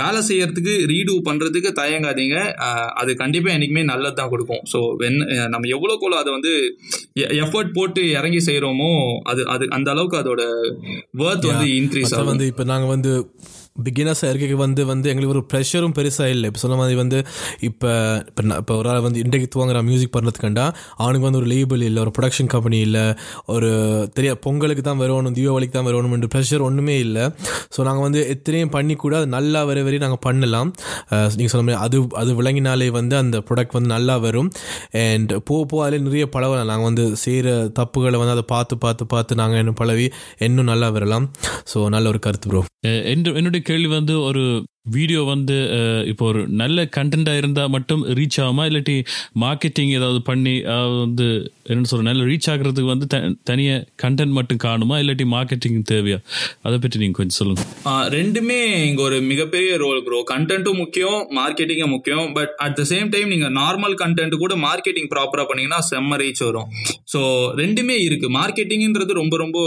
வேலை 0.00 0.20
செய்யறதுக்கு 0.28 0.74
ரீடூ 0.92 1.14
பண்ணுறதுக்கு 1.28 1.70
தயங்காதீங்க. 1.80 2.36
அது 3.02 3.10
கண்டிப்பாக 3.22 3.56
என்றைக்குமே 3.56 3.84
நல்லது 3.92 4.18
தான் 4.20 4.32
கொடுக்கும். 4.34 4.62
ஸோ 4.72 4.80
வென் 5.02 5.18
நம்ம 5.54 5.64
எவ்வளோக்குள்ள 5.76 6.18
அதை 6.22 6.32
வந்து 6.38 6.52
எஃபர்ட் 7.44 7.76
போட்டு 7.78 8.04
இறங்கி 8.18 8.42
செய்கிறோமோ 8.48 8.92
அது 9.32 9.44
அது 9.56 9.66
அந்த 9.78 9.90
அளவுக்கு 9.96 10.20
அதோட 10.22 10.44
வேர்த் 11.22 11.50
வந்து 11.52 11.68
இன்க்ரீஸ் 11.80 12.14
ஆகும். 12.14 12.32
வந்து 12.32 12.48
இப்போ 12.52 12.66
நாங்கள் 12.72 12.94
வந்து 12.94 13.14
பிகினர்ஸாக 13.86 14.30
இருக்க 14.32 14.60
வந்து 14.64 14.82
வந்து 14.92 15.06
எங்களுக்கு 15.12 15.34
ஒரு 15.36 15.44
ப்ரெஷரும் 15.50 15.94
பெருசாக 15.98 16.34
இல்லை. 16.34 16.46
இப்போ 16.50 16.62
சொன்ன 16.64 16.78
மாதிரி 16.82 16.96
வந்து 17.02 17.18
இப்போ 17.68 17.90
இப்போ 18.30 18.42
இப்போ 18.60 18.74
ஒரு 18.80 18.88
ஆள் 18.90 19.02
வந்து 19.04 19.20
இன்றைக்கு 19.24 19.46
துவங்குற 19.54 19.78
மியூசிக் 19.88 20.12
பண்ணுறதுக்கண்டா 20.16 20.64
அவனுக்கு 21.02 21.24
வந்து 21.26 21.38
ஒரு 21.40 21.48
லேபிள் 21.52 21.82
இல்லை 21.88 22.00
ஒரு 22.04 22.12
ப்ரொடக்ஷன் 22.16 22.50
கம்பெனி 22.54 22.78
இல்லை 22.86 23.04
ஒரு 23.54 23.70
தெரிய 24.16 24.30
பொங்கலுக்கு 24.44 24.82
தான் 24.88 25.00
வரணும் 25.02 25.36
தீபாவளிக்கு 25.38 25.74
தான் 25.76 25.86
வரணும்ன்ற 25.88 26.28
ப்ரெஷர் 26.34 26.64
ஒன்றுமே 26.68 26.96
இல்லை. 27.06 27.24
ஸோ 27.74 27.80
நாங்கள் 27.88 28.04
வந்து 28.06 28.20
எத்தனையும் 28.34 28.72
பண்ணி 28.76 28.94
கூட 29.04 29.14
அது 29.20 29.28
நல்லா 29.36 29.60
வர 29.70 29.78
வரையும் 29.86 30.04
நாங்கள் 30.06 30.22
பண்ணலாம். 30.26 30.70
நீங்கள் 31.38 31.52
சொன்ன 31.54 31.64
மாதிரி 31.68 31.80
அது 31.86 31.98
அது 32.22 32.30
விளங்கினாலே 32.40 32.88
வந்து 32.98 33.16
அந்த 33.22 33.36
ப்ராடக்ட் 33.48 33.76
வந்து 33.78 33.90
நல்லா 33.96 34.16
வரும். 34.26 34.50
அண்ட் 35.04 35.32
போக 35.50 35.60
போக 35.72 35.80
அதில் 35.86 36.06
நிறைய 36.08 36.26
பழகலாம் 36.36 36.70
நாங்கள் 36.72 36.88
வந்து 36.90 37.06
செய்கிற 37.24 37.56
தப்புகளை 37.80 38.18
வந்து 38.22 38.34
அதை 38.36 38.44
பார்த்து 38.54 38.76
பார்த்து 38.84 39.06
பார்த்து 39.14 39.40
நாங்கள் 39.42 39.60
இன்னும் 39.62 39.78
பழவி 39.82 40.06
இன்னும் 40.48 40.70
நல்லா 40.72 40.90
வரலாம். 40.98 41.26
ஸோ 41.72 41.78
நல்ல 41.96 42.08
ஒரு 42.12 42.20
கருத்து 42.26 42.48
ப்ரோ 42.52 42.62
என்னுடைய 43.38 43.62
கேள்வி 43.70 43.86
வந்து 43.88 44.22
ஒரு 44.22 44.42
வீடியோ 44.86 45.20
வந்து 45.30 45.56
இப்போ 46.10 46.24
ஒரு 46.30 46.40
நல்ல 46.60 46.84
கண்டென்ட்டாக 46.96 47.40
இருந்தால் 47.40 47.72
மட்டும் 47.74 48.02
ரீச் 48.18 48.38
ஆகுமா? 48.44 48.62
இல்லாட்டி 48.68 48.94
மார்க்கெட்டிங் 49.42 49.90
ஏதாவது 49.98 50.20
பண்ணி 50.28 50.54
வந்து 51.02 51.26
என்ன 51.72 51.88
சொல்ற 51.90 52.04
நல்ல 52.08 52.22
ரீச் 52.30 52.48
ஆகிறதுக்கு 52.52 52.92
வந்து 52.92 53.06
தனியாக 53.50 53.84
கண்டென்ட் 54.02 54.34
மட்டும் 54.38 54.60
காணுமா? 54.64 54.96
இல்லாட்டி 55.02 55.26
மார்க்கெட்டிங் 55.34 55.76
தேவையா? 55.90 56.18
அதை 56.66 56.76
பற்றி 56.84 57.00
நீங்கள் 57.02 57.18
கொஞ்சம் 57.18 57.38
சொல்லுங்கள் 57.40 58.08
ரெண்டுமே 58.16 58.58
இங்கே 58.88 59.04
ஒரு 59.08 59.18
மிகப்பெரிய 59.32 59.74
ரோல் 59.84 60.00
ப்ரோ 60.06 60.20
கண்டென்ட்டும் 60.32 60.80
முக்கியம் 60.82 61.20
மார்க்கெட்டிங்கும் 61.40 61.94
முக்கியம். 61.96 62.26
But 62.38 62.54
at 62.66 62.76
the 62.80 62.86
same 62.92 63.12
time 63.16 63.28
நீங்கள் 63.34 63.54
நார்மல் 63.60 63.96
கண்டென்ட் 64.04 64.36
கூட 64.44 64.56
மார்க்கெட்டிங் 64.66 65.10
ப்ராப்பராக 65.14 65.46
பண்ணீங்கன்னா 65.50 65.80
செம்ம 65.90 66.20
ரீச் 66.24 66.42
வரும். 66.48 66.68
ஸோ 67.12 67.22
ரெண்டுமே 67.62 67.98
இருக்குது 68.08 68.34
மார்க்கெட்டிங்கிறது 68.40 69.20
ரொம்ப 69.22 69.36
ரொம்ப 69.44 69.58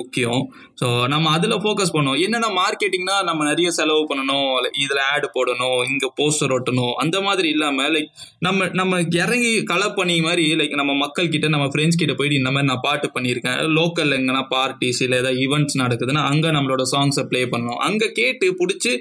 முக்கியம். 0.00 0.42
ஸோ 0.80 0.88
நம்ம 1.14 1.30
அதில் 1.36 1.60
ஃபோக்கஸ் 1.64 1.94
பண்ணோம் 1.98 2.18
என்னென்னா 2.24 2.50
மார்க்கெட்டிங்னா 2.62 3.18
நம்ம 3.30 3.40
நிறைய 3.50 3.68
செலவு 3.80 4.02
பண்ணணும். 4.10 4.48
இதுல 4.82 5.00
ஆடு 5.12 5.28
போடணும் 5.36 5.78
இங்க 5.90 6.06
போஸ்டர் 6.20 6.54
ஒட்டணும். 6.56 6.92
அந்த 7.02 7.16
மாதிரி 7.26 7.48
இல்லாம 7.54 7.88
லைக் 7.94 8.10
நம்ம 8.46 8.68
நம்ம 8.80 9.00
இறங்கி 9.22 9.52
கலர் 9.72 9.94
பண்ணி 9.98 10.16
மாதிரி 10.20 10.44
லைக் 10.60 10.74
நம்ம 10.80 10.94
மக்கள் 11.04 11.30
கிட்ட 11.34 11.48
நம்ம 11.54 11.66
ஃப்ரெண்ட்ஸ் 11.72 12.00
கிட்ட 12.02 12.14
போயிட்டு 12.14 12.40
இந்த 12.40 12.50
மாதிரி 12.54 12.68
நான் 12.72 12.84
பாட்டு 12.88 13.10
பண்ணியிருக்கேன். 13.16 13.58
லோக்கல்ல 13.78 14.18
எங்கன்னா 14.20 14.44
பார்ட்டிஸ் 14.54 15.02
இல்லை 15.06 15.18
ஏதாவது 15.22 15.40
ஈவெண்ட்ஸ் 15.46 15.78
நடக்குதுன்னா 15.82 16.24
அங்க 16.32 16.52
நம்மளோட 16.56 16.84
சாங்ஸை 16.94 17.24
ப்ளே 17.32 17.42
பண்ணணும். 17.44 17.80
அங்க 17.88 18.10
கேட்டு 18.20 18.48
பிடிச்சி 18.60 18.92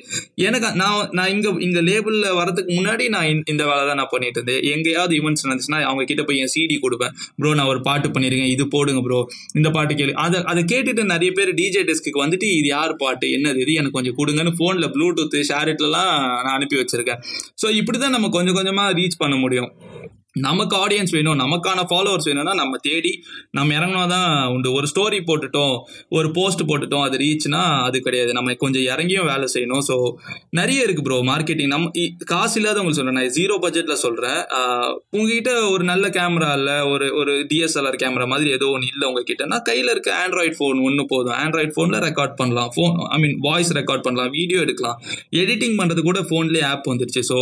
எனக்கு 0.48 0.72
நான் 0.82 1.10
நான் 1.20 1.32
இங்க 1.36 1.48
இங்க 1.68 1.80
லேபிள்ல 1.90 2.28
வரதுக்கு 2.42 2.72
முன்னாடி 2.80 3.08
நான் 3.16 3.44
இந்த 3.54 3.64
வேலை 3.72 3.84
தான் 3.90 4.00
நான் 4.02 4.12
பண்ணிட்டு 4.12 4.40
இருந்தேன். 4.40 4.62
எங்கேயாவது 4.74 5.14
ஈவெண்ட்ஸ் 5.20 5.46
நடந்துச்சுன்னா 5.46 5.82
அவங்க 5.90 6.04
கிட்ட 6.12 6.24
போய் 6.24 6.42
என் 6.44 6.54
சிடி 6.56 6.78
கொடுப்பேன். 6.86 7.14
ப்ரோ 7.40 7.54
நான் 7.60 7.72
ஒரு 7.74 7.82
பாட்டு 7.90 8.08
பண்ணிருக்கேன் 8.10 8.54
இது 8.56 8.68
போடுங்க 8.68 9.02
ப்ரோ 9.08 9.20
இந்த 9.60 9.70
பாட்டு 9.76 9.94
கேளு. 10.00 10.14
அதை 10.26 10.44
அதை 10.52 10.62
கேட்டுட்டு 10.72 11.04
நிறைய 11.14 11.32
பேர் 11.38 11.52
டிஜே 11.60 11.82
டெஸ்க்கு 11.90 12.18
வந்துட்டு 12.24 12.48
இது 12.60 12.68
யார் 12.68 12.94
பாட்டு? 13.04 13.28
என்னது? 13.38 13.60
இது 13.66 13.74
எனக்கு 13.74 13.98
கொஞ்சம் 13.98 14.18
கொடுங்கன்னு 14.20 14.54
ஃபோனில் 14.60 14.90
ப்ளூடூத் 14.96 15.36
ஷேரிட்லாம் 15.50 16.12
நான் 16.44 16.56
அனுப்பி 16.58 16.78
வச்சிருக்கேன். 16.78 17.22
ஸோ 17.62 17.70
இப்படிதான் 17.70 18.16
நம்ம 18.16 18.30
கொஞ்சம் 18.30 18.56
கொஞ்சமா 18.56 18.86
ரீச் 18.94 19.18
பண்ண 19.18 19.36
முடியும். 19.36 19.72
நமக்கு 20.36 20.76
ஆடியன்ஸ் 20.84 21.14
வேணும் 21.16 21.40
நமக்கான 21.42 21.80
ஃபாலோவர்ஸ் 21.90 22.28
வேணும்னா 22.30 22.54
நம்ம 22.60 22.78
தேடி 22.88 23.12
நம்ம 23.58 23.74
இறங்கினா 23.78 24.04
தான் 24.14 24.28
உண்டு. 24.54 24.70
ஒரு 24.78 24.88
ஸ்டோரி 24.92 25.20
போட்டுட்டோம் 25.30 25.74
ஒரு 26.18 26.28
போஸ்ட் 26.36 26.62
போட்டுட்டோம் 26.70 27.06
அது 27.06 27.16
ரீச்னா 27.24 27.62
அது 27.86 27.98
கிடையாது. 28.08 28.32
நம்ம 28.38 28.54
கொஞ்சம் 28.64 28.86
இறங்கியும் 28.94 29.30
வேலை 29.32 29.48
செய்யணும். 29.54 29.84
ஸோ 29.90 29.96
நிறைய 30.60 30.86
இருக்கு 30.88 31.06
ப்ரோ 31.08 31.18
மார்க்கெட்டிங் 31.32 31.74
நம்ம 31.76 32.06
காசு 32.34 32.56
இல்லாதவங்களுக்கு 32.60 33.00
சொல்றேன். 33.00 33.20
நான் 33.20 33.34
ஜீரோ 33.40 33.58
பட்ஜெட்ல 33.64 33.98
சொல்றேன். 34.06 34.42
உங்ககிட்ட 35.18 35.54
ஒரு 35.74 35.84
நல்ல 35.92 36.06
கேமரா 36.20 36.52
இல்லை 36.60 36.78
ஒரு 36.94 37.08
ஒரு 37.22 37.34
டிஎஸ்எல்ஆர் 37.52 38.00
கேமரா 38.04 38.28
மாதிரி 38.34 38.54
ஏதோ 38.60 38.70
ஒன்று 38.76 38.94
இல்லை 38.94 39.08
உங்ககிட்ட 39.10 39.60
கையில் 39.72 39.94
இருக்க 39.96 40.10
ஆண்ட்ராய்ட் 40.24 40.58
ஃபோன் 40.60 40.78
ஒன்று 40.88 41.06
போதும். 41.14 41.36
ஆண்ட்ராய்ட் 41.44 41.76
ஃபோனில் 41.76 42.04
ரெக்கார்ட் 42.08 42.38
பண்ணலாம். 42.44 42.72
Phone 42.78 42.96
I 43.16 43.20
mean 43.24 43.36
voice 43.48 43.74
record 43.80 44.06
பண்ணலாம். 44.08 44.32
வீடியோ 44.40 44.62
எடுக்கலாம். 44.68 44.98
எடிட்டிங் 45.42 45.78
பண்ணுறது 45.82 46.04
கூட 46.10 46.22
ஃபோன்லேயே 46.30 46.66
ஆப் 46.72 46.90
வந்துருச்சு. 46.92 47.24
ஸோ 47.32 47.40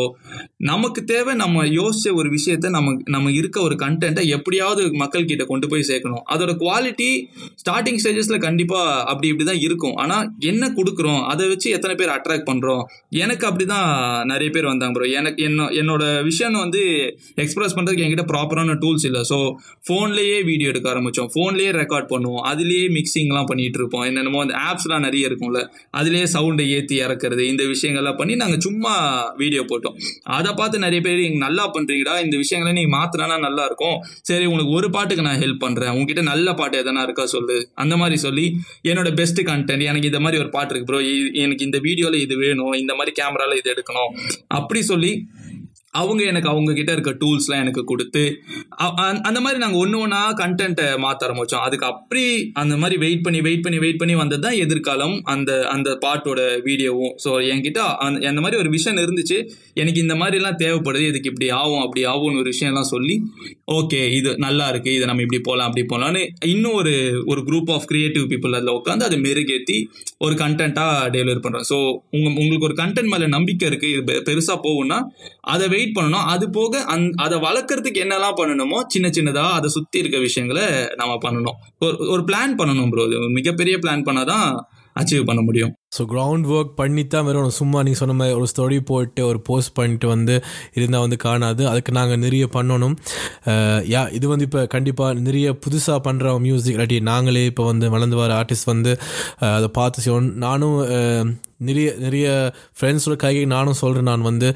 நமக்கு 0.71 1.04
தேவை 1.13 1.36
நம்ம 1.43 1.65
யோசிச்ச 1.80 2.15
ஒரு 2.21 2.30
விஷயத்தை 2.38 2.76
நம்ம 2.78 2.96
நம்ம 3.16 3.32
இருக்க 3.40 3.58
ஒரு 3.68 3.76
கண்டென்ட்டை 3.84 4.24
எப்படியாவது 4.38 4.84
மக்கள் 5.04 5.28
கிட்ட 5.32 5.44
கொண்டு 5.52 5.66
போய் 5.72 5.88
சேர்க்கணும். 5.92 6.24
அதோட 6.34 6.52
குவாலிட்டி 6.63 7.10
ஸ்டார்டிங் 7.62 8.00
ஸ்டேஜஸில் 8.04 8.44
கண்டிப்பாக 8.48 8.96
அப்படி 9.12 9.28
இப்படி 9.32 9.46
தான் 9.50 9.62
இருக்கும். 9.68 9.96
ஆனால் 10.04 10.26
என்ன 10.52 10.72
கொடுக்குறோம்? 10.80 11.22
அதை 11.32 11.46
வச்சு 11.52 11.68
எத்தனை 11.78 11.94
பேர் 12.00 12.13
அட்ராக்ட் 12.16 12.48
பண்ணுறோம் 12.52 12.84
எனக்கு 13.24 13.46
அப்படி 13.50 13.66
தான் 13.74 13.88
நிறைய 14.32 14.50
பேர் 14.56 14.70
வந்தாங்க 14.72 14.96
ப்ரோ 14.98 15.08
எனக்கு 15.20 15.42
என்ன 15.48 15.68
என்னோட 15.82 16.04
விஷயம் 16.30 16.60
வந்து 16.66 16.82
எக்ஸ்பிரஸ் 17.44 17.76
பண்ணுறதுக்கு 17.78 18.06
என்கிட்ட 18.06 18.26
ப்ராப்பரான 18.32 18.76
டூல்ஸ் 18.84 19.06
இல்லை. 19.10 19.22
ஸோ 19.32 19.38
ஃபோன்லேயே 19.88 20.38
வீடியோ 20.50 20.70
எடுக்க 20.74 20.88
ஆரம்பித்தோம் 20.94 21.30
ஃபோன்லேயே 21.36 21.72
ரெக்கார்ட் 21.82 22.10
பண்ணுவோம். 22.13 22.44
அதுலேயே 22.52 22.86
மிக்சிங்லாம் 22.98 23.50
பண்ணிகிட்டு 23.52 23.80
இருப்போம். 23.82 24.06
என்னென்னமோ 24.10 24.42
அந்த 24.46 24.56
ஆப்ஸ்லாம் 24.70 25.06
நிறைய 25.08 25.30
இருக்கும்ல. 25.30 25.62
அதுலேயே 26.00 26.26
சவுண்டை 26.36 26.68
ஏற்றி 26.78 26.96
இறக்குறது 27.06 27.44
இந்த 27.54 27.63
விஷயங்கள்லாம் 27.74 28.20
பண்ணி 28.22 28.36
நாங்கள் 28.44 28.63
சும்மா 28.68 28.94
வீடியோ 29.42 29.63
போட்டோம். 29.72 29.98
அதை 30.38 30.52
பார்த்து 30.62 30.86
நிறைய 30.86 31.02
பேர் 31.08 31.24
நல்லா 31.46 31.66
பண்ணுறீங்கடா 31.76 32.16
இந்த 32.26 32.36
விஷயங்கள் 32.44 32.66
நீ 32.77 32.84
மாத்தினா 32.95 33.39
நல்லா 33.47 33.63
இருக்கும் 33.69 33.97
சரி 34.30 34.45
உனக்கு 34.53 34.71
ஒரு 34.77 34.89
பாட்டுக்கு 34.95 35.25
நான் 35.27 35.41
ஹெல்ப் 35.43 35.63
பண்றேன். 35.65 35.91
உங்ககிட்ட 35.95 36.23
நல்ல 36.32 36.53
பாட்டு 36.60 36.82
எதனா 36.84 37.03
இருக்கா 37.08 37.25
சொல்லு. 37.36 37.58
அந்த 37.84 37.97
மாதிரி 38.01 38.17
சொல்லி 38.25 38.45
என்னோட 38.91 39.10
பெஸ்ட் 39.19 39.41
கண்டென்ட் 39.49 39.88
எனக்கு 39.89 40.10
இந்த 40.12 40.21
மாதிரி 40.25 40.41
ஒரு 40.43 40.51
பாட்டு 40.56 40.73
இருக்கு 40.73 40.89
ப்ரோ 40.91 41.01
எனக்கு 41.43 41.67
இந்த 41.69 41.80
வீடியோல 41.88 42.15
இது 42.25 42.38
வேணும் 42.45 42.73
இந்த 42.84 42.95
மாதிரி 42.99 43.13
கேமரால 43.21 43.58
இது 43.62 43.73
எடுக்கணும். 43.75 44.12
அப்படி 44.60 44.82
சொல்லி 44.91 45.12
அவங்க 45.98 46.22
எனக்கு 46.26 46.50
அவங்க 46.50 46.72
கிட்ட 46.74 46.92
இருக்க 46.94 47.12
டூல்ஸ்லாம் 47.20 47.62
எனக்கு 47.64 47.84
கொடுத்து 47.86 48.24
அந்த 49.28 49.40
மாதிரி 49.42 49.60
நாங்கள் 49.62 49.82
ஒன்று 49.82 49.98
ஒன்றா 50.00 50.22
கண்டென்ட்டை 50.40 50.66
மாற்ற 51.00 51.22
ஆரம்பிச்சோம். 51.26 51.64
அதுக்கு 51.66 51.86
அப்படி 51.92 52.24
அந்த 52.62 52.76
மாதிரி 52.78 52.98
வெயிட் 53.04 53.24
பண்ணி 53.24 53.40
வெயிட் 53.42 53.64
பண்ணி 53.64 53.80
வெயிட் 53.84 54.00
பண்ணி 54.00 54.16
வந்தது 54.18 54.42
தான் 54.42 54.60
எதிர்காலம் 54.64 55.16
அந்த 55.34 55.52
அந்த 55.74 55.90
பாட்டோட 56.04 56.40
வீடியோவும் 56.68 57.14
ஸோ 57.24 57.32
என்கிட்ட 57.50 57.80
அந்த 58.06 58.28
அந்த 58.30 58.42
மாதிரி 58.42 58.58
ஒரு 58.58 58.72
விஷயம் 58.76 59.04
இருந்துச்சு. 59.06 59.38
எனக்கு 59.78 60.00
இந்த 60.00 60.16
மாதிரிலாம் 60.18 60.60
தேவைப்படுது. 60.62 60.76
இதுக்கு 61.08 61.32
இப்படி 61.32 61.50
ஆகும் 61.58 61.84
அப்படி 61.84 62.04
ஆகும்னு 62.08 62.42
ஒரு 62.42 62.52
விஷயம்லாம் 62.54 62.92
சொல்லி 62.92 63.16
ஓகே 63.74 64.02
இது 64.12 64.30
நல்லா 64.40 64.66
இருக்குது 64.70 64.96
இதை 64.98 65.06
நம்ம 65.08 65.22
இப்படி 65.22 65.42
போகலாம் 65.42 65.68
அப்படி 65.68 65.86
போகலான்னு 65.86 66.22
இன்னும் 66.48 66.76
ஒரு 66.76 66.94
ஒரு 67.28 67.42
குரூப் 67.48 67.72
ஆஃப் 67.72 67.88
கிரியேட்டிவ் 67.88 68.26
பீப்புள் 68.30 68.56
அதில் 68.56 68.76
உட்காந்து 68.78 69.04
அதை 69.04 69.20
மெருகேற்றி 69.22 69.78
ஒரு 70.18 70.36
கண்டென்ட்டாக 70.36 71.10
டெலிவரி 71.14 71.42
பண்ணுறோம் 71.42 71.68
ஸோ 71.70 71.78
உங்க 72.16 72.28
உங்களுக்கு 72.38 72.68
ஒரு 72.68 72.78
கண்டென்ட் 72.78 73.12
மேலே 73.12 73.28
நம்பிக்கை 73.34 73.68
இருக்குது 73.70 73.94
இது 73.94 74.04
பெ- 74.10 74.24
போகும்னா 74.60 74.98
அதை 75.48 75.66
வெயிட் 75.68 75.87
பண்ணணும். 75.95 76.28
அது 76.36 76.50
போக 76.50 76.84
அந் 76.84 77.10
அதை 77.15 77.38
வளர்க்கறதுக்கு 77.39 78.02
என்னெல்லாம் 78.06 78.38
பண்ணணுமோ 78.38 78.80
சின்ன 78.88 79.08
சின்னதா 79.08 79.45
அதை 79.52 79.69
சுத்தி 79.69 80.00
இருக்க 80.00 80.19
விஷயங்களை 80.19 80.63
நம்ம 80.95 81.13
பண்ணணும். 81.15 81.58
ஒரு 81.80 82.10
ஒரு 82.10 82.21
பிளான் 82.21 82.58
பண்ணணும் 82.58 82.89
ப்ரோ 82.89 83.06
மிகப்பெரிய 83.28 83.78
பிளான் 83.78 84.08
பண்ணாதான் 84.10 84.47
அச்சீவ் 85.00 85.26
பண்ண 85.26 85.41
முடியும். 85.41 85.73
ஸோ 85.95 86.02
கிரவுண்ட் 86.12 86.47
ஒர்க் 86.56 86.73
பண்ணி 86.80 87.04
தான் 87.13 87.26
வெறும் 87.28 87.54
சும்மா 87.60 87.80
நீங்கள் 87.86 88.02
சொன்ன 88.02 88.15
மாதிரி 88.19 88.36
ஒரு 88.39 88.47
ஸ்டோரி 88.52 88.78
போட்டு 88.89 89.21
ஒரு 89.30 89.39
போஸ்ட் 89.50 89.73
பண்ணிட்டு 89.78 90.08
வந்து 90.13 90.36
இருந்தால் 90.78 91.06
வந்து 91.06 91.17
காணாது. 91.26 91.63
அதுக்கு 91.71 91.91
நாங்கள் 92.00 92.21
நிறைய 92.26 92.45
பண்ணணும். 92.58 92.95
யா 93.93 94.04
இது 94.17 94.26
வந்து 94.34 94.47
இப்போ 94.50 94.62
கண்டிப்பாக 94.76 95.26
நிறைய 95.30 95.56
புதுசாக 95.65 96.06
பண்ணுற 96.10 96.38
மியூசிக் 96.45 96.78
இல்லாட்டி 96.78 97.00
நாங்களே 97.12 97.47
இப்போ 97.54 97.65
வந்து 97.71 97.95
வளர்ந்து 97.95 98.21
வர 98.21 98.32
ஆர்டிஸ்ட் 98.41 98.71
வந்து 98.76 98.93
அதை 99.58 99.69
பார்த்து 99.82 100.06
செய்வோம் 100.06 100.32
நானும் 100.47 100.80
நிறைய 101.67 101.89
நிறைய 102.04 102.26
ஃப்ரெண்ட்ஸோட 102.78 103.15
கை 103.21 103.32
நானும் 103.54 103.78
சொல்கிறேன் 103.80 104.08
நான் 104.10 104.26
வந்து. 104.28 104.50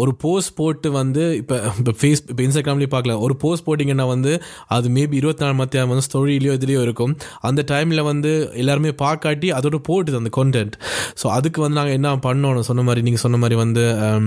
ஒரு 0.00 0.12
போஸ்ட் 0.24 0.52
போட்டு 0.58 0.88
வந்து 0.98 1.22
இப்போ 1.40 1.56
இப்போ 1.80 1.92
ஃபேஸ் 2.00 2.20
இப்போ 2.32 2.42
இன்ஸ்டாகிராம்லேயே 2.46 2.90
பார்க்கல. 2.94 3.14
ஒரு 3.26 3.34
போஸ்ட் 3.44 3.66
போட்டிங்கன்னா 3.68 4.06
வந்து 4.12 4.32
அது 4.76 4.88
மேபி 4.96 5.16
இருபத்தி 5.20 5.42
நாலு 5.44 5.56
மத்தியம் 5.60 5.92
வந்து 5.92 6.06
ஸ்டோரியிலையோ 6.08 6.54
இதுலேயோ 6.58 6.82
இருக்கும். 6.86 7.14
அந்த 7.50 7.64
டைமில் 7.72 8.02
வந்து 8.10 8.32
எல்லாருமே 8.62 8.92
பார்க்காட்டி 9.04 9.50
அதோட 9.58 9.78
போட்டுது 10.00 10.20
அந்த 10.22 10.32
content. 10.40 10.74
ஸோ 11.22 11.26
அதுக்கு 11.36 11.60
வந்து 11.64 11.78
நாங்கள் 11.80 11.96
என்ன 12.00 12.14
பண்ணோம்? 12.26 12.60
சொன்ன 12.70 12.82
மாதிரி 12.88 13.04
நீங்கள் 13.06 13.24
சொன்ன 13.24 13.38
மாதிரி 13.44 13.58
வந்து 13.62 13.84
um, 14.08 14.26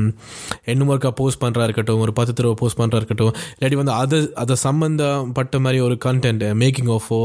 என்ன 0.71 0.89
ஒர்க்காக 0.93 1.13
போஸ்ட் 1.19 1.41
பண்ணுறா 1.43 1.63
இருக்கட்டும் 1.67 2.01
ஒரு 2.05 2.13
பத்து 2.17 2.33
தடவை 2.33 2.55
போஸ்ட் 2.61 2.79
பண்ணுறா 2.81 2.99
இருக்கட்டும் 3.01 3.33
இல்லாட்டி 3.55 3.77
வந்து 3.81 3.93
அதை 4.01 4.17
அதை 4.43 4.55
சம்மந்தப்பட்ட 4.65 5.59
மாதிரி 5.65 5.79
ஒரு 5.87 5.97
கண்டென்ட் 6.07 6.43
மேக்கிங் 6.63 6.91
ஆஃபோ 6.97 7.19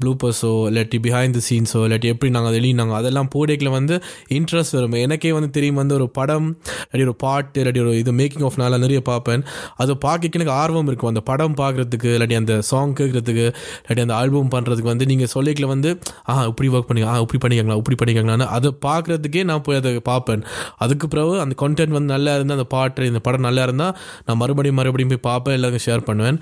ப்ளூப்பர்ஸோ 0.00 0.52
இல்லாட்டி 0.70 1.00
பிஹைண்ட் 1.06 1.36
தி 1.38 1.42
சீன்ஸோ 1.50 1.80
இல்லாட்டி 1.86 2.10
எப்படி 2.14 2.30
நாங்கள் 2.36 2.52
அதை 2.52 2.72
நாங்கள் 2.80 2.98
அதெல்லாம் 3.00 3.30
போடேக்கில் 3.34 3.72
வந்து 3.76 3.94
இன்ட்ரெஸ்ட் 4.38 4.76
வரும். 4.78 4.96
எனக்கே 5.06 5.32
வந்து 5.32 5.50
தெரியும் 5.56 5.80
வந்து 5.82 5.94
ஒரு 5.98 6.06
படம் 6.18 6.48
இல்லாட்டி 6.82 7.06
ஒரு 7.08 7.16
பாட்டு 7.24 7.60
இல்லாட்டி 7.62 7.82
ஒரு 7.84 7.92
இது 8.02 8.12
மேக்கிங் 8.12 8.44
ஆஃப் 8.48 8.58
நல்லா 8.62 8.78
நிறைய 8.84 9.00
பார்ப்பேன். 9.10 9.44
அதை 9.82 9.94
பார்க்க 10.06 10.38
எனக்கு 10.40 10.54
ஆர்வம் 10.62 10.88
இருக்கும். 10.90 11.10
அந்த 11.12 11.22
படம் 11.30 11.56
பார்க்குறதுக்கு 11.62 12.10
இல்லாட்டி 12.16 12.38
அந்த 12.42 12.54
சாங் 12.70 12.94
கேட்குறதுக்கு 13.00 13.46
இல்லாட்டி 13.80 14.04
அந்த 14.06 14.14
ஆல்பம் 14.14 14.52
பண்ணுறதுக்கு 14.54 14.90
வந்து 14.92 15.06
நீங்கள் 15.12 15.32
சொல்லிக்கல 15.34 15.68
வந்து 15.74 15.90
ஆ 16.30 16.34
இப்படி 16.50 16.68
ஒர்க் 16.74 16.88
பண்ணி 16.90 17.02
ஆ 17.12 17.14
இப்படி 17.24 17.40
பண்ணிக்கங்களா 17.44 17.78
இப்படி 17.90 17.98
பண்ணியிருக்காங்கன்னு 18.00 18.48
அதை 18.56 18.70
பார்க்குறதுக்கே 18.86 19.44
நான் 19.50 19.62
போய் 19.66 19.78
அதை 19.80 19.92
பார்ப்பேன். 20.10 20.42
அதுக்கு 20.84 21.06
பிறகு 21.12 21.34
அந்த 21.44 21.54
கண்டென்ட் 21.62 21.94
வந்து 21.96 22.12
நல்லா 22.14 22.34
இருந்தால் 22.38 22.58
அந்த 22.58 22.68
பாட்டு 22.76 23.10
இந்த 23.10 23.22
படம் 23.28 23.46
நல்லா 23.48 23.62
இருந்தால் 23.68 23.94
நான் 24.26 24.40
மறுபடியும் 24.42 24.78
மறுபடியும் 24.80 25.12
போய் 25.12 25.26
பார்ப்பேன் 25.30 25.56
எல்லாருக்கும் 25.58 25.86
ஷேர் 25.88 26.08
பண்ணுவேன். 26.10 26.40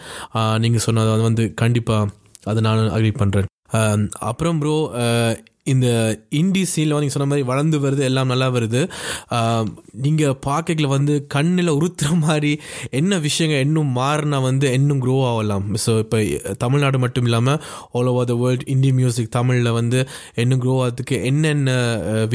நீங்கள் 0.65 0.85
சொன்னது 0.87 1.29
வந்து 1.29 1.47
கண்டிப்பாக 1.63 2.11
அதை 2.51 2.61
நான் 2.69 2.91
அக்ரி 2.97 3.13
பண்ணுறேன் 3.23 3.49
அப்புறம் 4.31 4.59
ப்ரோ 4.61 4.75
இந்த 5.75 5.89
இந்தி 6.41 6.63
சீனில் 6.73 6.95
வந்து 6.95 7.05
நீங்கள் 7.05 7.17
சொன்ன 7.17 7.29
மாதிரி 7.33 7.47
வளர்ந்து 7.51 7.79
வருது 7.85 8.03
எல்லாம் 8.09 8.31
நல்லா 8.33 8.49
வருது. 8.57 8.83
நீங்கள் 10.07 10.37
பார்க்கல 10.49 10.89
வந்து 10.97 11.15
கண்ணில் 11.35 11.75
உறுத்துற 11.77 12.11
மாதிரி 12.27 12.53
என்ன 13.01 13.19
விஷயங்கள் 13.29 13.65
இன்னும் 13.67 13.93
மாறினா 14.01 14.41
வந்து 14.49 14.67
இன்னும் 14.79 15.03
க்ரோ 15.05 15.17
ஆகலாம். 15.31 15.69
ஸோ 15.85 15.95
இப்போ 16.05 16.21
தமிழ்நாடு 16.65 17.01
மட்டும் 17.05 17.29
இல்லாமல் 17.31 17.61
all 17.99 18.11
over 18.15 18.31
the 18.33 18.37
world 18.43 18.67
Hindi 18.75 18.93
music 18.99 19.35
தமிழில் 19.39 19.77
வந்து 19.81 20.01
இன்னும் 20.45 20.63
க்ரோ 20.65 20.77
ஆகிறதுக்கு 20.83 21.19
என்னென்ன 21.31 21.79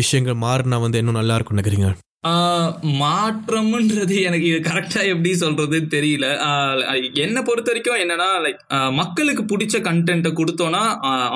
விஷயங்கள் 0.02 0.44
மாறினா 0.48 0.80
வந்து 0.88 1.00
இன்னும் 1.04 1.22
நல்லாயிருக்கும் 1.22 1.58
நினைக்கிறீங்க? 1.58 1.90
மாற்றம்ன்றது 2.24 4.22
எனக்கு 4.22 4.46
இது 4.46 4.60
கரெக்டாக 4.70 5.06
எப்படி 5.06 5.32
சொல்றதுன்னு 5.40 5.94
தெரியல. 5.94 7.14
என்னை 7.14 7.42
பொறுத்த 7.46 7.72
வரைக்கும் 7.72 7.96
என்னன்னா 7.96 8.30
லைக் 8.44 8.94
மக்களுக்கு 8.94 9.44
பிடிச்ச 9.44 9.76
கண்டென்ட்டை 9.78 10.32
கொடுத்தோன்னா 10.32 10.84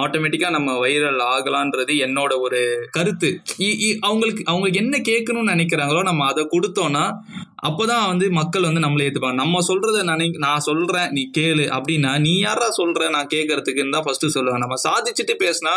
ஆட்டோமேட்டிக்காக 0.04 0.50
நம்ம 0.50 0.88
வைரல் 0.88 1.22
ஆகலான்றது 1.36 1.94
என்னோட 2.08 2.40
ஒரு 2.40 2.88
கருத்து. 2.92 3.42
இ- 3.60 3.78
இ- 3.86 3.98
அவங்களுக்கு 4.00 4.44
அவங்களுக்கு 4.46 4.80
என்ன 4.80 4.98
கேட்கணும்னு 4.98 5.54
நினைக்கிறாங்களோ 5.54 6.02
நம்ம 6.02 6.26
அதை 6.26 6.48
கொடுத்தோன்னா 6.52 7.14
அப்போதான் 7.64 8.08
வந்து 8.08 8.32
மக்கள் 8.32 8.62
வந்து 8.62 8.82
நம்மளை 8.86 9.04
ஏற்றுப்பாங்க 9.06 9.34
நம்ம 9.34 9.62
சொல்றத 9.68 10.04
நினை 10.04 10.26
நான் 10.38 10.60
சொல்றேன் 10.60 11.10
நீ 11.12 11.30
கேளு 11.38 11.66
அப்படின்னா 11.78 12.20
நீ 12.20 12.34
யாரா 12.40 12.68
சொல்ற? 12.80 13.10
நான் 13.10 13.30
கேட்கறதுக்குன்னு 13.34 13.90
தான் 13.90 14.06
ஃபர்ஸ்ட் 14.06 14.26
சொல்லுவாங்க. 14.36 14.62
நம்ம 14.66 14.76
சாதிச்சுட்டு 14.88 15.36
பேசினா 15.44 15.74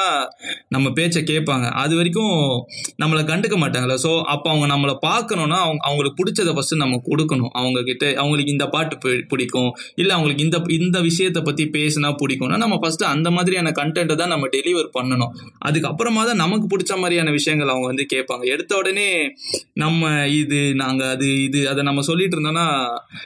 நம்ம 0.68 0.90
பேச்சை 0.90 1.22
கேட்பாங்க. 1.22 1.66
அது 1.82 1.96
வரைக்கும் 1.96 2.66
நம்மளை 3.02 3.22
கண்டுக்க 3.30 3.56
மாட்டாங்கல்ல. 3.62 3.96
ஸோ 4.04 4.22
அப்போ 4.22 4.50
அவங்க 4.50 4.66
நம்மளை 4.74 4.94
பார்க்கணும்னா 5.08 5.58
அவங்க 5.66 5.82
அவங்களுக்கு 5.88 6.18
பிடிச்சதை 6.20 6.54
ஃபர்ஸ்ட் 6.54 6.74
நம்ம 6.74 7.00
கொடுக்கணும். 7.10 7.52
அவங்க 7.52 7.82
கிட்ட 7.82 8.12
அவங்களுக்கு 8.16 8.52
இந்த 8.52 8.68
பாட்டு 8.68 8.96
பிடிக்கும். 9.32 9.70
இல்லை 9.94 10.14
அவங்களுக்கு 10.16 10.44
இந்த 10.44 10.60
இந்த 10.80 11.00
விஷயத்தை 11.00 11.42
பத்தி 11.42 11.64
பேசினா 11.78 12.10
பிடிக்கும்னா 12.24 12.56
நம்ம 12.56 12.78
ஃபர்ஸ்ட் 12.82 13.04
அந்த 13.14 13.30
மாதிரியான 13.30 13.72
கண்டென்ட்டை 13.80 14.14
தான் 14.14 14.32
நம்ம 14.34 14.48
டெலிவர் 14.56 14.90
பண்ணணும். 14.98 15.32
அதுக்கப்புறமா 15.68 16.24
தான் 16.24 16.42
நமக்கு 16.44 16.66
பிடிச்ச 16.76 16.92
மாதிரியான 16.98 17.30
விஷயங்கள் 17.30 17.68
அவங்க 17.68 17.86
வந்து 17.86 18.06
கேட்பாங்க. 18.14 18.44
எடுத்த 18.44 18.76
உடனே 18.76 19.34
நம்ம 19.72 20.26
இது 20.28 20.74
நாங்கள் 20.74 21.06
அது 21.06 21.42
இது 21.42 21.60
அதை 21.70 21.82
நம்ம 21.88 22.02
சொல்லிட்டு 22.08 22.36
இருந்தோம்னா 22.36 22.66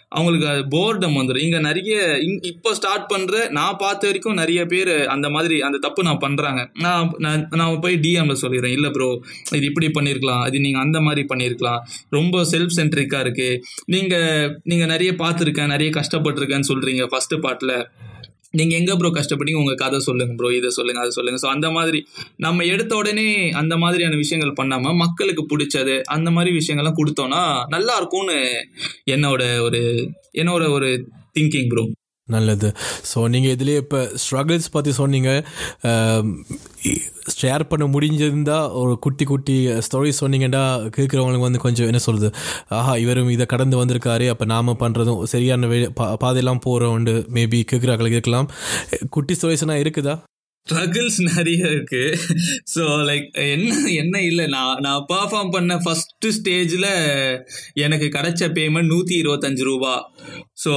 அவங்களுக்கு 0.09 0.47
அது 0.53 0.63
போர்டம் 0.77 1.19
வந்துடும் 1.19 1.45
இங்க 1.47 1.59
நிறைய 1.59 1.95
இப்போ 2.43 2.75
ஸ்டார்ட் 2.75 3.09
பண்ற 3.09 3.49
நான் 3.49 3.79
பார்த்த 3.79 4.07
வரைக்கும் 4.07 4.41
நிறைய 4.43 4.61
பேர் 4.67 4.93
அந்த 5.07 5.27
மாதிரி 5.31 5.57
அந்த 5.61 5.79
தப்பு 5.79 6.03
நான் 6.03 6.23
பண்றாங்க. 6.27 6.63
நான் 6.85 7.13
நான் 7.19 7.49
நான் 7.51 7.81
போய் 7.81 8.01
டிஎம்ல 8.05 8.37
சொல்லிடுறேன். 8.43 8.77
இல்ல 8.79 8.91
ப்ரோ 8.91 9.09
இது 9.53 9.65
இப்படி 9.71 9.91
பண்ணிருக்கலாம். 9.99 10.47
இது 10.47 10.61
நீங்க 10.61 10.79
அந்த 10.79 11.01
மாதிரி 11.01 11.25
பண்ணிருக்கலாம். 11.35 11.83
ரொம்ப 12.11 12.43
செல்ஃப் 12.53 12.77
சென்ட்ரிக்கா 12.77 13.21
இருக்கு. 13.21 13.51
நீங்க 13.87 14.15
நீங்க 14.65 14.87
நிறைய 14.87 15.13
பார்த்துருக்கேன் 15.13 15.73
நிறைய 15.75 15.91
கஷ்டப்பட்டிருக்கேன்னு 16.01 16.71
சொல்றீங்க 16.73 17.05
ஃபர்ஸ்ட் 17.07 17.37
பார்ட்ல 17.47 17.75
நீங்க 18.59 18.75
எங்க 18.81 18.93
ப்ரோ 18.97 19.11
கஷ்டப்பட்டீங்க? 19.19 19.63
உங்கள் 19.63 19.81
கதை 19.83 19.99
சொல்லுங்க 20.09 20.35
ப்ரோ 20.35 20.51
இதை 20.59 20.71
சொல்லுங்க 20.79 21.01
அதை 21.01 21.13
சொல்லுங்க. 21.19 21.39
ஸோ 21.45 21.49
அந்த 21.55 21.69
மாதிரி 21.71 22.01
நம்ம 22.37 22.65
எடுத்த 22.65 22.95
உடனே 22.97 23.27
அந்த 23.63 23.77
மாதிரியான 23.77 24.17
விஷயங்கள் 24.17 24.59
பண்ணாம 24.61 24.95
மக்களுக்கு 25.05 25.45
பிடிச்சது 25.53 25.97
அந்த 26.17 26.31
மாதிரி 26.31 26.53
விஷயங்கள்லாம் 26.61 27.01
கொடுத்தோம்னா 27.01 27.43
நல்லா 27.69 27.97
இருக்கும்னு 27.97 28.39
என்னோட 29.17 29.43
ஒரு 29.67 29.83
என்னோட 30.43 30.65
ஒரு 30.71 30.91
திங்கிங் 31.39 31.71
ப்ரோ 31.73 31.85
நல்லது. 32.29 32.69
ஸோ 33.11 33.19
நீங்கள் 33.33 33.55
இதுலேயே 33.55 33.79
இப்போ 33.83 33.99
ஸ்ட்ரகிள்ஸ் 34.23 34.69
பற்றி 34.75 34.93
சொன்னீங்க. 34.99 35.31
ஷேர் 37.41 37.63
பண்ண 37.71 37.85
முடிஞ்சிருந்தா 37.95 38.57
ஒரு 38.81 38.93
குட்டி 39.05 39.25
குட்டி 39.31 39.57
ஸ்டோரி 39.87 40.11
சொன்னீங்கன்னா 40.21 40.63
கேட்குறவங்களுக்கு 40.97 41.49
வந்து 41.49 41.65
கொஞ்சம் 41.65 41.89
என்ன 41.91 42.01
சொல்கிறது 42.07 42.29
ஆஹா 42.79 42.93
இவரும் 43.05 43.33
இதை 43.35 43.47
கடந்து 43.53 43.81
வந்திருக்காரு 43.81 44.27
அப்போ 44.33 44.45
நாம் 44.53 44.81
பண்ணுறதும் 44.83 45.21
சரியான 45.33 45.69
வே 45.73 45.81
பா 45.99 46.07
பாதையெல்லாம் 46.23 46.63
போகிறோம் 46.67 47.09
மேபி 47.37 47.61
கேட்குறாங்களுக்கு 47.73 48.21
இருக்கலாம். 48.21 48.49
குட்டி 49.17 49.35
ஸ்டோரிஸ்னால் 49.39 49.83
இருக்குதா? 49.85 50.15
ஸ்ட்ரகிள்ஸ் 50.67 51.19
நிறைய 51.33 51.63
இருக்கு. 51.73 52.03
ஸோ 52.75 52.83
லைக் 53.09 53.27
என்ன 53.55 53.73
என்ன 54.03 54.23
இல்லை. 54.31 54.47
நான் 54.55 54.81
நான் 54.87 55.07
பர்ஃபார்ம் 55.13 55.53
பண்ண 55.57 55.77
ஃபர்ஸ்ட் 55.85 56.29
ஸ்டேஜில் 56.39 56.89
எனக்கு 57.85 58.09
கிடைச்ச 58.17 58.49
பேமெண்ட் 58.59 58.93
நூற்றி 58.95 59.15
இருபத்தஞ்சு 59.23 59.67
ரூபா. 59.71 59.95
ஸோ 60.65 60.73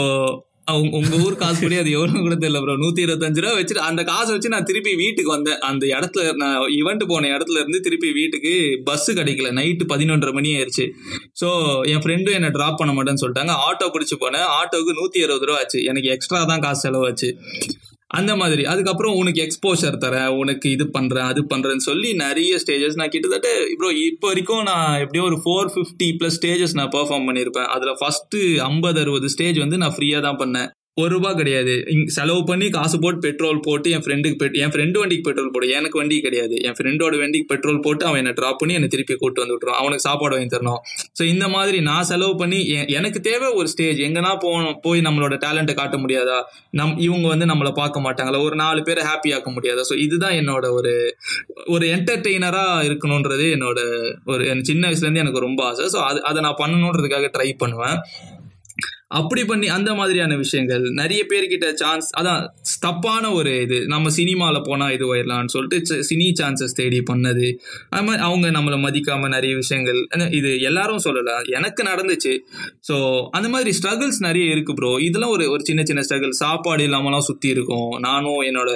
அவங்க 0.71 0.97
உங்க 0.99 1.15
ஊர் 1.25 1.35
காசு 1.41 1.59
படி 1.63 1.77
அது 1.81 1.91
எவ்வளவு 1.97 2.23
கூட 2.25 2.35
தெரியல 2.35 2.59
ப்ரோ 2.63 2.73
நூத்தி 2.81 3.01
இருபத்தஞ்சு 3.05 3.41
ரூபா 3.43 3.53
வச்சுட்டு 3.57 3.83
அந்த 3.89 4.01
காசை 4.03 4.31
வச்சு 4.33 4.53
நான் 4.53 4.67
திருப்பி 4.69 4.93
வீட்டுக்கு 5.01 5.31
வந்தேன். 5.35 5.59
அந்த 5.69 5.83
இடத்துல 5.95 6.23
நான் 6.41 6.57
இவெண்ட் 6.79 7.03
போன 7.11 7.29
இடத்துல 7.35 7.61
இருந்து 7.63 7.79
திருப்பி 7.79 8.09
வீட்டுக்கு 8.11 8.53
பஸ் 8.89 9.09
கிடைக்கல. 9.19 9.51
நைட்டு 9.59 9.87
பதினொன்றரை 9.93 10.33
மணி 10.39 10.51
ஆயிருச்சு. 10.57 10.85
ஸோ 11.41 11.49
என் 11.93 12.03
ஃப்ரெண்டும் 12.05 12.37
என்ன 12.39 12.49
டிராப் 12.49 12.79
பண்ண 12.81 12.93
மாட்டேன்னு 12.93 13.23
சொல்லிட்டாங்க. 13.23 13.55
ஆட்டோ 13.67 13.87
பிடிச்சி 13.95 14.17
போனேன். 14.25 14.47
ஆட்டோவுக்கு 14.59 14.97
நூத்தி 15.01 15.19
இருபது 15.25 15.47
ரூபா 15.49 15.59
ஆச்சு. 15.59 15.81
எனக்கு 15.83 16.09
எக்ஸ்ட்ரா 16.15 16.41
தான் 16.43 16.65
காசு 16.67 16.81
செலவாச்சு. 16.87 17.31
அந்த 18.09 18.31
மாதிரி. 18.35 18.63
அதுக்கப்புறம் 18.65 19.15
உனக்கு 19.15 19.39
எக்ஸ்போஷர் 19.45 19.97
தரேன் 19.97 20.29
உனக்கு 20.41 20.67
இது 20.69 20.85
பண்ணுறேன் 20.97 21.29
அது 21.31 21.41
பண்ணுறேன்னு 21.53 21.87
சொல்லி 21.89 22.09
நிறைய 22.15 22.59
ஸ்டேஜஸ் 22.63 22.99
நான் 22.99 23.13
கிட்டத்தட்ட 23.15 23.49
இப்போ 23.73 23.89
இப்போ 24.01 24.27
வரைக்கும் 24.27 24.63
நான் 24.63 24.99
எப்படியோ 24.99 25.23
ஒரு 25.23 25.39
ஃபோர் 25.43 25.71
ஃபிஃப்டி 25.73 26.07
ப்ளஸ் 26.19 26.37
ஸ்டேஜஸ் 26.39 26.77
நான் 26.79 26.93
பெர்ஃபார்ம் 26.95 27.27
பண்ணியிருப்பேன் 27.29 27.69
அதில் 27.75 27.99
ஃபஸ்ட்டு 28.01 28.41
ஐம்பது 28.69 28.99
அறுபது 28.99 29.29
ஸ்டேஜ் 29.29 29.59
வந்து 29.59 29.77
நான் 29.77 29.95
ஃப்ரீயாக 29.97 30.21
தான் 30.21 30.41
பண்ணேன். 30.43 30.69
ஒரு 31.01 31.09
ரூபா 31.15 31.31
கிடையாது. 31.39 31.73
செலவு 32.15 32.41
பண்ணி 32.49 32.67
காசு 32.75 32.97
போட்டு 33.01 33.19
பெட்ரோல் 33.25 33.59
போட்டு 33.67 33.87
என் 33.95 34.03
ஃப்ரெண்டுக்கு 34.05 34.47
என் 34.63 34.71
ஃப்ரெண்டு 34.73 34.97
வண்டிக்கு 35.01 35.25
பெட்ரோல் 35.27 35.51
போடு. 35.55 35.67
எனக்கு 35.79 35.97
வண்டி 36.01 36.15
கிடையாது. 36.25 36.55
என் 36.67 36.77
ஃப்ரெண்டோட 36.77 37.17
வண்டிக்கு 37.23 37.47
பெட்ரோல் 37.51 37.81
போட்டு 37.85 38.03
அவன் 38.09 38.19
என்னை 38.21 38.33
ட்ராப் 38.39 38.59
பண்ணி 38.61 38.75
என்னை 38.77 38.89
திருப்பி 38.93 39.15
கூட்டு 39.23 39.41
வந்து 39.41 39.53
விட்டுருவான். 39.55 39.81
அவனுக்கு 39.81 40.05
சாப்பாடு 40.07 40.35
வாங்கி 40.35 40.51
தரணும். 40.55 40.81
ஸோ 41.19 41.23
இந்த 41.33 41.47
மாதிரி 41.55 41.79
நான் 41.89 42.07
செலவு 42.11 42.35
பண்ணி 42.41 42.59
எனக்கு 42.99 43.21
தேவை 43.29 43.49
ஒரு 43.59 43.67
ஸ்டேஜ் 43.73 43.99
எங்கன்னா 44.07 44.31
போகணும் 44.45 44.79
போய் 44.85 45.05
நம்மளோட 45.07 45.37
டேலண்ட்டை 45.45 45.75
காட்ட 45.81 45.97
முடியாதா? 46.05 46.39
நம் 46.79 46.95
இவங்க 47.07 47.27
வந்து 47.33 47.47
நம்மளை 47.51 47.73
பார்க்க 47.81 48.05
மாட்டாங்களா? 48.07 48.41
ஒரு 48.47 48.57
நாலு 48.63 48.81
பேரை 48.89 49.03
ஹாப்பி 49.09 49.35
ஆக்க 49.37 49.51
முடியாதா? 49.57 49.85
ஸோ 49.91 49.97
இதுதான் 50.05 50.35
என்னோட 50.41 50.65
ஒரு 50.79 50.93
ஒரு 51.75 51.85
என்டர்டெய்னராக 51.97 52.87
இருக்கணுன்றது 52.89 53.45
என்னோட 53.57 53.79
ஒரு 54.25 54.43
சின்ன 54.71 54.83
வயசுலேருந்து 54.89 55.23
எனக்கு 55.25 55.45
ரொம்ப 55.47 55.61
ஆசை. 55.69 55.85
ஸோ 55.95 56.01
அது 56.09 56.19
அதை 56.23 56.41
நான் 56.47 56.59
பண்ணணுன்றதுக்காக 56.63 57.29
ட்ரை 57.37 57.49
பண்ணுவேன். 57.63 57.97
அப்படி 59.11 59.41
பண்ணி 59.49 59.67
அந்த 59.75 59.89
மாதிரியான 59.97 60.35
விஷயங்கள். 60.41 60.85
நிறைய 60.99 61.21
பேர்கிட்ட 61.31 61.67
சான்ஸ் 61.81 62.07
அதான் 62.19 62.41
தப்பான 62.85 63.29
ஒரு 63.37 63.51
இது. 63.65 63.77
நம்ம 63.93 64.09
சினிமாவில் 64.17 64.65
போனால் 64.67 64.93
இது 64.95 65.05
வரலாம்னு 65.11 65.51
சொல்லிட்டு 65.53 65.99
சினி 66.09 66.27
சான்சஸ் 66.39 66.75
தேடி 66.79 66.99
பண்ணது. 67.09 67.47
அது 67.93 68.05
மாதிரி 68.07 68.21
அவங்க 68.27 68.47
நம்மளை 68.57 68.77
மதிக்காம 68.85 69.29
நிறைய 69.35 69.53
விஷயங்கள் 69.61 69.99
இது 70.39 70.49
எல்லாரும் 70.69 71.03
சொல்லலாம் 71.05 71.47
எனக்கு 71.59 71.83
நடந்துச்சு. 71.91 72.33
ஸோ 72.89 72.97
அந்த 73.39 73.47
மாதிரி 73.53 73.71
ஸ்ட்ரகிள்ஸ் 73.79 74.19
நிறைய 74.27 74.55
இருக்கு 74.55 74.75
ப்ரோ 74.79 74.91
இதெல்லாம் 75.07 75.33
ஒரு 75.37 75.47
ஒரு 75.53 75.63
சின்ன 75.69 75.85
சின்ன 75.91 76.03
ஸ்ட்ரகிள் 76.07 76.35
சாப்பாடு 76.43 76.83
இல்லாமலாம் 76.89 77.25
சுற்றி 77.29 77.49
இருக்கும். 77.55 77.89
நானும் 78.07 78.41
என்னோட 78.49 78.69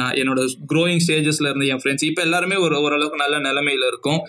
நான் 0.00 0.16
என்னோட 0.22 0.40
க்ரோயிங் 0.72 1.04
ஸ்டேஜஸ்ல 1.06 1.48
இருந்து 1.50 1.68
என் 1.74 1.82
ஃப்ரெண்ட்ஸ் 1.84 2.08
இப்போ 2.10 2.24
எல்லாருமே 2.28 2.58
ஒரு 2.64 2.74
ஓரளவுக்கு 2.86 3.22
நல்ல 3.24 3.36
நிலைமையில 3.48 3.84
இருக்கும். 3.92 4.20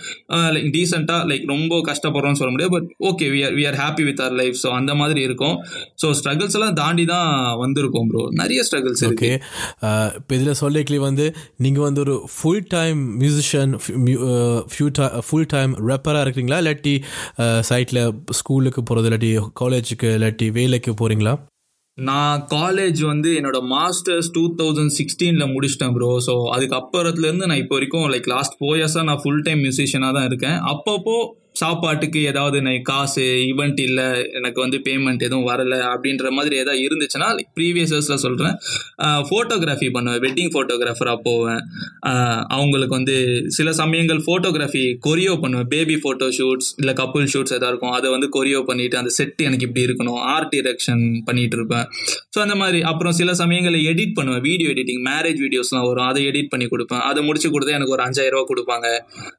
லைக் 0.57 0.69
டீசெண்டாக 0.77 1.29
லைக் 1.31 1.47
ரொம்ப 1.55 1.81
கஷ்டப்படுறோம்னு 1.91 2.41
சொல்ல 2.41 2.53
முடியாது. 2.55 2.75
But 2.77 2.91
okay 3.11 3.31
we 3.37 3.41
are 3.47 3.57
we 3.59 3.65
are 3.71 3.79
happy 3.83 4.05
with 4.09 4.23
our 4.27 4.37
life 4.43 4.59
so 4.65 4.71
அந்த 4.81 4.91
மாதிரி 5.01 5.21
இருக்கும். 5.29 5.43
இருக்கும். 5.45 5.57
ஸோ 6.01 6.07
ஸ்ட்ரகிள்ஸ் 6.19 6.57
எல்லாம் 6.59 6.77
தாண்டி 6.81 7.05
தான் 7.13 7.29
வந்திருக்கோம் 7.63 8.09
ப்ரோ 8.11 8.23
நிறைய 8.41 8.59
ஸ்ட்ரகிள்ஸ் 8.67 9.03
இருக்கு. 9.07 9.31
இப்போ 10.19 10.31
இதில் 10.37 10.59
சொல்லிக்கலி 10.63 10.99
வந்து 11.07 11.25
நீங்கள் 11.65 11.85
வந்து 11.87 12.01
ஒரு 12.05 12.15
full 12.35 12.63
time 12.75 13.01
musician 13.23 13.73
full 15.29 15.49
time 15.55 15.73
ரெப்பராக 15.91 16.23
இருக்கிறீங்களா? 16.25 16.61
இல்லாட்டி 16.63 16.95
சைட்டில் 17.71 18.03
ஸ்கூலுக்கு 18.39 18.83
போகிறது 18.91 19.09
இல்லாட்டி 19.09 19.33
காலேஜுக்கு 19.63 20.09
இல்லாட்டி 20.19 20.47
வேலைக்கு 20.59 20.93
போகிறீங்களா 21.01 21.35
நான் 21.97 22.41
காலேஜ் 22.53 23.01
வந்து 23.09 23.29
என்னோட 23.39 23.59
மாஸ்டர்ஸ் 23.73 24.29
டூ 24.37 24.41
தௌசண்ட் 24.59 24.93
சிக்ஸ்டீனில் 24.97 25.51
முடிச்சிட்டேன் 25.53 25.93
ப்ரோ 25.97 26.09
ஸோ 26.25 26.33
அதுக்கு 26.55 26.75
அப்புறத்துலேருந்து 26.79 27.47
நான் 27.49 27.61
இப்போ 27.61 27.75
வரைக்கும் 27.77 28.07
லைக் 28.13 28.27
லாஸ்ட் 28.33 28.57
ஃபோர் 28.57 28.77
இயர்ஸாக 28.79 29.05
நான் 29.09 29.21
ஃபுல் 29.21 29.43
டைம் 29.45 29.61
மியூசிஷியனாக 29.65 30.13
தான் 30.17 30.27
இருக்கேன். 30.29 30.57
அப்பப்போ 30.71 31.15
சாப்பாட்டுக்கு 31.61 32.19
ஏதாவது 32.31 32.57
நான் 32.65 32.81
காசு 32.91 33.25
ஈவெண்ட் 33.49 33.79
இல்லை 33.87 34.07
எனக்கு 34.39 34.59
வந்து 34.63 34.77
பேமெண்ட் 34.87 35.25
எதுவும் 35.27 35.47
வரலை 35.51 35.79
அப்படின்ற 35.93 36.31
மாதிரி 36.37 36.55
ஏதாவது 36.63 36.81
இருந்துச்சுன்னா 36.87 37.29
ப்ரீவியஸ் 37.57 37.93
இயர்ஸில் 37.95 38.23
சொல்கிறேன் 38.25 38.55
ஃபோட்டோகிராஃபி 39.29 39.89
பண்ணுவேன் 39.97 40.21
வெட்டிங் 40.25 40.51
ஃபோட்டோகிராஃபராக 40.55 41.19
போவேன். 41.27 41.61
அவங்களுக்கு 42.57 42.95
வந்து 42.99 43.15
சில 43.57 43.71
சமயங்கள் 43.81 44.21
ஃபோட்டோகிராஃபி 44.27 44.83
கொரியோ 45.07 45.35
பண்ணுவேன். 45.43 45.69
பேபி 45.75 45.97
ஃபோட்டோ 46.03 46.29
ஷூட்ஸ் 46.39 46.69
இல்லை 46.81 46.95
கப்புள் 47.01 47.29
ஷூட்ஸ் 47.33 47.55
எதாவது 47.57 47.71
இருக்கும் 47.73 47.95
அதை 47.99 48.07
வந்து 48.15 48.29
கொரியோ 48.37 48.61
பண்ணிவிட்டு 48.71 48.99
அந்த 49.01 49.13
செட் 49.19 49.41
எனக்கு 49.49 49.67
இப்படி 49.69 49.85
இருக்கணும் 49.87 50.19
ஆர்ட் 50.35 50.55
டிரெக்ஷன் 50.55 51.03
பண்ணிகிட்டு 51.29 51.57
இருப்பேன். 51.59 51.85
ஸோ 52.35 52.39
அந்த 52.45 52.57
மாதிரி. 52.61 52.81
அப்புறம் 52.91 53.15
சில 53.19 53.31
சமயங்களில் 53.41 53.87
எடிட் 53.91 54.15
பண்ணுவேன் 54.17 54.43
வீடியோ 54.49 54.69
எடிட்டிங் 54.73 55.03
மேரேஜ் 55.09 55.39
வீடியோஸ்லாம் 55.45 55.87
வரும் 55.89 56.09
அதை 56.11 56.21
எடிட் 56.29 56.51
பண்ணி 56.53 56.65
கொடுப்பேன். 56.73 57.03
அதை 57.09 57.21
முடிச்சு 57.27 57.49
கொடுத்தா 57.55 57.77
எனக்கு 57.79 57.95
ஒரு 57.97 58.03
அஞ்சாயிரம் 58.07 58.37
ரூபா 58.37 58.47
கொடுப்பாங்க. 58.51 58.87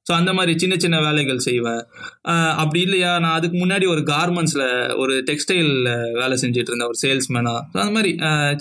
ஸோ 0.09 0.13
அந்த 0.21 0.33
மாதிரி 0.39 0.53
சின்ன 0.63 0.75
சின்ன 0.85 0.97
வேலைகள் 1.07 1.47
செய்வேன். 1.49 1.83
அப்படி 2.63 2.81
இல்லையா? 2.87 3.11
நான் 3.25 3.37
அதுக்கு 3.39 3.57
முன்னாடி 3.63 3.87
ஒரு 3.95 4.03
கார்மெண்ட்ஸில் 4.13 4.67
ஒரு 5.03 5.15
டெக்ஸ்டைலில் 5.29 5.91
வேலை 6.21 6.37
செஞ்சுட்டு 6.43 6.71
இருந்தேன் 6.71 6.91
ஒரு 6.93 7.01
சேல்ஸ்மேனாக 7.05 7.61
ஸோ 7.73 7.79
அந்த 7.83 7.95
மாதிரி 7.97 8.13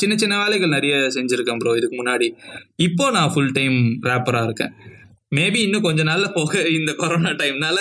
சின்ன 0.01 0.15
சின்ன 0.23 0.41
வேலைகள் 0.43 0.75
நிறைய 0.77 0.95
செஞ்சுருக்கேன் 1.17 1.61
ப்ரோ 1.63 1.73
இதுக்கு 1.79 1.97
முன்னாடி. 2.01 2.29
இப்போ 2.87 3.07
நான் 3.17 3.33
ஃபுல் 3.35 3.55
டைம் 3.59 3.77
ரேப்பராக 4.09 4.49
இருக்கேன். 4.49 4.73
மேபி 5.35 5.59
இன்னும் 5.67 5.85
கொஞ்ச 5.85 6.01
நாள்ல 6.03 6.27
போக 6.35 6.61
இந்த 6.77 6.91
கொரோனா 6.99 7.31
டைம்னால 7.39 7.77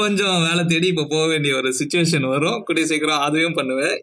கொஞ்சம் 0.00 0.36
வேலை 0.46 0.62
தேடி 0.72 0.86
இப்போ 0.92 1.04
போக 1.12 1.24
வேண்டிய 1.32 1.52
ஒரு 1.60 1.68
சுச்சுவேஷன் 1.80 2.26
வரும். 2.34 2.58
கூடிய 2.68 2.86
சீக்கிரம் 2.90 3.24
அதுவும் 3.26 3.58
பண்ணுவேன். 3.58 3.96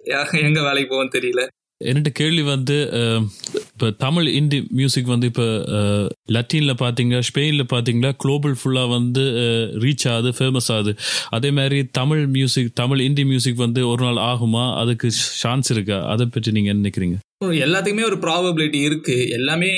எங்க 0.47 0.60
வேலைக்கு 0.68 0.91
போவோம்னு 0.93 1.16
தெரியல. 1.18 1.43
என்னட்டு 1.88 2.10
கேள்வி 2.20 2.42
வந்து 2.42 2.78
இப்போ 3.74 3.90
தமிழ் 4.04 4.28
இந்தி 4.40 4.58
மியூசிக் 4.80 5.12
வந்து 5.12 5.28
இப்போ 5.32 5.46
லத்தீனில் 6.36 6.80
பார்த்தீங்கன்னா 6.82 7.22
ஸ்பெயினில் 7.28 7.70
பார்த்தீங்கன்னா 7.74 8.12
குளோபல் 8.24 8.56
ஃபுல்லாக 8.62 8.90
வந்து 8.90 9.24
ரீச் 9.84 10.06
ஆகுது 10.14 10.32
ஃபேமஸ் 10.40 10.70
ஆகுது. 10.76 10.94
அதே 11.30 11.52
மாதிரி 11.52 11.80
Tamil 12.00 12.24
music 12.28 12.76
Tamil 12.82 13.00
indie 13.00 13.26
music 13.26 13.64
வந்து 13.66 13.84
ஒரு 13.88 14.04
நாள் 14.06 14.22
ஆகுமா? 14.32 14.66
அதுக்கு 14.82 15.10
சான்ஸ் 15.44 15.72
இருக்கா? 15.76 16.00
அதை 16.14 16.26
பற்றி 16.26 16.52
நீங்கள் 16.52 16.74
என்ன 16.74 16.84
நினைக்கிறீங்க? 16.84 17.18
எல்லாத்துக்குமே 17.66 18.04
ஒரு 18.08 18.18
ப்ராபபிலிட்டி 18.24 18.80
இருக்கு. 18.88 19.14
எல்லாமே 19.36 19.70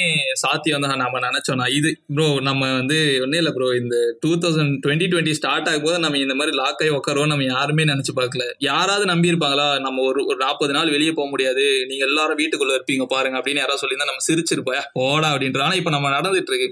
சாத்தியம் 0.43 0.83
தான் 0.85 1.01
நம்ம 1.01 1.19
நினைச்சோம்னா. 1.25 1.65
இது 1.79 1.89
ப்ரோ 2.15 2.25
நம்ம 2.47 2.69
வந்து 2.77 2.95
ஒன்னே 3.23 3.39
இல்லை 3.41 3.51
ப்ரோ 3.57 3.67
இந்த 3.81 3.97
two 4.23 4.31
thousand 4.43 4.73
twenty 4.83 5.07
twenty 5.11 5.33
start 5.39 5.67
ஆகும் 5.71 5.85
போது 5.87 5.97
நம்ம 6.05 6.19
இந்த 6.23 6.35
மாதிரி 6.39 6.53
லாக் 6.61 6.81
ஆகி 6.83 6.93
உட்காரோம் 6.99 7.29
நம்ம 7.33 7.45
யாருமே 7.51 7.83
நினைச்சு 7.91 8.13
பார்க்கல. 8.19 8.45
யாராவது 8.67 9.05
நம்பி 9.11 9.31
இருப்பாங்களா 9.31 9.67
நம்ம 9.85 10.01
ஒரு 10.09 10.21
ஒரு 10.29 10.39
நாற்பது 10.45 10.73
நாள் 10.77 10.93
வெளியே 10.95 11.11
போக 11.19 11.27
முடியாது. 11.33 11.65
நீங்க 11.91 12.03
எல்லாரும் 12.09 12.39
வீட்டுக்குள்ள 12.41 12.73
இருப்பீங்க 12.77 13.07
பாருங்க 13.13 13.37
அப்படின்னு 13.41 13.63
யாராவது 13.63 13.83
சொல்லியிருந்தா 13.83 14.09
நம்ம 14.11 14.25
சிரிச்சிருப்பா 14.29 14.81
ஓடா 15.05 15.29
அப்படின்ற. 15.33 15.61
ஆனா 15.67 15.77
இப்ப 15.81 15.93
நம்ம 15.97 16.11
நடந்துட்டு 16.17 16.51
இருக்கு. 16.53 16.69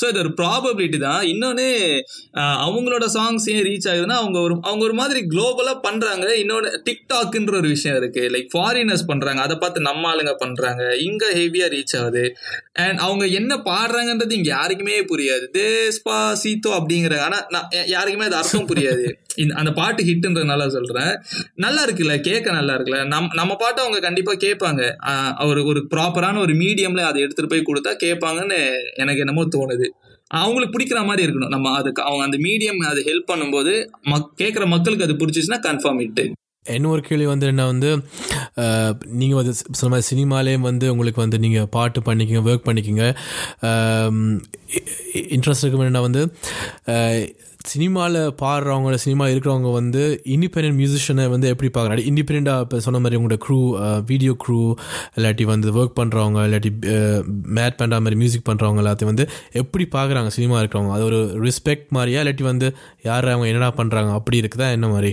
ஸோ 0.00 0.06
இது 0.12 0.20
ஒரு 0.24 0.32
ப்ராபபிலிட்டி 0.40 1.00
தான். 1.06 1.22
இன்னொன்னு 1.34 1.68
அவங்களோட 2.64 3.04
சாங்ஸ் 3.18 3.50
ஏன் 3.56 3.62
ரீச் 3.68 3.90
ஆகுதுன்னா 3.92 4.18
அவங்க 4.22 4.40
ஒரு 4.46 4.56
அவங்க 4.70 4.82
ஒரு 4.88 4.98
மாதிரி 5.02 5.22
குளோபலா 5.34 5.76
பண்றாங்க. 5.86 6.26
இன்னொன்னு 6.44 6.72
டிக்டாக்ன்ற 6.88 7.56
ஒரு 7.62 7.70
விஷயம் 7.76 8.00
இருக்கு. 8.02 8.24
லைக் 8.36 8.50
ஃபாரினர்ஸ் 8.56 9.06
பண்றாங்க. 9.12 9.40
அதை 9.48 9.58
பார்த்து 9.62 9.86
நம்மளால 9.90 10.20
ஆளுங்க 10.22 10.34
பண்றாங்க. 10.42 10.82
இங்க 11.06 11.24
ஹெவியா 11.38 11.66
ரீச் 11.74 11.94
ஆகுது. 12.00 12.24
அண்ட் 12.84 12.98
அவங்க 13.06 13.24
என்ன 13.38 13.52
பாடுறாங்கன்றது 13.68 14.36
இங்க 14.38 14.50
யாருக்குமே 14.56 14.96
புரியாது. 15.12 15.44
தேஸ்பா 15.58 16.16
சீத்தோ 16.42 16.70
அப்படிங்கிற 16.78 17.16
ஆனா 17.26 17.38
யாருக்குமே 17.94 18.26
அது 18.30 18.38
அர்த்தம் 18.40 18.68
புரியாது. 18.72 19.06
அந்த 19.60 19.70
பாட்டு 19.80 20.02
ஹிட்ன்றதுனால 20.08 20.68
சொல்றேன். 20.76 21.12
நல்லா 21.64 21.82
இருக்குல்ல 21.86 22.16
கேட்க 22.28 22.46
நல்லா 22.58 22.74
இருக்குல்ல. 22.76 23.00
நம் 23.14 23.30
நம்ம 23.40 23.52
பாட்டு 23.62 23.82
அவங்க 23.84 24.00
கண்டிப்பா 24.06 24.32
கேட்பாங்க. 24.46 24.82
ஒரு 25.50 25.60
ஒரு 25.72 25.82
ப்ராப்பரான 25.94 26.40
ஒரு 26.44 26.54
மீடியம்ல 26.62 27.04
அதை 27.10 27.20
எடுத்துட்டு 27.26 27.52
போய் 27.52 27.68
கொடுத்தா 27.68 27.92
கேட்பாங்கன்னு 28.04 28.60
எனக்கு 29.02 29.24
என்னமோ 29.24 29.44
தோணுது. 29.56 29.88
அவங்களுக்கு 30.40 30.74
பிடிக்கிற 30.74 31.00
மாதிரி 31.08 31.22
இருக்கணும். 31.26 31.54
நம்ம 31.54 31.72
அதுக்கு 31.78 32.00
அவங்க 32.08 32.22
அந்த 32.28 32.38
மீடியம் 32.46 32.78
அது 32.90 33.00
ஹெல்ப் 33.08 33.30
பண்ணும்போது 33.32 33.72
மக் 34.12 34.30
கேட்குற 34.42 34.66
மக்களுக்கு 34.74 35.06
அது 35.06 35.20
பிடிச்சிச்சுன்னா 35.22 35.58
கன்ஃபார்ம் 35.66 36.00
இட்டு 36.06 36.24
இன்னொரு 36.66 37.02
கேள்வி 37.06 37.26
வந்து 37.26 37.46
என்ன 37.52 37.62
வந்து 37.66 37.88
நீங்கள் 39.20 39.38
வந்து 39.38 39.54
சில 39.78 39.88
மாதிரி 39.92 40.06
சினிமாலேயும் 40.10 40.66
வந்து 40.70 40.86
உங்களுக்கு 40.92 41.20
வந்து 41.22 41.38
நீங்கள் 41.44 41.70
பாட்டு 41.76 42.00
பண்ணிக்கிங்க 42.08 42.42
ஒர்க் 42.48 42.68
பண்ணிக்கிங்க. 42.68 43.06
இன்ட்ரெஸ்ட் 45.36 45.64
இருக்குன்னா 45.64 46.02
வந்து 46.08 46.22
சினிமாவில் 47.70 48.20
பாடுறவங்க 48.42 49.00
சினிமா 49.04 49.24
இருக்கிறவங்க 49.32 49.72
வந்து 49.72 50.00
இண்டிபெண்ட் 50.34 50.76
மியூசிஷியனை 50.78 51.24
வந்து 51.34 51.50
எப்படி 51.52 51.68
பார்க்குறாங்க 51.74 52.04
இண்டிபெண்ட்டாக 52.10 52.64
இப்போ 52.64 52.78
சொன்ன 52.86 53.00
மாதிரி 53.04 53.18
உங்களோட 53.20 53.38
க்ரூ 53.44 53.58
வீடியோ 54.10 54.32
க்ரூ 54.44 54.60
இல்லாட்டி 55.18 55.44
வந்து 55.52 55.74
ஒர்க் 55.80 55.98
பண்ணுறவங்க 56.00 56.46
இல்லாட்டி 56.48 56.72
மேட் 57.58 57.78
பண்ணுற 57.82 58.00
மாதிரி 58.04 58.20
மியூசிக் 58.22 58.48
பண்ணுறவங்க 58.50 58.82
எல்லாத்தையும் 58.84 59.12
வந்து 59.12 59.26
எப்படி 59.62 59.86
பார்க்குறாங்க 59.98 60.32
சினிமா 60.38 60.58
இருக்கிறவங்க. 60.62 60.94
அது 60.98 61.04
ஒரு 61.10 61.20
ரெஸ்பெக்ட் 61.46 61.92
மாதிரியா? 61.98 62.22
இல்லாட்டி 62.24 62.46
வந்து 62.52 62.68
யார் 63.10 63.32
அவங்க 63.34 63.52
என்னடா 63.52 63.70
பண்ணுறாங்க 63.82 64.12
அப்படி 64.20 64.40
இருக்குதா? 64.44 64.70
என்ன 64.78 64.88
மாதிரி? 64.94 65.12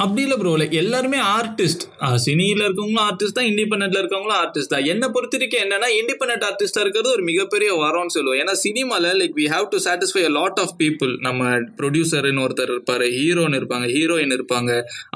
அப்படி 0.00 0.22
இல்லை 0.24 0.36
ப்ரோ 0.40 0.52
லைக் 0.60 0.74
எல்லாருமே 0.80 1.18
ஆர்டிஸ்ட் 1.38 1.82
சினியில் 2.24 2.62
இருக்கவங்களும் 2.66 3.02
ஆர்டிஸ்ட் 3.08 3.36
தான் 3.38 3.48
இண்டிபெண்ட்ல 3.50 3.98
இருக்கவங்களும் 4.02 4.38
ஆர்டிஸ்ட் 4.42 4.72
தான். 4.72 4.86
என்னை 4.92 5.06
பொறுத்த 5.14 5.36
வரைக்கும் 5.36 5.62
என்னன்னா 5.64 5.88
இண்டிபெண்ட் 5.98 6.44
ஆர்டிஸ்டா 6.48 6.80
இருக்கிறது 6.84 7.10
ஒரு 7.16 7.22
மிகப்பெரிய 7.28 7.70
வரோன்னு 7.82 8.12
சொல்லுவோம் 8.14 8.38
ஏன்னா 8.42 8.54
சினிமாவில் 8.62 9.08
like 9.20 9.34
we 9.40 9.46
have 9.54 9.66
to 9.74 9.80
satisfy 9.86 10.22
lot 10.38 10.60
of 10.62 10.72
people 10.80 11.12
நம்ம 11.26 11.50
ப்ரொடியூசர்னு 11.80 12.42
ஒருத்தர் 12.46 12.72
இருப்பார் 12.74 13.04
ஹீரோன்னு 13.18 13.60
இருப்பாங்க 13.60 13.88
ஹீரோயின் 13.96 14.34
இருப்பாங்க. 14.38 14.70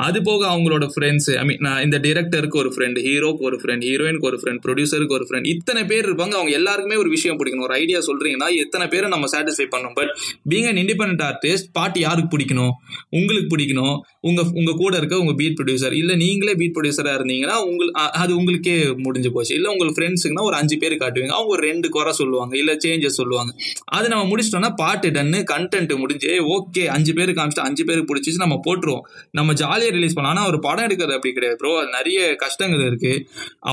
அது 0.06 0.20
போக 0.28 0.44
அவங்களோட 0.52 0.88
ஃப்ரெண்ட்ஸ் 0.94 1.30
ஐ 1.40 1.44
மீன் 1.50 1.66
இந்த 1.86 2.00
டிரெக்டருக்கு 2.06 2.60
ஒரு 2.64 2.72
ஃப்ரெண்ட் 2.76 3.00
ஹீரோக்கு 3.08 3.48
ஒரு 3.50 3.58
ஃப்ரெண்ட் 3.64 3.86
ஹீரோயினுக்கு 3.90 4.30
ஒரு 4.32 4.40
ஃப்ரெண்ட் 4.42 4.62
ப்ரொடியூசருக்கு 4.66 5.18
ஒரு 5.18 5.28
ஃப்ரெண்ட் 5.30 5.50
இத்தனை 5.54 5.84
பேர் 5.94 6.08
இருப்பாங்க. 6.10 6.36
அவங்க 6.40 6.54
எல்லாருக்குமே 6.60 7.00
ஒரு 7.04 7.12
விஷயம் 7.16 7.40
பிடிக்கணும். 7.40 7.66
ஒரு 7.70 7.76
ஐடியா 7.82 8.02
சொல்றீங்கன்னா 8.10 8.50
எத்தனை 8.66 8.88
பேரை 8.94 9.10
நம்ம 9.16 9.32
சாட்டிஸ்ஃபை 9.34 9.68
பண்ணணும்? 9.74 9.96
But 10.00 10.14
being 10.52 10.68
an 10.72 10.80
independent 10.84 11.26
artist 11.30 11.70
பாட்டு 11.80 12.06
யாருக்கு 12.06 12.32
பிடிக்கணும்? 12.36 12.72
உங்களுக்கு 13.18 13.50
பிடிக்கணும். 13.56 13.96
உங்க 14.28 14.40
உங்க 14.66 14.78
கூட 14.82 14.94
இருக்க 15.00 15.16
உங்க 15.22 15.32
பீட் 15.40 15.56
ப்ரொடியூசர் 15.58 15.94
இல்ல 15.98 16.12
நீங்களே 16.22 16.52
பீட் 16.60 16.72
ப்ரொடியூசரா 16.76 17.10
இருந்தீங்கன்னா 17.16 17.56
உங்களுக்கு 17.66 17.98
அது 18.22 18.32
உங்களுக்கே 18.38 18.74
முடிஞ்சு 19.04 19.30
போச்சு. 19.34 19.52
இல்ல 19.58 19.66
உங்க 19.72 19.84
ஃப்ரெண்ட்ஸுங்கன்னா 19.96 20.44
ஒரு 20.48 20.56
அஞ்சு 20.60 20.76
பேர் 20.82 20.94
காட்டுவீங்க. 21.02 21.34
அவங்க 21.36 21.50
ஒரு 21.56 21.62
ரெண்டு 21.70 21.88
குறை 21.96 22.12
சொல்லுவாங்க. 22.20 22.52
இல்ல 22.60 22.72
சேஞ்சஸ் 22.84 23.18
சொல்லுவாங்க. 23.20 23.50
அது 23.96 24.06
நம்ம 24.12 24.24
முடிச்சிட்டோம்னா 24.30 24.70
பாட்டு 24.80 25.10
டன்னு 25.16 25.40
கண்டென்ட் 25.52 25.92
முடிஞ்சு 26.02 26.32
ஓகே 26.56 26.84
அஞ்சு 26.94 27.12
பேர் 27.18 27.32
காமிச்சிட்டு 27.38 27.66
அஞ்சு 27.68 27.84
பேருக்கு 27.90 28.10
பிடிச்சிச்சு 28.12 28.42
நம்ம 28.44 28.58
போட்டுருவோம். 28.66 29.04
நம்ம 29.40 29.52
ஜாலியாக 29.62 29.92
ரிலீஸ் 29.96 30.16
பண்ணலாம் 30.16 30.34
ஆனால் 30.36 30.48
ஒரு 30.52 30.60
படம் 30.66 30.86
எடுக்கிறது 30.88 31.16
அப்படி 31.18 31.32
கிடையாது 31.38 31.58
ப்ரோ 31.62 31.72
அது 31.82 31.90
நிறைய 31.98 32.18
கஷ்டங்கள் 32.44 32.84
இருக்கு. 32.88 33.12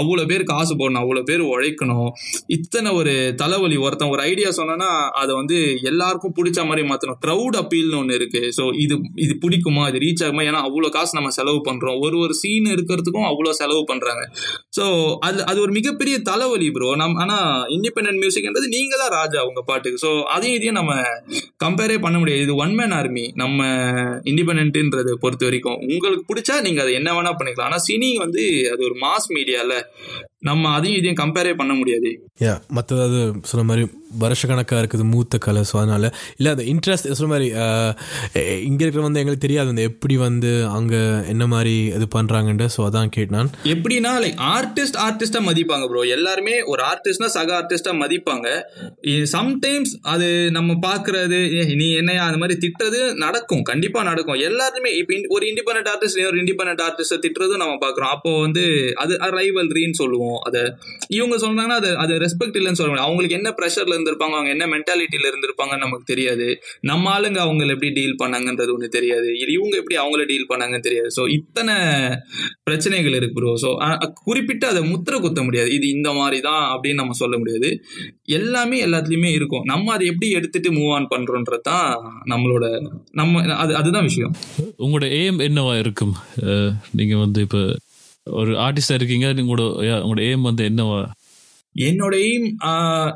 அவ்வளோ 0.02 0.26
பேர் 0.34 0.46
காசு 0.54 0.76
போடணும். 0.84 1.02
அவ்வளோ 1.04 1.24
பேர் 1.32 1.44
உழைக்கணும். 1.54 2.12
இத்தனை 2.58 2.92
ஒரு 3.02 3.16
தலைவலி. 3.44 3.80
ஒருத்தன் 3.88 4.14
ஒரு 4.16 4.24
ஐடியா 4.30 4.52
சொன்னா 4.60 4.92
அதை 5.24 5.32
வந்து 5.42 5.60
எல்லாருக்கும் 5.94 6.38
பிடிச்ச 6.40 6.60
மாதிரி 6.70 6.86
மாற்றணும் 6.92 7.20
க்ரௌட் 7.26 7.60
அப்பீல்னு 7.64 8.00
ஒன்று 8.04 8.20
இருக்கு. 8.22 8.44
ஸோ 8.60 8.66
இது 8.86 8.96
இது 9.26 9.34
பிடிக்குமா? 9.44 9.84
இது 9.90 10.00
ரீச் 10.06 10.24
ஆகுமா? 10.26 10.42
ஏன்னா 10.50 10.62
அவ்வளோ 10.68 10.83
காசு 10.90 11.18
நம்ம 11.18 11.32
செலவு 11.38 11.60
பண்றோம். 11.68 11.98
ஒரு 12.06 12.18
ஒரு 12.18 12.34
சீன் 12.34 12.68
இருக்கிறதுக்கும் 12.76 13.28
அவ்வளோ 13.30 13.54
செலவு 13.62 13.84
பண்றாங்க. 13.92 14.24
ஸோ 14.78 14.84
அது 15.28 15.40
அது 15.46 15.60
ஒரு 15.62 15.72
மிகப்பெரிய 15.72 16.16
தலைவலி 16.30 16.70
ப்ரோ 16.72 16.90
நம் 17.02 17.16
ஆனால் 17.16 17.66
இண்டிபெண்ட் 17.78 18.22
மியூசிக்ன்றது 18.24 18.68
நீங்க 18.76 18.94
தான் 18.98 19.14
ராஜா 19.20 19.42
உங்கள் 19.50 19.68
பாட்டுக்கு. 19.72 20.02
ஸோ 20.06 20.12
அதையும் 20.36 20.58
இதையும் 20.58 20.80
நம்ம 20.80 20.94
கம்பேரே 21.66 21.98
பண்ண 22.00 22.18
முடியாது. 22.20 22.42
இது 22.42 22.56
ஒன் 22.56 22.76
மேன் 22.76 22.92
ஆர்மி 22.92 23.26
நம்ம 23.44 23.66
இண்டிபெண்ட்ன்றதை 24.32 25.16
பொறுத்த 25.26 25.46
வரைக்கும். 25.46 25.80
உங்களுக்கு 25.94 26.26
பிடிச்சா 26.32 26.58
நீங்க 26.62 26.82
அதை 26.82 26.94
என்ன 26.94 27.12
வேணா 27.14 27.34
பண்ணிக்கலாம். 27.40 27.72
ஆனா 27.72 27.82
சினி 27.88 28.12
வந்து 28.18 28.44
அது 28.74 28.84
ஒரு 28.84 28.98
மாஸ் 29.06 29.28
மீடியால 29.38 29.74
நம்ம 30.50 30.72
அதையும் 30.78 31.00
இதையும் 31.00 31.22
கம்பேரே 31.24 31.54
பண்ண 31.60 31.74
முடியாது. 31.80 32.12
யா 32.46 32.54
மற்றது 32.78 33.20
சொன்ன 33.50 33.66
மாதிரி 33.70 33.84
வருஷக்கணக்காக 34.22 34.80
இருக்குது 34.82 35.06
மூத்த 35.12 35.36
கலை 35.44 35.62
ஸோ 35.70 35.76
அதனால் 35.82 36.08
இல்லை 36.38 36.50
அந்த 36.56 36.64
இன்ட்ரெஸ்ட் 36.72 37.08
சொன்ன 37.20 37.30
மாதிரி 37.34 37.48
இங்கே 38.70 38.84
இருக்கிற 38.86 39.04
வந்து 39.06 39.22
எங்களுக்கு 39.22 39.46
தெரியாது 39.46 39.72
அந்த 39.74 39.84
எப்படி 39.90 40.16
வந்து 40.26 40.52
அங்கே 40.78 41.02
என்ன 41.34 41.44
மாதிரி 41.54 41.76
இது 41.98 42.08
பண்ணுறாங்கன்ட்டு 42.18 42.68
ஸோ 42.76 42.82
அதான் 42.88 43.14
கேட்டான் 43.18 43.50
எப்படின்னா 43.74 44.12
லைக் 44.24 44.40
ஆர்டிஸ்ட் 44.56 45.00
ஆர்டிஸ்டாக 45.06 45.44
மதிப்பாங்க 45.50 45.88
ப்ரோ 45.92 46.04
எல்லாருமே 46.18 46.56
ஒரு 46.74 46.84
ஆர்டிஸ்ட்னா 46.92 47.30
சக 47.38 47.52
ஆர்டிஸ்டாக 47.60 48.02
மதிப்பாங்க. 48.04 48.48
சம்டைம்ஸ் 49.36 49.94
அது 50.14 50.28
நம்ம 50.58 50.78
பார்க்கறது 50.88 51.40
நீ 51.82 51.88
என்னையா 52.02 52.24
அந்த 52.30 52.40
மாதிரி 52.44 52.58
திட்டுறது 52.64 53.02
நடக்கும். 53.26 53.64
கண்டிப்பாக 53.72 54.08
நடக்கும். 54.12 54.40
எல்லாருமே 54.50 54.92
இப்போ 55.02 55.20
ஒரு 55.38 55.46
இண்டிபெண்ட் 55.52 55.92
ஆர்டிஸ்ட் 55.94 56.22
ஒரு 56.32 56.40
இண்டிபெண்ட் 56.44 56.86
ஆர்டிஸ்ட்டை 56.88 57.20
திட்டுறதும் 57.26 57.64
நம்ம 57.64 57.78
பார்க்குறோம் 57.86 58.14
அப்போ 58.16 58.32
வந்து 58.46 58.66
அது 59.04 59.14
ரைவல்ரின்னு 59.40 60.02
சொல்லுவோம். 60.04 60.33
அதை 60.48 60.62
இவங்க 61.18 61.36
சொல்றாங்கன்னா 61.44 61.78
அது 61.82 61.90
அது 62.04 62.14
ரெஸ்பெக்ட் 62.26 62.58
இல்லைன்னு 62.60 62.80
சொல்ல 62.80 62.92
முடியாது. 62.92 63.08
அவங்களுக்கு 63.10 63.38
என்ன 63.40 63.50
ப்ரெஷர்ல 63.60 63.96
இருந்திருப்பாங்க 63.98 64.36
அவங்க 64.38 64.52
என்ன 64.56 64.68
மென்டாலிட்டியில 64.76 65.30
இருந்திருப்பாங்கன்னு 65.32 65.86
நமக்கு 65.86 66.08
தெரியாது. 66.14 66.48
நம்ம 66.92 67.12
ஆளுங்க 67.16 67.40
அவங்க 67.46 67.70
எப்படி 67.76 67.92
டீல் 68.00 68.20
பண்ணாங்கன்றது 68.24 68.74
ஒன்று 68.76 68.90
தெரியாது. 68.98 69.30
இவங்க 69.58 69.76
எப்படி 69.82 69.98
அவங்கள 70.04 70.26
டீல் 70.32 70.50
பண்ணாங்கன்னு 70.52 70.88
தெரியாது. 70.90 71.12
ஸோ 71.18 71.26
இத்தனை 71.38 71.76
பிரச்சனைகள் 72.70 73.18
இருக்கு 73.20 73.38
ப்ரோ 73.40 73.54
ஸோ 73.66 73.72
குறிப்பிட்டு 74.30 74.66
அதை 74.72 74.84
முத்திர 74.92 75.16
குத்த 75.26 75.42
முடியாது. 75.48 75.70
இது 75.78 75.86
இந்த 75.98 76.10
மாதிரி 76.20 76.40
தான் 76.50 76.64
அப்படின்னு 76.74 77.02
நம்ம 77.02 77.18
சொல்ல 77.24 77.36
முடியாது. 77.42 77.70
எல்லாமே 78.40 78.78
எல்லாத்துலயுமே 78.88 79.32
இருக்கும். 79.40 79.66
நம்ம 79.74 79.94
அதை 79.96 80.06
எப்படி 80.12 80.30
எடுத்துட்டு 80.40 80.70
மூவ் 80.80 80.92
ஆன் 80.98 81.12
பண்றோன்றது 81.16 81.66
தான் 81.72 81.88
நம்மளோட 82.34 82.66
நம்ம 83.22 83.42
அது 83.64 83.72
அதுதான் 83.80 84.08
விஷயம். 84.10 84.34
உங்களோட 84.84 85.08
எய்ம் 85.22 85.42
என்னவா 85.48 85.74
இருக்கும்? 85.84 86.14
நீங்க 87.00 87.16
வந்து 87.24 87.42
இப்போ 87.48 87.62
ஒரு 88.28 88.52
ஆர்டிஸ்டா 88.58 88.94
இருக்கீங்க 88.94 89.28
உங்களோட 89.34 89.64
உங்களோட 90.04 90.22
எய்ம் 90.22 90.42
வந்து 90.42 90.64
என்னவா? 90.70 91.00
என்னோட 91.76 92.16
எய்ம் 92.24 92.48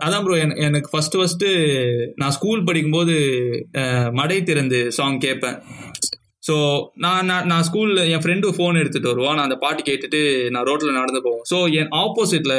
அதான் 0.06 0.24
ப்ரோ 0.24 0.36
எனக்கு 0.58 0.90
ஃபர்ஸ்ட் 0.92 1.16
ஃபர்ஸ்ட் 1.16 1.46
நான் 2.16 2.32
ஸ்கூல் 2.32 2.64
படிக்கும்போது 2.64 3.16
மடை 4.12 4.44
திறந்து 4.44 4.92
சாங் 4.92 5.20
கேட்பேன். 5.20 5.58
ஸோ 6.48 6.56
நான் 6.96 7.48
நான் 7.52 7.64
ஸ்கூலில் 7.68 8.02
என் 8.12 8.22
ஃப்ரெண்டு 8.24 8.48
ஃபோன் 8.58 8.80
எடுத்துகிட்டு 8.82 9.12
வருவான் 9.12 9.36
நான் 9.36 9.48
அந்த 9.50 9.56
பாட்டு 9.56 9.82
கேட்டுட்டு 9.84 10.50
நான் 10.50 10.64
ரோட்டில் 10.64 10.98
நடந்து 11.00 11.22
போவோம். 11.22 11.42
ஸோ 11.52 11.58
என் 11.80 11.92
ஆப்போசிட்டில் 12.04 12.56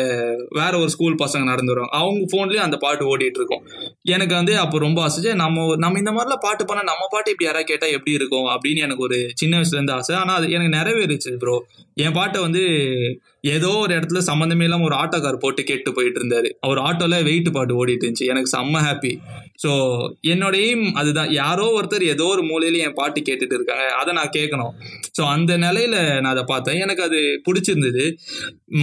வேற 0.48 0.78
ஒரு 0.78 0.90
ஸ்கூல் 0.90 1.14
பசங்க 1.14 1.44
நடந்து 1.44 1.72
வருவாங்க. 1.72 1.96
அவங்க 1.96 2.26
ஃபோன்லேயும் 2.32 2.66
அந்த 2.66 2.76
பாட்டு 2.76 3.04
ஓடிட்டு 3.04 3.40
இருக்கும். 3.40 3.62
எனக்கு 4.02 4.34
வந்து 4.34 4.58
அப்போ 4.58 4.78
ரொம்ப 4.78 5.02
ஆசை. 5.02 5.34
நம்ம 5.34 5.76
நம்ம 5.76 5.98
இந்த 5.98 6.12
மாதிரிலாம் 6.12 6.44
பாட்டு 6.46 6.64
பண்ணால் 6.64 6.90
நம்ம 6.92 7.06
பாட்டு 7.10 7.30
இப்படி 7.30 7.48
யாராவது 7.48 7.70
கேட்டால் 7.72 7.90
எப்படி 7.90 8.12
இருக்கும் 8.12 8.48
அப்படின்னு 8.54 8.78
எனக்கு 8.78 9.02
ஒரு 9.02 9.30
சின்ன 9.34 9.60
வயசுலேருந்து 9.60 9.96
ஆசை. 9.98 10.14
ஆனால் 10.16 10.36
அது 10.36 10.50
எனக்கு 10.50 10.76
நிறைவேறுச்சு 10.78 11.32
ப்ரோ 11.38 11.56
என் 11.94 12.12
பாட்டை 12.12 12.40
வந்து 12.40 12.64
ஏதோ 13.42 13.68
ஒரு 13.68 13.92
இடத்துல 13.98 14.20
சம்மந்தமே 14.28 14.62
இல்லாமல் 14.62 14.84
ஒரு 14.84 14.96
ஆட்டோக்கார் 14.96 15.42
போட்டு 15.42 15.62
கேட்டு 15.64 15.92
போயிட்டு 15.92 16.18
இருந்தாரு. 16.20 16.48
அவர் 16.60 16.78
ஆட்டோல 16.78 17.22
வெயிட் 17.22 17.52
பாட்டு 17.52 17.74
ஓடிட்டு 17.80 18.04
இருந்துச்சு. 18.04 18.28
எனக்கு 18.32 18.50
செம்ம 18.56 18.82
ஹாப்பி 18.86 19.12
ஸோ 19.62 19.70
என்னோட 20.32 20.54
எய்ம் 20.66 20.84
அதுதான். 20.92 21.30
யாரோ 21.32 21.66
ஒருத்தர் 21.78 22.04
ஏதோ 22.14 22.24
ஒரு 22.24 22.42
மூலையில 22.42 22.78
என் 22.78 22.94
பாட்டு 22.94 23.20
கேட்டுட்டு 23.20 23.56
இருக்காங்க. 23.58 23.86
அதை 24.00 24.14
நான் 24.14 24.34
கேட்கணும். 24.36 24.72
ஸோ 25.18 25.24
அந்த 25.26 25.58
நிலையில 25.58 26.20
நான் 26.20 26.32
அதை 26.34 26.44
பார்த்தேன். 26.46 26.80
எனக்கு 26.80 27.02
அது 27.02 27.20
பிடிச்சிருந்தது. 27.48 28.04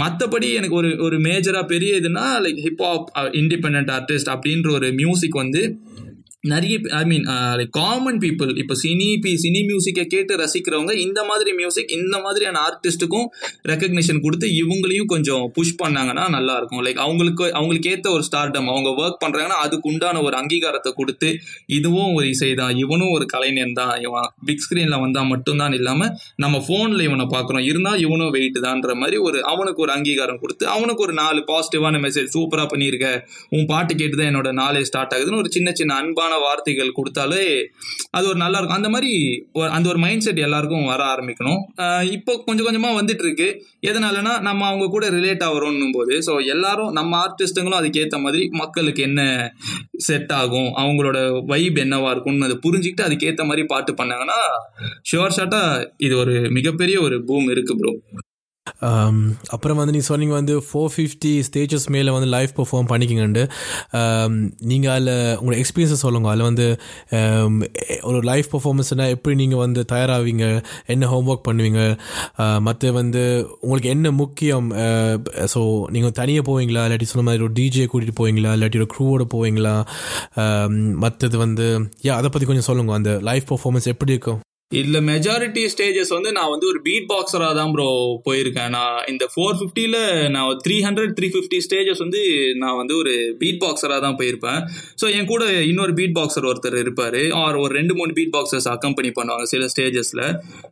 மற்றபடி 0.01 0.53
எனக்கு 0.53 0.75
ஒரு 0.75 0.97
ஒரு 0.97 1.19
மேஜராக 1.19 1.65
பெரிய 1.65 1.93
இதுனா 1.95 2.25
லைக் 2.45 2.61
ஹிப்ஹாப் 2.67 3.07
இண்டிபெண்ட் 3.41 3.91
ஆர்டிஸ்ட் 3.97 4.33
அப்படின்ற 4.35 4.71
ஒரு 4.71 4.91
மியூசிக் 4.91 5.41
வந்து 5.43 5.63
நிறைய 6.45 6.75
I 6.93 7.03
mean 7.05 7.25
like 7.53 7.71
common 7.77 8.17
people 8.19 8.51
இப்போ 8.61 8.75
சினி 8.81 9.07
பி 9.23 9.31
சினி 9.43 9.61
மியூசிக்கை 9.67 10.03
கேட்டு 10.05 10.33
ரசிக்கிறவங்க 10.41 10.93
இந்த 10.99 11.19
மாதிரி 11.23 11.51
மியூசிக் 11.53 11.93
இந்த 11.95 12.15
மாதிரியான 12.19 12.59
ஆர்டிஸ்ட்டுக்கும் 12.65 13.27
ரெக்கக்னிஷன் 13.65 14.21
கொடுத்து 14.21 14.47
இவங்களையும் 14.55 15.09
கொஞ்சம் 15.13 15.45
புஷ் 15.55 15.73
பண்ணாங்கன்னா 15.79 16.25
நல்லா 16.29 16.55
இருக்கும் 16.57 16.83
லைக் 16.85 17.01
அவங்களுக்கு 17.05 17.45
அவங்களுக்கு 17.51 17.91
ஏற்ற 17.91 18.09
ஒரு 18.11 18.25
ஸ்டார்டம் 18.27 18.69
அவங்க 18.69 18.89
ஒர்க் 18.97 19.19
பண்ணுறாங்கன்னா 19.23 19.59
அதுக்கு 19.65 19.89
உண்டான 19.91 20.21
ஒரு 20.21 20.37
அங்கீகாரத்தை 20.37 20.93
கொடுத்து 20.93 21.31
இதுவும் 21.69 22.11
ஒரு 22.13 22.27
இசை 22.27 22.51
தான் 22.53 22.75
இவனும் 22.77 23.13
ஒரு 23.15 23.27
கலைஞன் 23.27 23.73
தான் 23.73 23.93
இவன் 24.01 24.29
பிக் 24.45 24.63
ஸ்க்ரீனில் 24.65 24.99
வந்தால் 24.99 25.29
மட்டும்தான் 25.29 25.77
இல்லாமல் 25.79 26.11
நம்ம 26.37 26.61
ஃபோனில் 26.65 27.05
இவனை 27.05 27.27
பார்க்குறோம் 27.27 27.65
இருந்தால் 27.65 27.99
இவனும் 27.99 28.33
வெயிட் 28.35 28.61
தான்ற 28.65 28.93
மாதிரி 28.95 29.19
ஒரு 29.25 29.37
அவனுக்கு 29.47 29.83
ஒரு 29.85 29.93
அங்கீகாரம் 29.95 30.41
கொடுத்து 30.41 30.65
அவனுக்கு 30.67 31.03
ஒரு 31.03 31.15
நாலு 31.15 31.41
பாசிட்டிவான 31.47 31.99
மெசேஜ் 32.01 32.33
சூப்பராக 32.35 32.67
பண்ணியிருக்க 32.67 33.07
உன் 33.51 33.67
பாட்டு 33.67 33.93
கேட்டு 33.95 34.15
தான் 34.15 34.31
என்னோட 34.31 34.49
நாளே 34.55 34.83
ஸ்டார்ட் 34.85 35.15
ஆகுதுன்னு 35.15 35.41
ஒரு 35.43 35.51
சின்ன 35.51 35.69
சின்ன 35.75 35.93
அன்பான 35.97 36.33
வார்த்தைகள் 36.43 36.95
கொடுத்தாலே 36.97 37.43
அது 38.17 38.25
ஒரு 38.31 38.39
நல்லா 38.43 38.57
இருக்கும். 38.59 38.79
அந்த 38.79 38.89
மாதிரி 38.93 39.11
அந்த 39.77 39.88
ஒரு 39.93 39.99
மைண்ட் 40.05 40.25
செட் 40.25 40.41
எல்லாருக்கும் 40.47 40.89
வர 40.91 41.01
ஆரம்பிக்கணும். 41.13 41.61
இப்போ 42.15 42.33
கொஞ்சம் 42.47 42.67
கொஞ்சமா 42.67 42.91
வந்துட்டு 42.99 43.23
இருக்கு 43.25 43.47
எதனாலனா 43.89 44.33
நம்ம 44.47 44.67
அவங்க 44.69 44.86
கூட 44.95 45.05
ரிலேட் 45.17 45.45
ஆகிறோம் 45.47 45.81
போது 45.97 46.13
ஸோ 46.27 46.33
எல்லாரும் 46.53 46.91
நம்ம 46.99 47.17
ஆர்டிஸ்ட்டுங்களும் 47.25 47.79
அதுக்கேற்ற 47.81 48.19
மாதிரி 48.25 48.43
மக்களுக்கு 48.61 49.01
என்ன 49.09 49.21
செட் 50.07 50.33
ஆகும் 50.41 50.69
அவங்களோட 50.83 51.17
வைப் 51.51 51.79
என்னவா 51.86 52.11
இருக்கும்னு 52.13 52.47
அதை 52.49 52.57
புரிஞ்சுக்கிட்டு 52.65 53.07
அதுக்கேற்ற 53.07 53.45
மாதிரி 53.49 53.65
பாட்டு 53.73 53.93
பண்ணாங்கன்னா 54.01 54.39
ஷுவர் 55.11 55.38
ஷாட்டா 55.39 55.61
இது 56.07 56.15
ஒரு 56.23 56.36
மிகப்பெரிய 56.57 56.97
ஒரு 57.07 57.17
பூம் 57.29 57.51
இருக்கு 57.55 57.75
ப்ரோ 57.81 57.93
Um, 58.88 59.18
அப்புறம் 59.47 59.78
வந்து 59.80 59.93
நீ 59.95 59.99
சொன்னீங்க 59.99 60.34
வந்து 60.34 60.53
ஃபோர் 60.68 60.91
ஃபிஃப்டி 60.93 61.32
ஸ்டேஜஸ் 61.47 61.86
மேலே 61.95 62.11
வந்து 62.11 62.30
லைவ் 62.34 62.51
பர்ஃபார்ம் 62.55 62.88
பண்ணிக்கிங்கண்டு. 62.91 63.43
Um, 63.99 64.34
நீங்கள் 64.59 64.91
அதில் 64.93 65.11
உங்களோட 65.38 65.57
எக்ஸ்பீரியன்ஸை 65.61 65.97
சொல்லுங்க. 66.03 66.30
அதில் 66.30 66.47
வந்து 66.49 66.66
um, 67.18 67.53
ஒரு 68.01 68.20
லைவ் 68.20 68.47
பர்ஃபார்மன்ஸ்னால் 68.51 69.13
எப்படி 69.16 69.36
நீங்கள் 69.36 69.57
வந்து 69.57 69.84
தயாராவீங்க? 69.93 70.47
என்ன 70.86 71.09
ஹோம் 71.13 71.30
ஒர்க் 71.34 71.45
பண்ணுவீங்க 71.49 71.84
uh, 72.41 72.59
மற்ற 72.59 72.91
வந்து 72.91 73.24
உங்களுக்கு 73.61 73.89
என்ன 73.89 74.11
முக்கியம்? 74.11 74.68
Uh, 74.86 75.16
ஸோ 75.53 75.61
நீங்கள் 75.97 76.18
தனியாக 76.22 76.47
போவீங்களா? 76.51 76.86
இல்லாட்டி 76.88 77.09
சொன்ன 77.11 77.28
மாதிரி 77.30 77.43
ஒரு 77.43 77.55
டிஜே 77.61 77.86
கூட்டிகிட்டு 77.93 78.20
போவீங்களா? 78.22 78.55
இல்லாட்டி 78.57 78.82
ஒரு 78.84 78.89
க்ரூவோட 78.95 79.26
போவீங்களா? 79.36 79.76
மற்றது 81.05 81.38
வந்து 81.38 81.68
யா 82.07 82.16
அதை 82.20 82.30
பற்றி 82.30 82.49
கொஞ்சம் 82.51 82.70
சொல்லுங்க. 82.72 82.93
அந்த 82.93 83.13
லைவ் 83.30 83.47
பர்ஃபார்மன்ஸ் 83.53 83.91
எப்படி 83.93 84.16
இருக்கும்? 84.18 84.41
இதுல 84.80 84.99
மெஜாரிட்டி 85.09 85.63
ஸ்டேஜஸ் 85.73 86.11
வந்து 86.15 86.30
நான் 86.38 86.51
வந்து 86.53 86.67
ஒரு 86.71 86.80
பீட் 86.88 87.07
பாக்ஸரா 87.11 87.49
தான் 87.59 87.71
ப்ரோ 87.76 87.88
போயிருக்கேன். 88.28 88.71
நான் 88.76 88.97
இந்த 89.11 89.26
ஃபோர் 89.34 89.57
ஃபிஃப்டியில் 89.59 89.99
நான் 90.36 90.59
three 90.65 90.78
hundred 90.86 91.13
three 91.17 91.28
fifty 91.36 91.59
stages 91.65 92.01
வந்து 92.05 92.21
நான் 92.63 92.78
வந்து 92.82 92.93
ஒரு 93.01 93.13
பீட் 93.41 93.59
பாக்ஸரா 93.63 93.97
தான் 94.05 94.17
போயிருப்பேன். 94.21 94.59
ஸோ 95.01 95.05
என் 95.17 95.30
கூட 95.34 95.45
இன்னொரு 95.71 95.93
பீட் 95.99 96.15
பாக்ஸர் 96.17 96.47
ஒருத்தர் 96.51 96.78
இருப்பாரு. 96.84 97.21
ஆர் 97.41 97.59
ஒரு 97.63 97.71
ரெண்டு 97.80 97.95
மூணு 97.99 98.13
பீட் 98.19 98.34
பாக்ஸர்ஸ் 98.36 98.69
அக்கம்பெனி 98.73 99.11
பண்ணுவாங்க 99.19 99.47
சில 99.53 99.69
ஸ்டேஜஸ்ல 99.73 100.23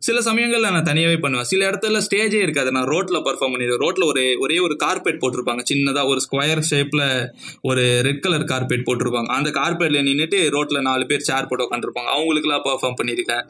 சில 0.08 0.18
சமயங்கள்ல 0.30 0.72
நான் 0.78 0.90
தனியாவே 0.92 1.20
பண்ணுவேன். 1.26 1.50
சில 1.52 1.62
இடத்துல 1.70 2.02
ஸ்டேஜே 2.08 2.42
இருக்காது. 2.46 2.72
நான் 2.78 2.90
ரோட்ல 2.94 3.22
பர்ஃபார்ம் 3.30 3.56
பண்ணிடுவேன். 3.56 3.82
ரோட்ல 3.86 4.06
ஒரு 4.12 4.26
ஒரே 4.46 4.60
ஒரு 4.68 4.78
கார்பெட் 4.86 5.22
போட்டிருப்பாங்க. 5.24 5.64
சின்னதா 5.72 6.04
ஒரு 6.14 6.22
ஸ்கொயர் 6.28 6.64
ஷேப்ல 6.72 7.04
ஒரு 7.72 7.86
ரெட் 8.10 8.24
கலர் 8.28 8.48
கார்பெட் 8.54 8.86
போட்டிருப்பாங்க. 8.90 9.32
அந்த 9.40 9.50
கார்பெட்ல 9.62 10.04
நின்றுட்டு 10.10 10.42
ரோட்ல 10.58 10.82
நாலு 10.90 11.04
பேர் 11.12 11.28
சேர் 11.30 11.50
போட்டு 11.50 11.68
உட்காந்துருப்பாங்க 11.68 12.12
அவங்களுக்குலாம் 12.18 12.68
பர்ஃபார்ம் 12.70 13.00
பண்ணியிருக்கேன். 13.02 13.44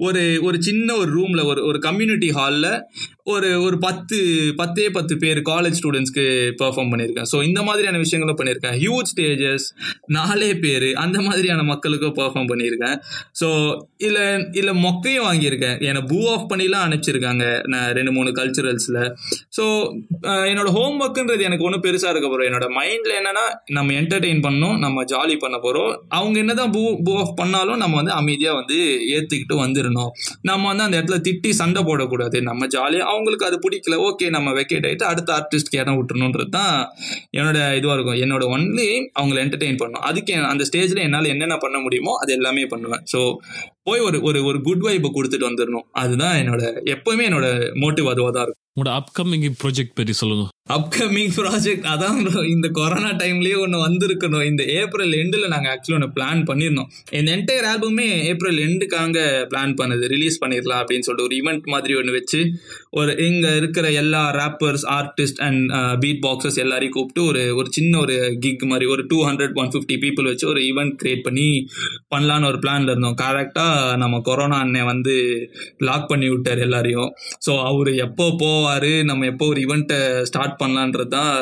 ஒரு 0.00 0.22
ஒரு 0.42 0.56
சின்ன 0.62 0.88
ஒரு 0.96 1.10
ரூம்ல 1.12 1.40
ஒரு 1.44 1.60
ஒரு 1.64 1.78
கம்யூனிட்டி 1.78 2.28
ஹாலில் 2.30 2.70
ஒரு 3.32 3.48
ஒரு 3.66 3.76
பத்து 3.84 4.16
பத்தே 4.58 4.84
பத்து 4.96 5.14
பேர் 5.22 5.38
காலேஜ் 5.48 5.78
ஸ்டூடெண்ட்ஸ்க்கு 5.78 6.24
பெர்ஃபார்ம் 6.60 6.90
பண்ணியிருக்கேன். 6.92 7.28
ஸோ 7.30 7.36
இந்த 7.48 7.60
மாதிரியான 7.68 8.00
விஷயங்களும் 8.02 8.38
பண்ணியிருக்கேன். 8.40 8.76
ஹியூஜ் 8.82 9.10
ஸ்டேஜஸ் 9.12 9.66
நாலே 10.16 10.50
பேர் 10.64 10.86
அந்த 11.04 11.18
மாதிரியான 11.26 11.64
மக்களுக்கும் 11.70 12.14
பெர்ஃபார்ம் 12.18 12.50
பண்ணியிருக்கேன். 12.52 12.96
ஸோ 13.40 13.48
இல்லை 14.08 14.26
இல்லை 14.60 14.74
மொக்கையும் 14.84 15.26
வாங்கியிருக்கேன். 15.28 15.76
என்னை 15.88 16.02
பூ 16.12 16.18
ஆஃப் 16.34 16.46
பண்ணிலாம் 16.52 16.84
அனுப்பிச்சிருக்காங்க 16.88 17.44
நான் 17.74 17.88
ரெண்டு 17.98 18.14
மூணு 18.18 18.32
கல்ச்சுரல்ஸில் 18.38 19.00
ஸோ 19.58 19.64
என்னோட 20.50 20.68
ஹோம் 20.78 21.00
ஒர்க்குன்றது 21.06 21.48
எனக்கு 21.48 21.66
ஒன்றும் 21.68 21.84
பெருசாக 21.86 22.12
இருக்க 22.14 22.28
போகிறோம் 22.28 22.48
என்னோட 22.50 22.68
மைண்டில் 22.78 23.16
என்னென்னா 23.20 23.44
நம்ம 23.78 23.92
என்டர்டெயின் 24.00 24.44
பண்ணோம் 24.46 24.76
நம்ம 24.84 25.04
ஜாலி 25.14 25.38
பண்ண 25.46 25.58
போகிறோம் 25.66 25.90
அவங்க 26.20 26.36
என்ன 26.44 26.56
தான் 26.62 26.72
பூ 26.76 26.84
பூ 27.08 27.14
ஆஃப் 27.24 27.36
பண்ணாலும் 27.42 27.82
நம்ம 27.84 27.96
வந்து 28.02 28.14
அமைதியாக 28.20 28.60
வந்து 28.60 28.78
ஏற்றுக்கிட்டு 29.16 29.56
வந்துடணும் 29.64 30.10
நம்ம 30.50 30.64
வந்து 30.70 30.86
அந்த 30.86 30.96
இடத்துல 30.98 31.20
திட்டி 31.28 31.50
சண்டை 31.62 31.82
போடக்கூடாது. 31.90 32.36
நம்ம 32.50 32.66
ஜாலியாக 32.76 33.12
அவங்களுக்கு 33.16 33.48
அது 33.48 33.58
பிடிக்கல 33.64 33.98
ஓகே 34.08 34.28
நம்ம 34.36 34.54
வெக்கேட் 34.58 34.88
ஆகிட்டு 34.88 35.08
அடுத்த 35.12 35.30
ஆர்டிஸ்ட்க்கு 35.38 35.80
இடம் 35.82 35.98
விட்டுணுன்றது 36.00 36.52
தான் 36.58 36.76
என்னோட 37.38 37.58
இதுவாக 37.78 37.96
இருக்கும். 37.98 38.20
என்னோட 38.24 38.44
ஒன்லி 38.56 38.88
அவங்களை 39.20 39.40
என்டர்டெயின் 39.46 39.80
பண்ணணும். 39.82 40.06
அதுக்கு 40.10 40.34
அந்த 40.52 40.64
ஸ்டேஜில் 40.70 41.04
என்னால் 41.06 41.32
என்னென்ன 41.34 41.58
பண்ண 41.64 41.78
முடியுமோ 41.86 42.14
அது 42.22 42.32
எல்லாமே 42.38 42.66
பண்ணுவேன். 42.74 43.04
ஸோ 43.12 43.20
போய் 43.88 44.06
ஒரு 44.08 44.18
ஒரு 44.28 44.38
ஒரு 44.50 44.60
குட் 44.68 44.84
வைப்பை 44.88 45.10
கொடுத்துட்டு 45.16 45.50
வந்துடணும் 45.50 45.88
அதுதான் 46.02 46.36
என்னோட 46.42 46.62
எப்பவுமே 46.94 47.26
என்னோட 47.30 47.48
மோட்டிவ் 47.84 48.12
அதுவாக 48.12 48.32
தான் 48.36 48.46
இருக்கும். 48.46 48.62
உங்களோட 48.76 48.92
அப்கமிங் 49.00 49.44
ப்ராஜெக்ட் 49.60 49.96
பற்றி 49.98 50.14
சொல்லுங்க. 50.20 50.44
அப்கமிங் 50.74 51.30
ப்ராஜெக்ட் 51.36 51.86
அதான் 51.90 52.16
இந்த 52.54 52.68
கொரோனா 52.78 53.10
டைம்லயே 53.20 53.56
ஒன்று 53.64 53.78
வந்திருக்கணும். 53.84 54.44
இந்த 54.50 54.62
ஏப்ரல் 54.80 55.12
எண்டில் 55.20 55.52
நாங்கள் 55.52 55.72
ஆக்சுவலி 55.72 55.96
ஒன்று 55.98 56.08
பிளான் 56.16 56.42
பண்ணியிருந்தோம் 56.48 56.88
இந்த 57.18 57.28
என்டையர் 57.36 57.68
ஆல்பமே 57.72 58.06
ஏப்ரல் 58.30 58.58
எண்டுக்காக 58.64 59.22
பிளான் 59.52 59.74
பண்ணது. 59.80 60.04
ரிலீஸ் 60.14 60.40
பண்ணிடலாம் 60.42 60.80
அப்படின்னு 60.82 61.06
சொல்லிட்டு 61.08 61.28
ஒரு 61.28 61.36
ஈவெண்ட் 61.40 61.70
மாதிரி 61.74 61.94
ஒன்று 62.00 62.16
வச்சு 62.18 62.40
ஒரு 63.00 63.14
இங்கே 63.28 63.52
இருக்கிற 63.60 63.86
எல்லா 64.02 64.22
rappers 64.40 64.84
artist 64.98 65.40
and 65.46 65.72
beat 66.02 66.22
boxes 66.26 66.60
எல்லாரையும் 66.64 66.96
கூப்பிட்டு 66.98 67.24
ஒரு 67.30 67.44
ஒரு 67.60 67.70
சின்ன 67.78 67.98
ஒரு 68.04 68.16
கிக் 68.44 68.66
மாதிரி 68.72 68.88
ஒரு 68.96 69.04
two 69.12 69.20
hundred 69.28 69.56
one 69.62 69.72
fifty 69.74 69.98
people 70.04 70.30
வச்சு 70.32 70.46
ஒரு 70.52 70.62
ஈவெண்ட் 70.70 70.94
கிரியேட் 71.02 71.26
பண்ணி 71.28 71.48
பண்ணலான்னு 72.14 72.50
ஒரு 72.52 72.60
பிளான்ல 72.66 72.92
இருந்தோம். 72.94 73.18
கரெக்டாக 73.24 73.75
நம்ம 74.02 74.20
கொரோனா 74.28 74.58
அண்ணன் 74.64 74.88
வந்து 74.92 75.14
லாக் 75.88 76.08
பண்ணி 76.10 76.28
விட்டார் 76.32 76.62
எல்லாரையும். 76.66 77.10
ஸோ 77.46 77.52
அவர் 77.70 77.90
எப்போ 78.06 78.26
போவார் 78.42 78.90
நம்ம 79.10 79.26
எப்போ 79.32 79.46
ஒரு 79.52 79.60
ஈவெண்ட்டை 79.66 80.00
ஸ்டார்ட் 80.30 80.58
பண்ணலான்றது 80.62 81.12
தான் 81.16 81.32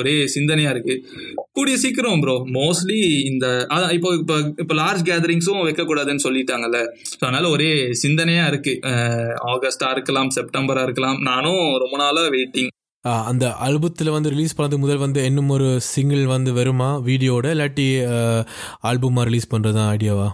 ஒரே 0.00 0.14
சிந்தனையாக 0.36 0.74
இருக்குது 0.74 1.02
கூடிய 1.58 1.76
சீக்கிரம் 1.84 2.22
ப்ரோ 2.24 2.36
மோஸ்ட்லி 2.58 3.00
இந்த 3.30 3.46
அதான் 3.74 3.94
இப்போ 3.98 4.10
இப்போ 4.20 4.36
இப்போ 4.62 4.74
லார்ஜ் 4.82 5.06
கேதரிங்ஸும் 5.10 5.62
வைக்கக்கூடாதுன்னு 5.66 6.24
சொல்லிட்டாங்கல்ல. 6.26 6.80
ஸோ 7.10 7.22
அதனால் 7.26 7.52
ஒரே 7.54 7.70
சிந்தனையாக 8.04 8.50
இருக்குது 8.52 8.96
ஆகஸ்டாக 9.52 9.94
இருக்கலாம் 9.96 10.34
செப்டம்பரா 10.38 10.82
இருக்கலாம். 10.88 11.20
நானும் 11.30 11.62
ரொம்ப 11.84 11.96
நாளாக 12.04 12.32
வெயிட்டிங் 12.36 12.72
அந்த 13.30 13.46
ஆல்பத்தில் 13.66 14.14
வந்து 14.14 14.32
ரிலீஸ் 14.34 14.54
பண்ணது 14.56 14.76
முதல் 14.82 15.04
வந்து 15.04 15.20
இன்னும் 15.28 15.52
ஒரு 15.56 15.68
சிங்கிள் 15.92 16.24
வந்து 16.32 16.50
வருமா? 16.58 16.88
வீடியோட 17.08 17.46
இல்லாட்டி 17.54 17.86
ஆல்பமாக 18.90 19.26
ரிலீஸ் 19.28 19.50
பண்ணுறது 19.52 19.76
தான் 19.78 19.90
ஐடியாவா 19.94 20.28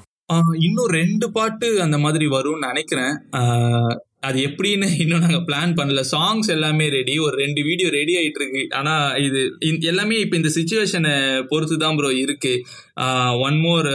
இன்னும் 0.67 0.91
ரெண்டு 0.99 1.27
பாட்டு 1.37 1.69
அந்த 1.85 1.97
மாதிரி 2.05 2.27
வரும்னு 2.35 2.67
நினைக்கிறேன். 2.69 3.15
அது 4.29 4.39
எப்படின்னு 4.49 4.87
இன்னும் 5.03 5.25
நாங்கள் 5.25 5.45
பிளான் 5.49 5.75
பண்ணல. 5.79 6.03
சாங்ஸ் 6.13 6.49
எல்லாமே 6.55 6.85
ரெடி 6.95 7.15
ஒரு 7.25 7.35
ரெண்டு 7.43 7.61
வீடியோ 7.67 7.89
ரெடி 7.97 8.15
ஆகிட்டு 8.21 8.41
இருக்கு 8.41 8.63
ஆனால் 8.79 9.19
இது 9.27 9.41
எல்லாமே 9.91 10.17
இப்போ 10.25 10.37
இந்த 10.41 10.51
சுச்சுவேஷனை 10.57 11.13
பொறுத்து 11.51 11.77
தான் 11.83 11.99
ப்ரோ 11.99 12.13
இருக்கு 12.23 12.55
ஒன் 13.49 13.59
மோர் 13.65 13.91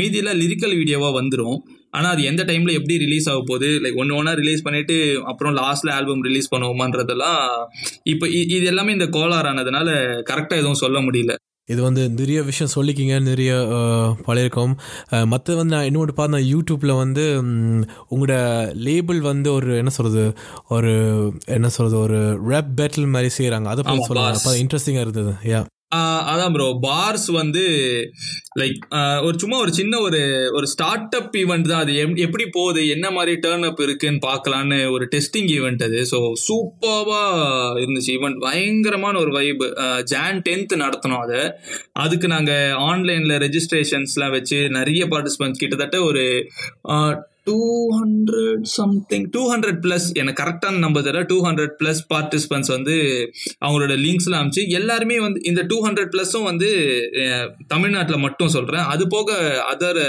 மீதியெல்லாம் 0.00 0.40
லிரிக்கல் 0.42 0.78
வீடியோவாக 0.80 1.18
வந்துடும் 1.18 1.58
ஆனால் 1.96 2.12
அது 2.14 2.22
எந்த 2.30 2.42
டைமில் 2.48 2.78
எப்படி 2.78 2.94
ரிலீஸ் 3.04 3.28
ஆக 3.32 3.42
போகுது? 3.50 3.68
லைக் 3.82 4.00
ஒன்று 4.02 4.16
ஒன்றா 4.16 4.32
ரிலீஸ் 4.42 4.64
பண்ணிட்டு 4.66 4.96
அப்புறம் 5.30 5.54
லாஸ்ட்டில் 5.60 5.94
ஆல்பம் 5.96 6.24
ரிலீஸ் 6.28 6.52
பண்ணுவோமான்றதெல்லாம் 6.54 7.42
இப்போ 8.12 8.26
இது 8.42 8.64
எல்லாமே 8.72 8.96
இந்த 8.98 9.08
கோளார் 9.18 9.50
ஆனதுனால 9.52 9.90
கரெக்டாக 10.30 10.62
எதுவும் 10.62 10.82
சொல்ல 10.84 11.00
முடியல. 11.06 11.34
இது 11.68 11.80
வந்து 11.82 12.02
நிறைய 12.10 12.38
விஷயம் 12.42 12.72
சொல்லிக்கிங்க 12.74 13.16
நிறைய 13.22 13.52
பழையிருக்கோம். 14.26 14.74
மற்ற 15.32 15.54
வந்து 15.54 15.74
நான் 15.76 15.88
இன்னொன்று 15.88 16.14
பார்த்தேன் 16.14 16.46
யூடியூப்பில் 16.52 16.94
வந்து 16.96 17.24
உங்களோட 18.12 18.36
லேபிள் 18.86 19.20
வந்து 19.30 19.48
ஒரு 19.52 19.70
என்ன 19.76 19.90
சொல்கிறது 19.90 20.24
ஒரு 20.76 20.92
என்ன 21.56 21.68
சொல்கிறது 21.68 21.98
ஒரு 22.06 22.20
ரேப் 22.52 22.72
பேட்டில் 22.78 23.12
மாதிரி 23.16 23.32
செய்கிறாங்க 23.38 23.68
அதை 23.74 23.82
பற்றி 23.82 24.08
சொல்லுவாங்க 24.10 24.40
அப்போ 24.40 24.54
இன்ட்ரெஸ்டிங்காக 24.62 25.06
இருந்தது. 25.06 25.34
யா 25.52 25.60
அதான் 25.92 26.52
ப்ரோ 26.54 26.66
பார்ஸ் 26.82 27.28
வந்து 27.32 27.62
லைக் 28.60 28.80
ஒரு 29.26 29.36
சும்மா 29.38 29.56
ஒரு 29.58 29.72
சின்ன 29.72 29.98
ஒரு 29.98 30.20
ஒரு 30.52 30.66
ஸ்டார்ட் 30.66 31.14
அப் 31.16 31.36
ஈவெண்ட் 31.36 31.68
தான் 31.70 31.82
அது. 31.84 31.92
எப்படி 32.26 32.44
போகுது? 32.56 32.80
என்ன 32.88 33.06
மாதிரி 33.10 33.32
டேர்ன் 33.46 33.66
அப் 33.68 33.80
இருக்குன்னு 33.80 34.20
பார்க்கலான்னு 34.26 34.78
ஒரு 34.90 35.08
டெஸ்டிங் 35.14 35.48
ஈவெண்ட் 35.56 35.84
அது. 35.84 36.00
ஸோ 36.12 36.18
சூப்பர்வா 36.46 37.22
இருந்துச்சு. 37.82 38.10
ஈவெண்ட் 38.16 38.38
பயங்கரமான 38.38 39.18
ஒரு 39.18 39.32
வைப் 39.38 39.64
ஜான் 40.12 40.42
டென்த் 40.48 40.76
நடத்தினோம் 40.84 41.24
அதை. 41.26 41.40
அதுக்கு 42.04 42.28
நாங்கள் 42.28 42.76
ஆன்லைனில் 42.90 43.36
ரெஜிஸ்ட்ரேஷன்ஸ்லாம் 43.46 44.36
வச்சு 44.38 44.60
நிறைய 44.78 45.04
பார்ட்டிசிபெண்ட்ஸ் 45.06 45.62
கிட்டத்தட்ட 45.64 46.00
ஒரு 46.02 46.26
two 47.48 47.58
hundred 47.98 48.66
something 48.76 49.26
two 49.36 49.42
hundred 49.52 49.80
plus 49.84 50.08
எனக்கு 50.20 50.40
கரெக்டான 50.42 50.80
நம்பர் 50.86 51.06
தர 51.08 51.22
டூ 51.32 51.38
ஹண்ட்ரட் 51.46 51.74
ப்ளஸ் 51.80 52.02
பார்ட்டிசிபென்ட்ஸ் 52.12 52.72
வந்து 52.76 52.96
அவங்களோட 53.64 53.94
லிங்க்ஸ்லாம் 54.04 54.42
அமிச்சு 54.42 54.64
எல்லாருமே 54.80 55.18
வந்து 55.26 55.40
இந்த 55.50 55.62
டூ 55.72 55.78
ஹண்ட்ரட் 55.86 56.12
ப்ளஸ்ஸும் 56.14 56.48
வந்து 56.50 56.70
தமிழ்நாட்டில் 57.74 58.24
மட்டும் 58.26 58.54
சொல்கிறேன் 58.56 58.86
அது 58.92 59.04
போக 59.14 59.36
அதர் 59.72 60.02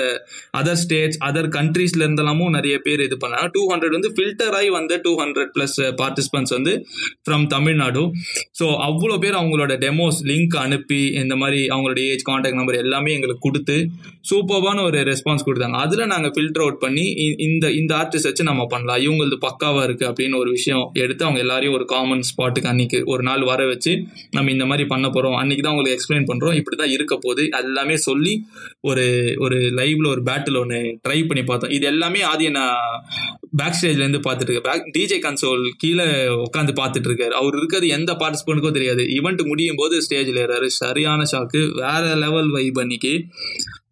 அதர் 0.60 0.80
ஸ்டேட்ஸ் 0.84 1.20
அதர் 1.28 1.50
கண்ட்ரீஸ்ல 1.58 2.02
இருந்தெல்லாமும் 2.06 2.56
நிறைய 2.58 2.76
பேர் 2.86 3.04
இது 3.08 3.18
பண்ணாங்க. 3.24 3.48
டூ 3.56 3.62
ஹண்ட்ரட் 3.72 3.96
வந்து 3.98 4.12
ஃபில்டர் 4.16 4.56
ஆகி 4.60 4.70
வந்த 4.78 4.98
டூ 5.06 5.12
ஹண்ட்ரட் 5.22 5.52
ப்ளஸ் 5.56 5.78
பார்ட்டிசிபென்ட்ஸ் 6.02 6.54
வந்து 6.58 6.74
ஃப்ரம் 7.26 7.46
தமிழ்நாடு. 7.56 8.04
ஸோ 8.60 8.66
அவ்வளோ 8.88 9.18
பேர் 9.24 9.40
அவங்களோட 9.42 9.74
டெமோஸ் 9.86 10.20
லிங்க் 10.32 10.58
அனுப்பி 10.66 11.02
இந்த 11.24 11.38
மாதிரி 11.42 11.62
அவங்களோட 11.74 12.00
ஏஜ் 12.12 12.26
கான்டாக்ட் 12.30 12.60
நம்பர் 12.60 12.82
எல்லாமே 12.84 13.14
எங்களுக்கு 13.18 13.46
கொடுத்து 13.48 13.78
சூப்பர்வான 14.30 14.78
ஒரு 14.90 15.00
ரெஸ்பான்ஸ் 15.12 15.46
கொடுத்தாங்க. 15.48 15.78
அதில் 15.86 16.12
நாங்கள் 16.14 16.34
ஃபில்டர் 16.36 16.64
அவுட் 16.66 16.82
பண்ணி 16.86 17.06
இந்த 17.38 17.72
இந்த 17.72 17.96
ஆர்டிஸ்ட் 17.96 18.30
வச்சு 18.30 18.44
நம்ம 18.44 18.66
பண்ணலாம். 18.66 19.02
இவங்களது 19.02 19.38
பக்காவா 19.48 19.84
இருக்கு 19.84 20.08
அப்படின்னு 20.08 20.38
ஒரு 20.38 20.50
விஷயம் 20.50 20.90
எடுத்து 20.94 21.26
அவங்க 21.26 21.40
எல்லாரையும் 21.40 21.76
ஒரு 21.76 21.86
காமன் 21.86 22.24
ஸ்பாட்டுக்கு 22.30 22.68
அன்னைக்கு 22.68 23.02
ஒரு 23.06 23.24
நாள் 23.24 23.44
வர 23.44 23.66
வச்சு 23.66 24.04
நம்ம 24.32 24.52
இந்த 24.52 24.66
மாதிரி 24.66 24.88
பண்ண 24.88 25.08
போறோம். 25.08 25.36
அன்னைக்கு 25.36 25.64
தான் 25.64 25.76
உங்களுக்கு 25.76 25.98
எக்ஸ்பிளைன் 25.98 26.30
பண்றோம். 26.32 26.62
இப்படிதான் 26.62 26.92
இருக்க 26.92 27.18
போது 27.22 27.50
எல்லாமே 27.62 27.98
சொல்லி 27.98 28.42
ஒரு 28.82 29.36
ஒரு 29.40 29.56
லைவ்ல 29.56 30.08
ஒரு 30.08 30.22
பேட்டில் 30.26 30.60
ஒன்று 30.60 31.00
ட்ரை 31.08 31.28
பண்ணி 31.28 31.44
பார்த்தோம். 31.44 31.72
இது 31.72 31.86
எல்லாமே 31.86 32.22
ஆதிய 32.22 32.50
நான் 32.50 32.76
பேக் 33.58 33.78
ஸ்டேஜ்ல 33.82 34.06
இருந்து 34.06 34.20
பார்த்துட்டு 34.20 34.50
இருக்கேன் 34.50 34.68
பேக் 34.70 34.90
டிஜே 34.98 35.18
கன்சோல் 35.26 35.70
கீழே 35.78 36.06
உட்காந்து 36.46 36.74
பார்த்துட்டு 36.82 37.10
இருக்காரு. 37.10 37.36
அவர் 37.42 37.58
இருக்கிறது 37.58 37.88
எந்த 37.88 38.14
பார்ட்டிசிபென்ட்டுக்கும் 38.14 38.72
தெரியாது. 38.72 39.04
ஈவெண்ட் 39.04 39.48
முடியும் 39.48 39.76
போது 39.78 39.98
ஸ்டேஜ்ல 39.98 40.44
ஏறாரு. 40.46 40.66
சரியான 40.66 41.24
ஷாக்கு 41.32 41.62
வேற 41.74 42.16
லெவல் 42.16 42.50
வைப் 42.50 42.80
அன்னைக்கு. 42.80 43.26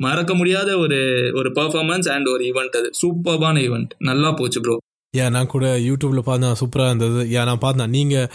மறக்க 0.05 0.31
முடியாத 0.35 0.69
ஒரு 0.77 0.99
ஒரு 1.39 1.51
பர்ஃபார்மன்ஸ் 1.59 2.09
அண்ட் 2.15 2.27
ஒரு 2.33 2.43
ஈவெண்ட் 2.51 2.77
அது. 2.81 2.91
சூப்பர்பான 3.01 3.63
ஈவெண்ட் 3.67 3.93
நல்லா 4.09 4.31
போச்சு 4.41 4.61
ப்ரோ 4.61 4.75
ஏன் 5.13 5.33
நான் 5.35 5.49
கூட 5.53 5.65
யூடியூப்பில் 5.79 6.25
பார்த்தேன் 6.27 6.57
சூப்பராக 6.59 6.89
இருந்தது. 6.91 7.19
ஏன் 7.35 7.47
நான் 7.49 7.61
பார்த்தேன் 7.63 7.89
நீங்கள் 7.89 8.27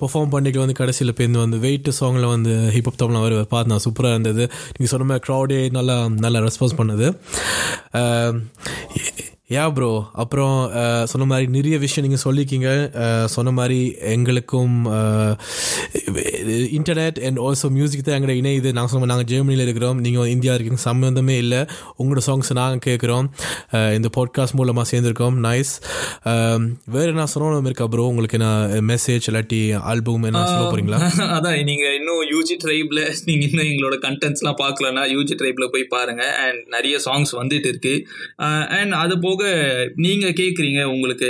பெர்ஃபார்ம் 0.00 0.32
பண்ணிட்டு 0.34 0.58
வந்து 0.58 0.76
கடைசியில் 0.80 1.16
பேருந்து 1.18 1.42
வந்து 1.44 1.58
வெயிட் 1.64 1.90
சாங்கில் 1.98 2.26
வந்து 2.34 2.52
ஹிப்ஹப் 2.76 3.00
தமிழ் 3.00 3.24
வர 3.24 3.42
பார்த்தேன் 3.54 3.82
சூப்பராக 3.86 4.14
இருந்தது. 4.16 4.44
நீங்கள் 4.74 4.92
சொன்ன 4.92 5.08
மாதிரி 5.10 5.24
க்ரௌடே 5.26 5.58
நல்லா 5.78 5.96
நல்லா 6.24 6.40
ரெஸ்பான்ஸ் 6.46 6.78
பண்ணுது. 6.80 7.08
யா 9.54 9.62
ப்ரோ 9.76 9.90
அப்புறம் 10.22 10.56
சொன்ன 11.12 11.24
மாதிரி 11.30 11.46
நிறைய 11.54 11.76
விஷயம் 11.84 12.04
நீங்கள் 12.06 12.22
சொல்லிக்கிங்க 12.24 12.68
சொன்ன 13.34 13.52
மாதிரி 13.56 13.78
எங்களுக்கும் 14.14 14.76
இன்டர்நெட் 16.76 17.18
அண்ட் 17.26 17.38
ஆல்சோ 17.44 17.68
மியூசிக் 17.76 18.04
தான் 18.06 18.16
எங்களோட 18.16 18.34
இணையுது. 18.40 18.70
நாங்கள் 18.76 18.92
சொன்ன 18.92 19.08
நாங்கள் 19.12 19.28
ஜெர்மனியில் 19.32 19.64
இருக்கிறோம். 19.64 19.98
நீங்கள் 20.04 20.30
இந்தியா 20.34 20.52
இருக்கீங்க. 20.54 20.82
சம்மந்தமே 20.84 21.36
இல்லை. 21.44 21.60
உங்களோட 22.00 22.22
சாங்ஸ் 22.28 22.50
நாங்கள் 22.60 22.84
கேட்குறோம். 22.88 23.26
இந்த 23.98 24.10
பாட்காஸ்ட் 24.16 24.56
மூலமாக 24.60 24.86
சேர்ந்துருக்கோம். 24.92 25.36
நைஸ் 25.46 25.72
வேறு 26.94 27.10
என்ன 27.14 27.26
சொல்லணும் 27.34 27.68
இருக்கா 27.70 27.88
ப்ரோ 27.94 28.06
உங்களுக்கு 28.12 28.38
என்ன 28.40 28.50
மெசேஜ் 28.92 29.28
இல்லாட்டி 29.30 29.60
ஆல்பம் 29.94 30.28
என்ன 30.30 30.44
சொல்ல 30.52 30.64
போகிறீங்களா 30.70 31.00
அதான் 31.38 31.58
நீங்கள் 31.70 31.94
இன்னும் 31.98 32.22
யூஜி 32.34 32.56
ட்ரைபில் 32.66 33.02
நீங்கள் 33.28 33.48
இன்னும் 33.50 33.68
எங்களோட 33.72 33.98
கண்டென்ட்ஸ்லாம் 34.06 34.58
பார்க்கலன்னா 34.62 35.04
யூஜி 35.16 35.36
ட்ரைபில் 35.42 35.70
போய் 35.74 35.86
பாருங்கள் 35.96 36.32
அண்ட் 36.46 36.62
நிறைய 36.76 36.96
சாங்ஸ் 37.08 37.34
வந்துட்டு 37.40 37.70
இருக்கு. 37.72 37.94
அண்ட் 38.78 38.94
அது 39.02 39.14
போக 39.26 39.38
நீங்கள் 39.96 40.34
கேட்குறீங்க 40.40 40.80
உங்களுக்கு 40.84 41.28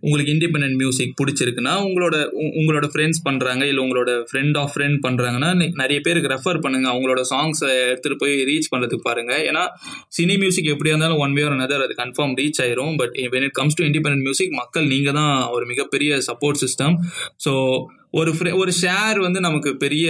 உங்களுக்கு 0.00 0.32
இண்டிபெண்ட் 0.34 0.76
மியூசிக் 0.76 1.14
பிடிச்சிருக்குன்னா 1.20 1.74
உங்களோட 1.82 2.16
உங்களோட 2.54 2.86
ஃப்ரெண்ட்ஸ் 2.92 3.22
பண்ணுறாங்க 3.24 3.62
இல்லை 3.62 3.82
உங்களோட 3.84 4.12
ஃப்ரெண்ட் 4.30 4.58
ஆஃப் 4.58 4.72
ஃப்ரெண்ட் 4.74 4.98
பண்ணுறாங்கன்னா 5.06 5.50
நிறைய 5.74 5.98
பேருக்கு 6.00 6.32
ரெஃபர் 6.34 6.62
பண்ணுங்கள் 6.64 6.92
அவங்களோட 6.92 7.22
சாங்ஸை 7.30 7.70
எடுத்துகிட்டு 7.84 8.20
போய் 8.20 8.36
ரீச் 8.44 8.70
பண்ணுறதுக்கு 8.72 9.08
பாருங்கள் 9.08 9.42
ஏன்னா 9.46 9.64
சினி 10.10 10.36
மியூசிக் 10.36 10.72
எப்படியா 10.72 10.94
இருந்தாலும் 10.94 11.18
ஒன் 11.18 11.32
வே 11.32 11.44
ஆர் 11.44 11.56
அனதர் 11.56 11.84
அது 11.84 11.96
கன்ஃபார்ம் 11.96 12.36
ரீச் 12.36 12.60
ஆயிரும் 12.60 12.94
but 12.96 13.16
when 13.32 13.44
it 13.44 13.56
comes 13.56 13.78
to 13.78 13.84
independent 13.84 14.22
music 14.22 14.54
மக்கள் 14.54 14.86
நீங்கள் 14.86 15.18
தான் 15.20 15.34
ஒரு 15.50 15.66
மிகப்பெரிய 15.66 16.20
சப்போர்ட் 16.28 16.62
சிஸ்டம் 16.62 16.96
ஸோ 17.44 17.54
ஒரு 18.20 18.30
ஒரு 18.62 18.72
ஷேர் 18.80 19.18
வந்து 19.24 19.40
நமக்கு 19.44 19.70
பெரிய 19.82 20.06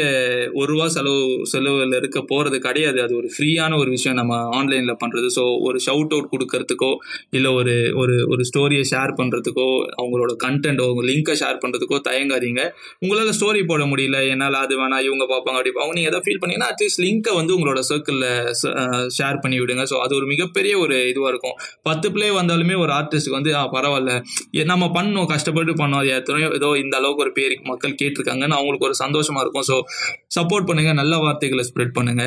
ஒரு 0.60 0.66
ரூபா 0.70 0.86
செலவு 0.94 1.18
செலவில் 1.50 1.94
இருக்க 1.98 2.18
போகிறது 2.30 2.56
கிடையாது. 2.64 2.98
அது 3.04 3.12
ஒரு 3.18 3.28
ஃப்ரீயான 3.34 3.76
ஒரு 3.82 3.90
விஷயம் 3.96 4.16
நம்ம 4.20 4.38
ஆன்லைனில் 4.58 4.98
பண்ணுறது 5.02 5.28
ஸோ 5.36 5.42
ஒரு 5.66 5.78
ஷவுட் 5.86 6.14
அவுட் 6.14 6.28
கொடுக்கறதுக்கோ 6.32 6.88
இல்லை 7.36 7.50
ஒரு 7.58 7.74
ஒரு 8.00 8.14
ஒரு 8.32 8.44
ஸ்டோரியை 8.50 8.84
ஷேர் 8.92 9.12
பண்ணுறதுக்கோ 9.20 9.66
அவங்களோட 10.00 10.32
கண்டென்ட் 10.44 10.82
அவங்க 10.86 11.04
லிங்கை 11.10 11.36
ஷேர் 11.42 11.60
பண்ணுறதுக்கோ 11.64 12.00
தயங்காதீங்க. 12.08 12.64
உங்களால் 13.04 13.36
ஸ்டோரி 13.38 13.62
போட 13.70 13.86
முடியல 13.92 14.20
என்னால் 14.32 14.58
அது 14.64 14.76
வேணால் 14.82 15.04
இவங்க 15.08 15.26
பார்ப்பாங்க 15.34 15.60
அப்படி 15.60 15.72
அவங்க 15.82 15.96
நீங்கள் 15.98 16.12
எதாவது 16.12 16.26
ஃபீல் 16.28 16.42
பண்ணீங்கன்னா 16.42 16.70
அட்லீஸ்ட் 16.74 17.02
லிங்கை 17.06 17.34
வந்து 17.38 17.54
உங்களோட 17.58 17.82
சர்க்கிளில் 17.90 18.28
ஷேர் 19.18 19.40
பண்ணி 19.46 19.60
விடுங்க. 19.62 19.86
ஸோ 19.92 19.98
அது 20.06 20.12
ஒரு 20.20 20.28
மிகப்பெரிய 20.32 20.74
ஒரு 20.86 20.98
இதுவாக 21.12 21.32
இருக்கும். 21.34 21.56
பத்து 21.90 22.06
பிளே 22.16 22.32
வந்தாலுமே 22.40 22.78
ஒரு 22.84 22.94
ஆர்டிஸ்ட்டுக்கு 22.98 23.38
வந்து 23.40 23.54
பரவாயில்ல. 23.78 24.12
நம்ம 24.74 24.90
பண்ணோம் 24.98 25.30
கஷ்டப்பட்டு 25.36 25.78
பண்ணோம். 25.82 26.02
அது 26.02 26.12
எத்தனையோ 26.20 26.50
ஏதோ 26.60 26.68
இந்த 26.84 26.94
அளவுக்கு 27.02 27.26
ஒரு 27.28 27.34
பேருக்கு 27.40 27.70
மக்கள் 27.72 27.91
கேட்டிருக்காங்கன்னு 28.00 28.56
அவங்களுக்கு 28.58 28.88
ஒரு 28.88 28.96
சந்தோஷமா 29.04 29.40
இருக்கும். 29.44 29.66
ஸோ 29.70 29.76
சப்போர்ட் 30.36 30.66
பண்ணுங்க 30.68 30.92
நல்ல 31.00 31.14
வார்த்தைகளை 31.24 31.64
ஸ்ப்ரெட் 31.70 31.94
பண்ணுங்க. 31.98 32.24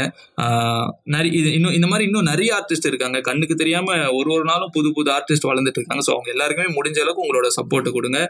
நிறைய 1.16 1.32
இது 1.39 1.49
இன்னும் 1.57 1.76
இந்த 1.78 1.89
மாதிரி 1.91 2.07
இன்னும் 2.09 2.30
நிறைய 2.32 2.51
ஆர்டிஸ்ட் 2.59 2.89
இருக்காங்க. 2.91 3.20
கண்ணுக்கு 3.30 3.57
தெரியாம 3.63 3.97
ஒரு 4.20 4.32
ஒரு 4.38 4.45
நாளும் 4.51 4.74
புது 4.78 4.91
புது 4.99 5.11
ஆர்டிஸ்ட் 5.18 5.49
வளர்ந்துட்டு 5.51 5.82
இருக்காங்க. 5.82 6.05
ஸோ 6.07 6.13
அவங்க 6.16 6.32
எல்லாருக்குமே 6.36 6.70
முடிஞ்ச 6.80 6.99
அளவுக்கு 7.05 7.26
உங்களோட 7.26 7.49
சப்போர்ட் 7.59 7.89
கொடுங்க. 7.97 8.22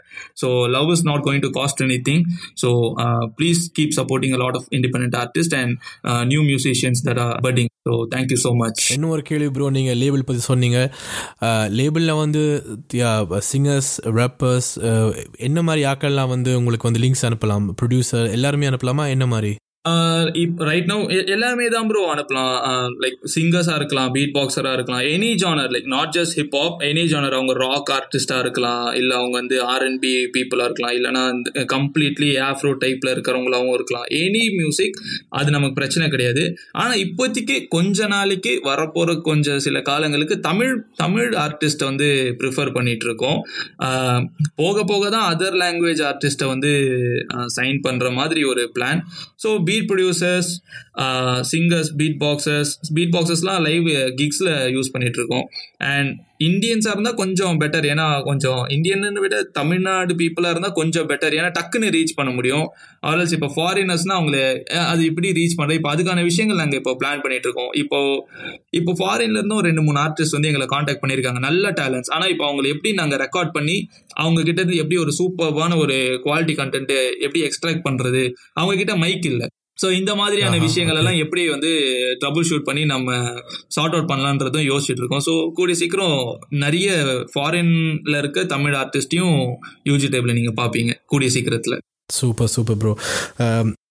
So 0.42 0.48
love 0.76 0.92
is 0.96 1.06
not 1.10 1.24
going 1.28 1.44
to 1.46 1.52
cost 1.60 1.84
anything 2.10 2.24
so 2.64 2.70
please 3.38 3.62
keep 3.78 3.96
supporting 4.00 4.36
lot 4.44 4.58
of 4.60 4.68
independent 4.78 5.16
artist 5.24 5.56
and 5.62 5.74
new 6.34 6.42
musicians 6.50 7.02
that 7.08 7.22
are 7.26 7.34
budding 7.48 7.72
so 7.86 7.92
thank you 8.14 8.38
so 8.44 8.50
much 8.60 8.80
இன்னும் 8.94 9.12
ஒரு 9.16 9.22
கேள்வி 9.28 9.48
ப்ரோ 9.56 9.66
நீங்கள் 9.76 9.98
லேபிள் 10.02 10.24
பற்றி 10.28 10.42
சொன்னீங்க. 10.48 10.78
லேபிளில் 11.78 12.20
வந்து 12.22 12.42
சிங்கர்ஸ் 13.50 13.92
ரேப்பர்ஸ் 14.18 14.70
என்ன 15.48 15.62
மாதிரி 15.68 15.84
ஆக்கள்லாம் 15.92 16.32
வந்து 16.34 16.52
உங்களுக்கு 16.60 16.88
வந்து 16.88 17.02
லிங்க்ஸ் 17.04 17.26
அனுப்பலாம்? 17.28 17.68
ப்ரொடியூசர் 17.82 18.26
எல்லாருமே 18.38 18.70
அனுப்பலாமா? 18.72 19.06
என்ன 19.16 19.26
மாதிரி? 19.34 19.52
ரைட் 20.68 20.88
நவ் 20.90 21.02
எல்லாமே 21.34 21.66
தான் 21.74 21.88
ப்ரோ 21.90 22.00
அனுப்பலாம். 22.12 22.54
லைக் 23.02 23.18
சிங்கர்ஸாக 23.34 23.76
இருக்கலாம் 23.80 24.10
பீட் 24.16 24.32
பாக்ஸராக 24.36 24.76
இருக்கலாம் 24.76 25.04
any 25.14 25.30
genre 25.42 25.72
like 25.74 25.88
not 25.94 26.12
just 26.16 26.34
hip hop 26.40 26.82
any 26.88 27.04
genre 27.12 27.36
அவங்க 27.38 27.54
ராக் 27.64 27.90
ஆர்டிஸ்டாக 27.96 28.42
இருக்கலாம் 28.44 28.86
இல்லை 29.00 29.14
அவங்க 29.20 29.36
வந்து 29.40 29.56
ஆர்என்பி 29.72 30.12
பீப்புளாக 30.36 30.68
இருக்கலாம் 30.68 30.94
இல்லைனா 30.98 31.22
கம்ப்ளீட்லி 31.74 32.30
ஆஃப்ரோ 32.48 32.72
டைப்பில் 32.84 33.12
இருக்கிறவங்களாவும் 33.14 33.74
இருக்கலாம். 33.78 34.06
எனி 34.22 34.44
மியூசிக் 34.58 34.98
அது 35.38 35.48
நமக்கு 35.56 35.78
பிரச்சனை 35.80 36.08
கிடையாது. 36.14 36.44
ஆனால் 36.82 37.00
இப்போதைக்கு 37.04 37.58
கொஞ்ச 37.76 38.08
நாளைக்கு 38.14 38.54
வரப்போகிற 38.70 39.16
கொஞ்சம் 39.30 39.62
சில 39.66 39.76
காலங்களுக்கு 39.90 40.38
தமிழ் 40.48 40.74
தமிழ் 41.02 41.30
ஆர்டிஸ்ட்டை 41.44 41.88
வந்து 41.90 42.08
ப்ரிஃபர் 42.42 42.74
பண்ணிட்டு 42.78 43.06
இருக்கோம் 43.08 43.38
போக 44.60 44.76
போக 44.92 45.04
தான் 45.16 45.26
அதர் 45.32 45.58
லாங்குவேஜ் 45.64 46.04
ஆர்டிஸ்ட்டை 46.10 46.48
வந்து 46.54 46.72
சைன் 47.56 47.80
பண்ணுற 47.86 48.06
மாதிரி 48.20 48.42
ஒரு 48.52 48.64
plan 48.76 49.00
so 49.44 49.48
B 49.68 49.75
beat 49.76 49.88
producers 49.92 50.50
singers 51.52 51.90
beatboxers 52.26 52.74
beat 52.98 53.14
பாக்ஸர்ஸ்லாம் 53.16 53.64
live 53.68 53.88
கிக்ஸில் 54.20 54.54
யூஸ் 54.76 54.94
பண்ணிட்டு 54.94 55.20
இருக்கோம் 55.20 55.46
அண்ட் 55.94 56.12
இந்தியன்ஸாக 56.46 56.94
இருந்தால் 56.94 57.18
கொஞ்சம் 57.20 57.58
பெட்டர் 57.60 57.86
ஏன்னா 57.90 58.06
கொஞ்சம் 58.26 58.58
இந்தியன்னு 58.74 59.22
விட 59.24 59.36
தமிழ்நாடு 59.58 60.14
பீப்புளாக 60.20 60.52
இருந்தால் 60.54 60.74
கொஞ்சம் 60.78 61.06
பெட்டர் 61.10 61.34
ஏன்னா 61.38 61.50
டக்குன்னு 61.58 61.88
ரீச் 61.96 62.12
பண்ண 62.18 62.30
முடியும். 62.38 62.66
ஆர்எல்ஸ் 63.08 63.34
இப்போ 63.36 63.48
ஃபாரினர்ஸ்னால் 63.54 64.18
அவங்கள 64.18 64.38
அது 64.92 65.02
இப்படி 65.10 65.28
ரீச் 65.38 65.56
பண்ணுறது 65.58 65.78
இப்போ 65.80 65.90
அதுக்கான 65.94 66.24
விஷயங்கள் 66.28 66.60
நாங்கள் 66.62 66.80
இப்போ 66.82 66.94
பிளான் 67.00 67.22
பண்ணிட்டு 67.24 67.48
இருக்கோம் 67.48 67.72
இப்போ 67.82 68.00
இப்போ 68.80 68.94
ஃபாரின்லேருந்தும் 69.00 69.64
ரெண்டு 69.68 69.84
மூணு 69.86 69.98
ஆர்டிஸ்ட் 70.04 70.36
வந்து 70.38 70.50
எங்களை 70.52 70.68
காண்டாக்ட் 70.74 71.02
பண்ணியிருக்காங்க. 71.04 71.42
நல்ல 71.48 71.70
டேலண்ட்ஸ் 71.80 72.12
ஆனால் 72.16 72.32
இப்போ 72.34 72.46
அவங்களை 72.48 72.70
எப்படி 72.74 72.92
நாங்கள் 73.02 73.22
ரெக்கார்ட் 73.24 73.54
பண்ணி 73.58 73.76
அவங்க 74.22 74.40
கிட்ட 74.48 74.60
இருந்து 74.62 74.80
எப்படி 74.82 74.98
ஒரு 75.04 75.14
சூப்பர்வான 75.20 75.78
ஒரு 75.84 75.98
குவாலிட்டி 76.26 76.56
கண்டென்ட் 76.62 76.94
எப்படி 77.26 77.42
எக்ஸ்ட்ராக்ட் 77.48 77.86
பண்ணுறது 77.88 78.24
அவங்க 78.60 78.76
கிட்ட 78.82 78.96
மைக் 79.04 79.28
இல்லை. 79.32 79.48
ஸோ 79.82 79.86
இந்த 79.92 80.12
மாதிரியான 80.14 80.58
விஷயங்கள் 80.58 80.98
எல்லாம் 81.00 81.18
எப்படி 81.24 81.42
வந்து 81.48 81.70
ட்ரபுள் 82.20 82.46
ஷூட் 82.48 82.66
பண்ணி 82.68 82.84
நம்ம 82.84 83.16
சார்ட் 83.68 83.94
அவுட் 83.94 84.10
பண்ணலான்றதும் 84.12 84.66
யோசிச்சுட்டு 84.70 85.02
இருக்கோம். 85.02 85.24
ஸோ 85.28 85.32
கூடிய 85.58 85.76
சீக்கிரம் 85.80 86.16
நிறைய 86.64 86.88
ஃபாரின்ல 87.32 88.14
இருக்க 88.18 88.44
தமிழ் 88.54 88.76
ஆர்டிஸ்டையும் 88.82 89.36
யூஜி 89.90 90.08
டேபிள் 90.14 90.38
நீங்க 90.38 90.54
பார்ப்பீங்க 90.62 90.94
கூடிய 91.06 91.30
சீக்கிரத்தில். 91.36 91.76
சூப்பர் 92.18 92.52
சூப்பர் 92.54 92.78
ப்ரோ 92.82 92.94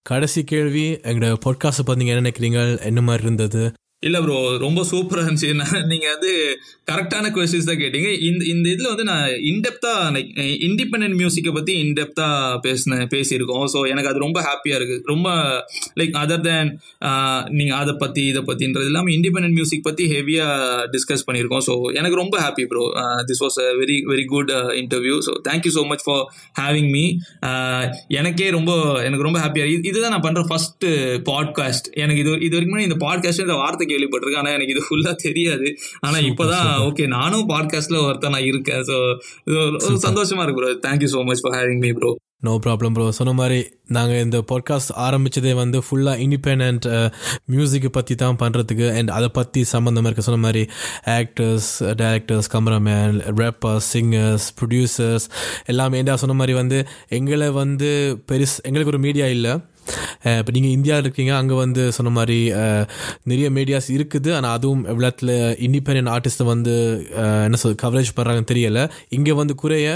கடைசி 0.10 0.42
கேள்வி 0.44 0.88
எங்களோட 1.10 1.36
பாட்காஸ்ட் 1.46 1.86
பார்த்தீங்க 1.86 2.14
என்ன 2.14 2.24
நினைக்கிறீங்க? 2.26 2.60
என்ன 2.90 3.02
மாதிரி 3.02 3.24
இருந்தது? 3.24 3.62
இல்லை 4.04 4.20
ப்ரோ 4.24 4.38
ரொம்ப 4.64 4.80
சூப்பராக 4.90 5.26
இருந்துச்சு. 5.26 5.50
நீங்கள் 5.92 6.12
வந்து 6.16 6.32
கரெக்டான 6.90 7.30
கொஸ்டின்ஸ் 7.36 7.68
தான் 7.70 7.80
கேட்டீங்க. 7.84 8.10
இந்த 8.28 8.42
இந்த 8.54 8.66
இதில் 8.74 8.90
வந்து 8.92 9.06
நான் 9.10 9.28
இன்டெப்த்தாக 9.52 10.10
லைக் 10.16 10.30
இண்டிபெண்ட் 10.68 11.16
மியூசிக்கை 11.22 11.52
பற்றி 11.56 11.74
இன்டெப்த்தாக 11.84 12.60
பேசினேன் 12.66 13.08
பேசியிருக்கோம். 13.14 13.66
ஸோ 13.74 13.80
எனக்கு 13.92 14.10
அது 14.12 14.20
ரொம்ப 14.26 14.40
ஹாப்பியாக 14.48 14.80
இருக்குது 14.80 15.02
ரொம்ப 15.14 15.30
லைக் 16.02 16.18
அதர் 16.24 16.44
தேன் 16.48 16.70
நீங்கள் 17.58 17.80
அதை 17.82 17.96
பற்றி 18.04 18.26
இதை 18.34 18.44
பற்றின்றது 18.50 18.90
இல்லாமல் 18.92 19.16
இண்டிபெண்ட் 19.18 19.58
மியூசிக் 19.60 19.88
பற்றி 19.88 20.06
ஹெவியாக 20.14 20.86
டிஸ்கஸ் 20.96 21.26
பண்ணியிருக்கோம். 21.30 21.64
ஸோ 21.70 21.76
எனக்கு 22.02 22.20
ரொம்ப 22.24 22.36
happy 22.46 22.66
bro 22.74 22.84
this 23.32 23.44
was 23.46 23.58
a 23.66 23.68
very 23.82 23.98
very 24.12 24.28
good 24.34 24.54
interview 24.84 25.18
so 25.30 25.36
thank you 25.50 25.74
so 25.80 25.86
much 25.94 26.06
for 26.08 26.24
having 26.62 26.92
me 26.98 27.06
எனக்கே 28.20 28.50
ரொம்ப 28.60 28.72
எனக்கு 29.08 29.28
ரொம்ப 29.30 29.42
ஹாப்பியாக 29.46 29.90
இதுதான் 29.92 30.16
நான் 30.18 30.28
பண்ணுற 30.30 30.46
ஃபஸ்ட்டு 30.52 30.94
பாட்காஸ்ட் 31.32 31.90
எனக்கு 32.04 32.22
இது 32.26 32.32
இது 32.50 32.56
வரைக்கும் 32.58 32.88
இந்த 32.90 33.00
பாட்காஸ்ட் 33.08 33.46
இந்த 33.48 33.58
வார்த்தை 33.64 33.94
கேள்விப்பட்டிருக்கேன். 33.96 34.44
ஆனால் 34.44 34.58
எனக்கு 34.58 34.76
இது 34.78 34.88
ஃபுல்லாக 34.88 35.16
தெரியாது. 35.28 35.70
ஆனால் 36.08 36.28
இப்போதான் 36.32 36.70
ஓகே 36.90 37.08
நானும் 37.18 37.48
பாட்காஸ்ட்ல 37.54 38.04
ஒருத்தர் 38.10 38.36
நான் 38.38 38.50
இருக்கேன். 38.52 38.84
ஸோ 38.92 38.98
சந்தோஷமா 40.10 40.46
இருக்கு 40.46 40.62
bro 40.62 40.76
thank you 40.90 41.12
so 41.16 41.26
much 41.32 41.44
for 41.46 41.58
having 41.60 41.84
me 41.88 41.92
bro 42.00 42.12
no 42.46 42.54
problem 42.64 42.96
bro 42.96 43.06
சொன்ன 43.18 43.32
மாதிரி 43.40 43.60
நாங்கள் 43.96 44.22
இந்த 44.24 44.38
பாட்காஸ்ட் 44.50 44.92
ஆரம்பித்ததே 45.06 45.54
வந்து 45.60 45.78
ஃபுல்லாக 45.86 46.22
இண்டிபெண்ட் 46.26 46.86
மியூசிக்கை 47.54 47.90
பற்றி 47.98 48.14
தான் 48.24 48.40
பண்ணுறதுக்கு 48.42 48.88
அண்ட் 48.98 49.12
அதை 49.18 49.30
பற்றி 49.38 49.62
சம்மந்தமாக 49.72 50.10
இருக்க 50.10 50.24
சொன்ன 50.28 50.42
மாதிரி 50.46 50.64
actors 51.18 51.70
directors 52.02 52.50
cameraman 52.56 53.18
rappers 53.42 53.88
singers 53.94 54.48
producers 54.60 55.28
எல்லாமே. 55.74 56.02
என்ன 56.04 56.18
சொன்ன 56.24 56.38
மாதிரி 56.42 56.56
வந்து 56.62 56.80
எங்களை 57.20 57.48
வந்து 57.62 57.90
பெருஸ் 58.32 58.58
எங்களுக்கு 58.68 58.94
ஒரு 58.96 59.02
மீடியா 59.08 59.30
இல்லை. 59.38 59.56
இப்போ 60.40 60.52
நீங்கள் 60.56 60.74
இந்தியாவில் 60.78 61.06
இருக்கீங்க 61.06 61.34
அங்கே 61.42 61.56
வந்து 61.64 61.84
சொன்ன 61.98 62.14
மாதிரி 62.18 62.40
நிறைய 63.32 63.48
மீடியாஸ் 63.58 63.90
இருக்குது. 63.98 64.30
ஆனால் 64.38 64.54
அதுவும் 64.58 64.84
எவ்வளோத்தில் 64.94 65.34
இண்டிபெண்ட் 65.68 66.12
ஆர்டிஸ்ட்டை 66.16 66.48
வந்து 66.54 66.76
என்ன 67.48 67.60
சொல் 67.64 67.80
கவரேஜ் 67.84 68.12
பண்ணுறாங்கன்னு 68.18 68.50
தெரியலை. 68.54 68.84
இங்கே 69.18 69.36
வந்து 69.42 69.56
குறைய. 69.64 69.90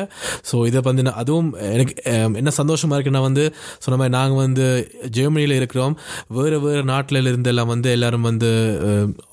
ஸோ 0.50 0.56
இதை 0.72 0.82
வந்து 0.90 1.06
அதுவும் 1.24 1.50
எனக்கு 1.76 1.96
என்ன 2.42 2.54
சந்தோஷமாக 2.62 2.98
இருக்குன்னா 2.98 3.24
வந்து 3.30 3.46
சொன்ன 3.86 3.98
மாதிரி 4.02 4.16
நாங்கள் 4.18 4.42
வந்து 4.46 4.68
ஜெர்மனியில் 5.18 5.56
இருக்கிறோம். 5.60 5.96
வேறு 6.38 6.58
வேறு 6.66 6.84
நாட்டில் 6.94 7.28
இருந்தெல்லாம் 7.32 7.72
வந்து 7.74 7.90
எல்லோரும் 7.98 8.28
வந்து 8.30 8.52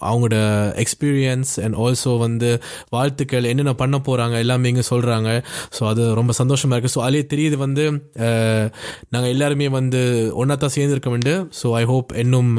அவங்களோட 0.09 0.37
எக்ஸ்பீரியன்ஸ் 0.85 1.53
அண்ட் 1.65 1.79
ஆல்சோ 1.85 2.13
வந்து 2.27 2.51
வாழ்த்துக்கள் 2.97 3.51
என்னென்ன 3.53 3.73
பண்ண 3.83 3.97
போகிறாங்க 4.09 4.37
எல்லாமே 4.45 4.71
இங்கே 4.73 4.85
சொல்கிறாங்க 4.93 5.31
ஸோ 5.77 5.83
அது 5.91 6.03
ரொம்ப 6.21 6.33
சந்தோஷமாக 6.41 6.77
இருக்குது 6.77 6.97
ஸோ 6.97 7.03
அதிலே 7.07 7.23
தெரியுது 7.33 7.57
வந்து 7.65 7.85
நாங்கள் 9.15 9.33
எல்லாருமே 9.35 9.69
வந்து 9.79 10.03
ஒன்றா 10.47 10.59
தான் 10.65 10.75
சேர்ந்துருக்க 10.79 11.11
வேண்டும். 11.17 11.45
ஸோ 11.61 11.67
ஐ 11.83 11.85
ஹோப் 11.93 12.11
இன்னும் 12.25 12.51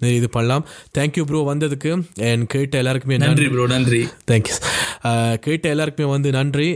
நிறைய 0.00 0.14
இது 0.20 0.30
பண்ணலாம். 0.36 0.64
தேங்க்யூ 0.98 1.24
ப்ரோ 1.30 1.40
வந்ததுக்கு. 1.52 1.92
அண்ட் 2.30 2.44
கேட்ட 2.54 2.82
எல்லாருக்குமே 2.82 3.18
நன்றி. 3.24 3.48
ப்ரோ 3.54 3.66
நன்றி. 3.74 4.02
தேங்க்யூ 4.30 4.56
கேட்ட 5.44 5.66
எல்லாருக்குமே 5.74 6.08
வந்து 6.14 6.28
நன்றி. 6.38 6.66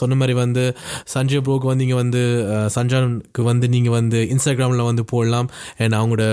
சொன்ன 0.00 0.16
மாதிரி 0.18 0.34
வந்து 0.42 0.64
சஞ்சய் 1.12 1.42
ப்ரோக்கு 1.46 1.66
வந்து 1.70 1.82
நீங்கள் 1.84 2.00
வந்து 2.02 2.20
சஞ்சானுக்கு 2.74 3.42
வந்து 3.48 3.66
நீங்கள் 3.74 3.94
வந்து 3.98 4.18
இன்ஸ்டாகிராமில் 4.34 4.88
வந்து 4.90 5.04
போடலாம். 5.12 5.48
அண்ட் 5.82 5.96
அவங்களோட 5.98 6.26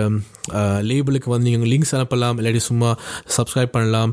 லேபிளுக்கு 0.89 1.29
வந்து 1.33 1.47
நீங்கள் 1.47 1.71
லிங்க்ஸ் 1.73 1.93
அனுப்பலாம். 1.97 2.37
இல்லாட்டி 2.41 2.61
சும்மா 2.69 2.89
சப்ஸ்கிரைப் 3.37 3.73
பண்ணலாம். 3.77 4.11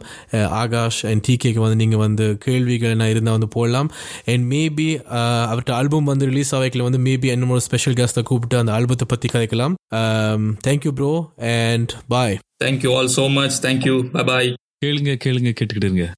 ஆகாஷ் 0.62 1.00
அண்ட் 1.10 1.24
டிகேக்கு 1.28 1.60
வந்து 1.64 1.78
நீங்கள் 1.82 2.02
வந்து 2.04 2.26
கேள்விகள் 2.46 2.94
என்ன 2.96 3.10
இருந்தால் 3.14 3.36
வந்து 3.38 3.50
போடலாம். 3.56 3.90
அண்ட் 4.32 4.44
மேபி 4.54 4.88
அவர்கிட்ட 5.50 5.74
ஆல்பம் 5.80 6.10
வந்து 6.12 6.30
ரிலீஸ் 6.30 6.52
ஆகிக்கல 6.58 6.86
வந்து 6.88 7.00
மேபி 7.06 7.28
என்னமோ 7.34 7.58
ஸ்பெஷல் 7.68 7.96
கெஸ்ட்டை 8.00 8.24
கூப்பிட்டு 8.30 8.58
அந்த 8.62 8.72
ஆல்பத்தை 8.78 9.08
பற்றி 9.12 9.26
கதைக்கலாம். 9.34 9.55
Thank you 10.66 10.92
bro 10.92 11.32
and 11.36 11.92
bye 12.09 12.38
thank you 12.64 12.96
all 12.96 13.09
so 13.16 13.30
much 13.30 13.62
thank you 13.62 14.24
bye 14.24 14.54
கேளுங்க 14.84 15.18
கேளுங்க 15.24 15.52
கேட்டுக்கிட்டு 15.59 15.84
இருங்க. 15.84 16.12